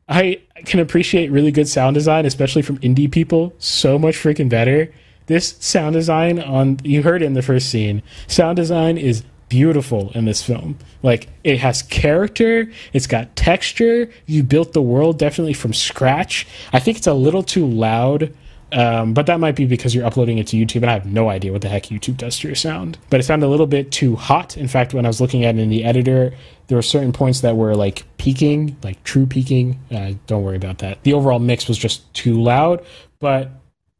I 0.08 0.40
can 0.64 0.80
appreciate 0.80 1.30
really 1.30 1.52
good 1.52 1.68
sound 1.68 1.94
design, 1.94 2.24
especially 2.24 2.62
from 2.62 2.78
indie 2.78 3.10
people, 3.10 3.52
so 3.58 3.98
much 3.98 4.16
freaking 4.16 4.48
better. 4.48 4.92
This 5.26 5.56
sound 5.60 5.92
design 5.92 6.38
on 6.38 6.78
you 6.82 7.02
heard 7.02 7.22
it 7.22 7.26
in 7.26 7.34
the 7.34 7.42
first 7.42 7.68
scene. 7.68 8.02
Sound 8.26 8.56
design 8.56 8.96
is 8.96 9.22
beautiful 9.48 10.10
in 10.14 10.24
this 10.24 10.42
film. 10.42 10.78
Like 11.02 11.28
it 11.44 11.58
has 11.58 11.82
character, 11.82 12.70
it's 12.92 13.06
got 13.06 13.36
texture. 13.36 14.10
You 14.26 14.42
built 14.42 14.72
the 14.72 14.82
world 14.82 15.18
definitely 15.18 15.52
from 15.52 15.74
scratch. 15.74 16.46
I 16.72 16.78
think 16.78 16.98
it's 16.98 17.06
a 17.06 17.14
little 17.14 17.42
too 17.42 17.66
loud. 17.66 18.34
Um, 18.70 19.14
but 19.14 19.26
that 19.26 19.40
might 19.40 19.56
be 19.56 19.64
because 19.64 19.94
you're 19.94 20.04
uploading 20.04 20.38
it 20.38 20.46
to 20.48 20.56
YouTube, 20.56 20.82
and 20.82 20.90
I 20.90 20.92
have 20.92 21.06
no 21.06 21.28
idea 21.28 21.52
what 21.52 21.62
the 21.62 21.68
heck 21.68 21.84
YouTube 21.84 22.16
does 22.18 22.38
to 22.40 22.48
your 22.48 22.54
sound. 22.54 22.98
But 23.08 23.20
it 23.20 23.22
sounded 23.22 23.46
a 23.46 23.48
little 23.48 23.66
bit 23.66 23.90
too 23.90 24.16
hot. 24.16 24.56
In 24.56 24.68
fact, 24.68 24.92
when 24.92 25.06
I 25.06 25.08
was 25.08 25.20
looking 25.20 25.44
at 25.44 25.56
it 25.56 25.60
in 25.60 25.70
the 25.70 25.84
editor, 25.84 26.34
there 26.66 26.76
were 26.76 26.82
certain 26.82 27.12
points 27.12 27.40
that 27.40 27.56
were 27.56 27.74
like 27.74 28.04
peaking, 28.18 28.76
like 28.82 29.02
true 29.04 29.26
peaking. 29.26 29.80
Uh, 29.90 30.12
don't 30.26 30.42
worry 30.42 30.56
about 30.56 30.78
that. 30.78 31.02
The 31.02 31.14
overall 31.14 31.38
mix 31.38 31.66
was 31.66 31.78
just 31.78 32.12
too 32.12 32.40
loud. 32.40 32.84
But 33.20 33.50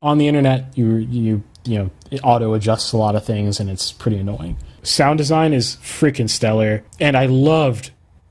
on 0.02 0.18
the 0.18 0.28
internet, 0.28 0.76
you 0.76 0.96
you 0.96 1.42
you 1.64 1.78
know 1.78 1.90
it 2.10 2.20
auto 2.22 2.52
adjusts 2.54 2.92
a 2.92 2.96
lot 2.96 3.16
of 3.16 3.24
things, 3.24 3.60
and 3.60 3.70
it's 3.70 3.90
pretty 3.92 4.18
annoying. 4.18 4.56
Sound 4.82 5.18
design 5.18 5.52
is 5.52 5.76
freaking 5.76 6.28
stellar, 6.28 6.84
and 7.00 7.16
I 7.16 7.26
loved. 7.26 7.90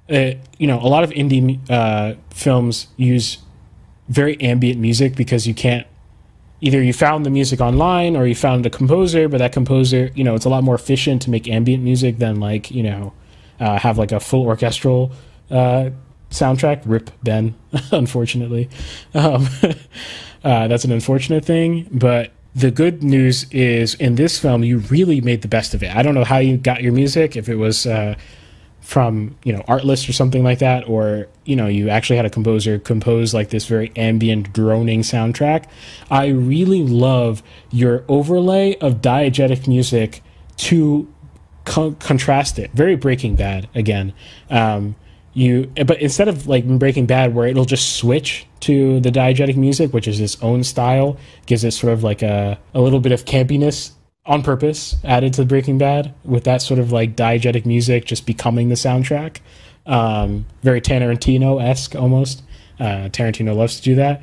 Uh, 0.10 0.32
you 0.58 0.68
know, 0.68 0.80
a 0.80 0.88
lot 0.88 1.04
of 1.04 1.10
indie 1.10 1.60
uh, 1.70 2.16
films 2.30 2.88
use 2.96 3.40
very 4.08 4.40
ambient 4.40 4.80
music 4.80 5.18
because 5.18 5.46
you 5.46 5.54
can't 5.54 5.86
either 6.62 6.82
you 6.82 6.94
found 6.94 7.26
the 7.26 7.30
music 7.30 7.62
online 7.62 8.16
or 8.16 8.26
you 8.26 8.36
found 8.36 8.66
a 8.66 8.70
composer, 8.70 9.30
but 9.30 9.38
that 9.38 9.52
composer, 9.52 10.12
you 10.16 10.24
know, 10.24 10.36
it's 10.36 10.46
a 10.46 10.50
lot 10.50 10.64
more 10.64 10.76
efficient 10.76 11.22
to 11.24 11.30
make 11.30 11.48
ambient 11.48 11.84
music 11.84 12.18
than 12.18 12.40
like, 12.40 12.72
you 12.72 12.84
know, 12.84 13.14
uh, 13.60 13.78
have 13.78 13.98
like 13.98 14.12
a 14.12 14.20
full 14.20 14.46
orchestral 14.46 15.12
uh, 15.52 15.90
soundtrack. 16.30 16.82
Rip 16.86 17.12
Ben, 17.24 17.56
unfortunately. 17.92 18.70
Um, 19.14 19.48
uh, 20.44 20.68
that's 20.68 20.84
an 20.84 20.92
unfortunate 20.92 21.46
thing, 21.46 21.88
but 21.92 22.32
the 22.56 22.72
good 22.72 23.04
news 23.04 23.46
is 23.52 23.94
in 23.96 24.16
this 24.16 24.40
film, 24.40 24.64
you 24.64 24.80
really 24.80 25.22
made 25.22 25.44
the 25.44 25.48
best 25.48 25.76
of 25.76 25.84
it. 25.84 25.96
I 25.96 26.02
don't 26.02 26.16
know 26.16 26.24
how 26.24 26.38
you 26.38 26.58
got 26.58 26.82
your 26.82 26.94
music, 26.94 27.36
if 27.36 27.50
it 27.50 27.56
was 27.56 27.86
uh, 27.86 28.16
from 28.88 29.36
you 29.44 29.52
know 29.52 29.60
Artlist 29.68 30.08
or 30.08 30.14
something 30.14 30.46
like 30.46 30.60
that, 30.60 30.88
or 30.88 31.28
you 31.44 31.58
know 31.58 31.68
you 31.68 31.90
actually 31.90 32.16
had 32.16 32.26
a 32.26 32.30
composer 32.30 32.80
compose 32.80 33.34
like 33.34 33.50
this 33.50 33.66
very 33.66 33.92
ambient 33.98 34.54
droning 34.54 35.02
soundtrack. 35.02 35.66
I 36.10 36.28
really 36.28 36.84
love 36.84 37.44
your 37.70 38.06
overlay 38.08 38.78
of 38.78 39.02
diegetic 39.02 39.68
music 39.68 40.24
to 40.70 41.06
con- 41.66 41.96
contrast 41.96 42.60
it. 42.60 42.72
Very 42.72 42.96
Breaking 42.96 43.36
Bad 43.36 43.68
again. 43.76 44.14
Um, 44.50 44.96
you 45.34 45.70
but 45.86 46.02
instead 46.02 46.30
of 46.30 46.48
like 46.48 46.66
Breaking 46.66 47.08
Bad 47.08 47.36
where 47.36 47.46
it'll 47.46 47.66
just 47.66 47.98
switch 47.98 48.48
to 48.62 49.02
the 49.02 49.12
diegetic 49.12 49.58
music, 49.58 49.92
which 49.92 50.08
is 50.08 50.22
its 50.22 50.42
own 50.42 50.64
style, 50.64 51.18
gives 51.46 51.66
it 51.66 51.72
sort 51.72 51.92
of 51.92 52.04
like 52.04 52.22
a 52.22 52.58
a 52.74 52.80
little 52.80 53.02
bit 53.02 53.12
of 53.12 53.26
campiness 53.26 53.92
on 54.28 54.44
purpose 54.44 54.96
added 55.04 55.34
to 55.34 55.42
the 55.42 55.48
Breaking 55.48 55.78
Bad 55.78 56.14
with 56.24 56.44
that 56.44 56.62
sort 56.62 56.80
of 56.80 56.92
like 56.92 57.16
diegetic 57.16 57.66
music 57.66 58.06
just 58.06 58.26
becoming 58.26 58.70
the 58.70 58.76
soundtrack. 58.76 59.40
Um, 59.86 60.46
very 60.64 60.82
Tarantino 60.82 61.64
esque 61.64 61.96
almost. 61.96 62.44
Uh, 62.80 63.10
Tarantino 63.10 63.56
loves 63.56 63.78
to 63.78 63.84
do 63.84 63.96
that. 63.96 64.22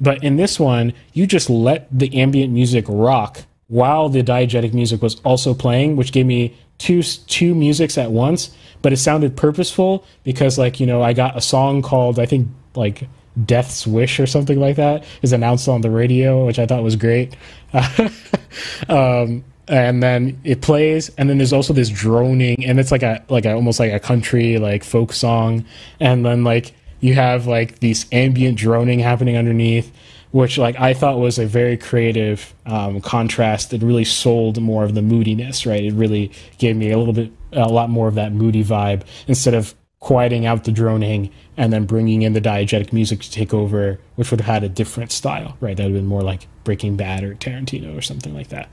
But 0.00 0.22
in 0.24 0.36
this 0.36 0.58
one, 0.58 0.94
you 1.12 1.26
just 1.26 1.50
let 1.50 1.86
the 1.96 2.20
ambient 2.20 2.52
music 2.52 2.84
rock 2.88 3.44
while 3.68 4.08
the 4.08 4.22
diegetic 4.22 4.72
music 4.72 5.02
was 5.02 5.20
also 5.20 5.54
playing, 5.54 5.96
which 5.96 6.12
gave 6.12 6.26
me 6.26 6.56
two 6.78 7.02
two 7.02 7.54
musics 7.54 7.98
at 7.98 8.10
once. 8.10 8.54
But 8.80 8.92
it 8.92 8.96
sounded 8.96 9.36
purposeful 9.36 10.04
because, 10.24 10.58
like 10.58 10.80
you 10.80 10.86
know, 10.86 11.02
I 11.02 11.12
got 11.12 11.36
a 11.36 11.40
song 11.40 11.82
called 11.82 12.18
I 12.18 12.26
think 12.26 12.48
like 12.74 13.08
Death's 13.44 13.86
Wish 13.86 14.20
or 14.20 14.26
something 14.26 14.60
like 14.60 14.76
that 14.76 15.04
is 15.22 15.32
announced 15.32 15.68
on 15.68 15.80
the 15.80 15.90
radio, 15.90 16.46
which 16.46 16.58
I 16.58 16.66
thought 16.66 16.82
was 16.82 16.96
great. 16.96 17.36
um, 18.88 19.44
and 19.68 20.02
then 20.02 20.40
it 20.44 20.60
plays, 20.60 21.10
and 21.16 21.30
then 21.30 21.38
there's 21.38 21.52
also 21.52 21.72
this 21.72 21.88
droning, 21.88 22.64
and 22.64 22.78
it's 22.78 22.90
like 22.90 23.02
a 23.02 23.24
like 23.28 23.46
a 23.46 23.54
almost 23.54 23.80
like 23.80 23.92
a 23.92 24.00
country 24.00 24.58
like 24.58 24.84
folk 24.84 25.12
song, 25.12 25.64
and 26.00 26.26
then 26.26 26.44
like 26.44 26.74
you 27.00 27.14
have 27.14 27.46
like 27.46 27.78
these 27.78 28.06
ambient 28.12 28.58
droning 28.58 28.98
happening 28.98 29.36
underneath, 29.36 29.92
which 30.32 30.58
like 30.58 30.78
I 30.78 30.92
thought 30.94 31.18
was 31.18 31.38
a 31.38 31.46
very 31.46 31.76
creative 31.76 32.52
um, 32.66 33.00
contrast. 33.00 33.72
It 33.72 33.82
really 33.82 34.04
sold 34.04 34.60
more 34.60 34.84
of 34.84 34.94
the 34.94 35.02
moodiness, 35.02 35.64
right? 35.64 35.82
It 35.82 35.94
really 35.94 36.32
gave 36.58 36.76
me 36.76 36.90
a 36.90 36.98
little 36.98 37.14
bit 37.14 37.32
a 37.52 37.68
lot 37.68 37.88
more 37.88 38.08
of 38.08 38.14
that 38.16 38.32
moody 38.32 38.64
vibe 38.64 39.02
instead 39.26 39.54
of 39.54 39.74
quieting 40.02 40.44
out 40.44 40.64
the 40.64 40.72
droning 40.72 41.30
and 41.56 41.72
then 41.72 41.86
bringing 41.86 42.22
in 42.22 42.32
the 42.32 42.40
diegetic 42.40 42.92
music 42.92 43.20
to 43.20 43.30
take 43.30 43.54
over, 43.54 44.00
which 44.16 44.32
would 44.32 44.40
have 44.40 44.52
had 44.52 44.64
a 44.64 44.68
different 44.68 45.12
style, 45.12 45.56
right? 45.60 45.76
That 45.76 45.84
would 45.84 45.92
have 45.92 46.02
been 46.02 46.08
more 46.08 46.22
like 46.22 46.48
Breaking 46.64 46.96
Bad 46.96 47.22
or 47.22 47.36
Tarantino 47.36 47.96
or 47.96 48.02
something 48.02 48.34
like 48.34 48.48
that. 48.48 48.68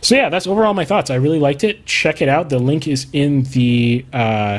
So 0.00 0.16
yeah, 0.16 0.28
that's 0.28 0.48
overall 0.48 0.74
my 0.74 0.84
thoughts. 0.84 1.10
I 1.10 1.14
really 1.14 1.38
liked 1.38 1.62
it. 1.62 1.86
Check 1.86 2.20
it 2.20 2.28
out. 2.28 2.48
The 2.48 2.58
link 2.58 2.88
is 2.88 3.06
in 3.12 3.44
the 3.44 4.04
uh, 4.12 4.58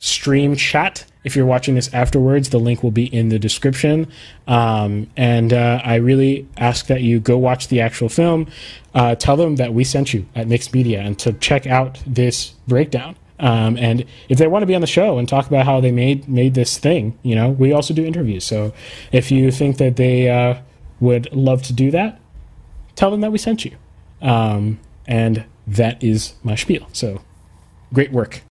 stream 0.00 0.54
chat. 0.54 1.06
If 1.24 1.34
you're 1.34 1.46
watching 1.46 1.76
this 1.76 1.92
afterwards, 1.94 2.50
the 2.50 2.58
link 2.58 2.82
will 2.82 2.90
be 2.90 3.06
in 3.06 3.30
the 3.30 3.38
description. 3.38 4.12
Um, 4.46 5.10
and 5.16 5.54
uh, 5.54 5.80
I 5.82 5.94
really 5.94 6.46
ask 6.58 6.88
that 6.88 7.00
you 7.00 7.20
go 7.20 7.38
watch 7.38 7.68
the 7.68 7.80
actual 7.80 8.10
film. 8.10 8.48
Uh, 8.94 9.14
tell 9.14 9.38
them 9.38 9.56
that 9.56 9.72
we 9.72 9.84
sent 9.84 10.12
you 10.12 10.26
at 10.34 10.46
Mixed 10.46 10.74
Media 10.74 11.00
and 11.00 11.18
to 11.20 11.32
check 11.32 11.66
out 11.66 12.02
this 12.06 12.50
breakdown. 12.68 13.16
Um, 13.40 13.76
and 13.76 14.04
if 14.28 14.38
they 14.38 14.46
want 14.46 14.62
to 14.62 14.66
be 14.66 14.74
on 14.74 14.80
the 14.80 14.86
show 14.86 15.18
and 15.18 15.28
talk 15.28 15.46
about 15.46 15.64
how 15.64 15.80
they 15.80 15.90
made 15.90 16.28
made 16.28 16.54
this 16.54 16.78
thing, 16.78 17.18
you 17.22 17.34
know, 17.34 17.50
we 17.50 17.72
also 17.72 17.92
do 17.92 18.04
interviews. 18.04 18.44
So 18.44 18.72
if 19.12 19.30
you 19.30 19.50
think 19.50 19.78
that 19.78 19.96
they 19.96 20.30
uh, 20.30 20.60
would 21.00 21.32
love 21.32 21.62
to 21.64 21.72
do 21.72 21.90
that, 21.90 22.20
tell 22.94 23.10
them 23.10 23.20
that 23.22 23.32
we 23.32 23.38
sent 23.38 23.64
you. 23.64 23.76
Um, 24.22 24.80
and 25.06 25.44
that 25.66 26.02
is 26.02 26.34
my 26.42 26.54
spiel. 26.54 26.88
So 26.92 27.22
great 27.92 28.12
work. 28.12 28.42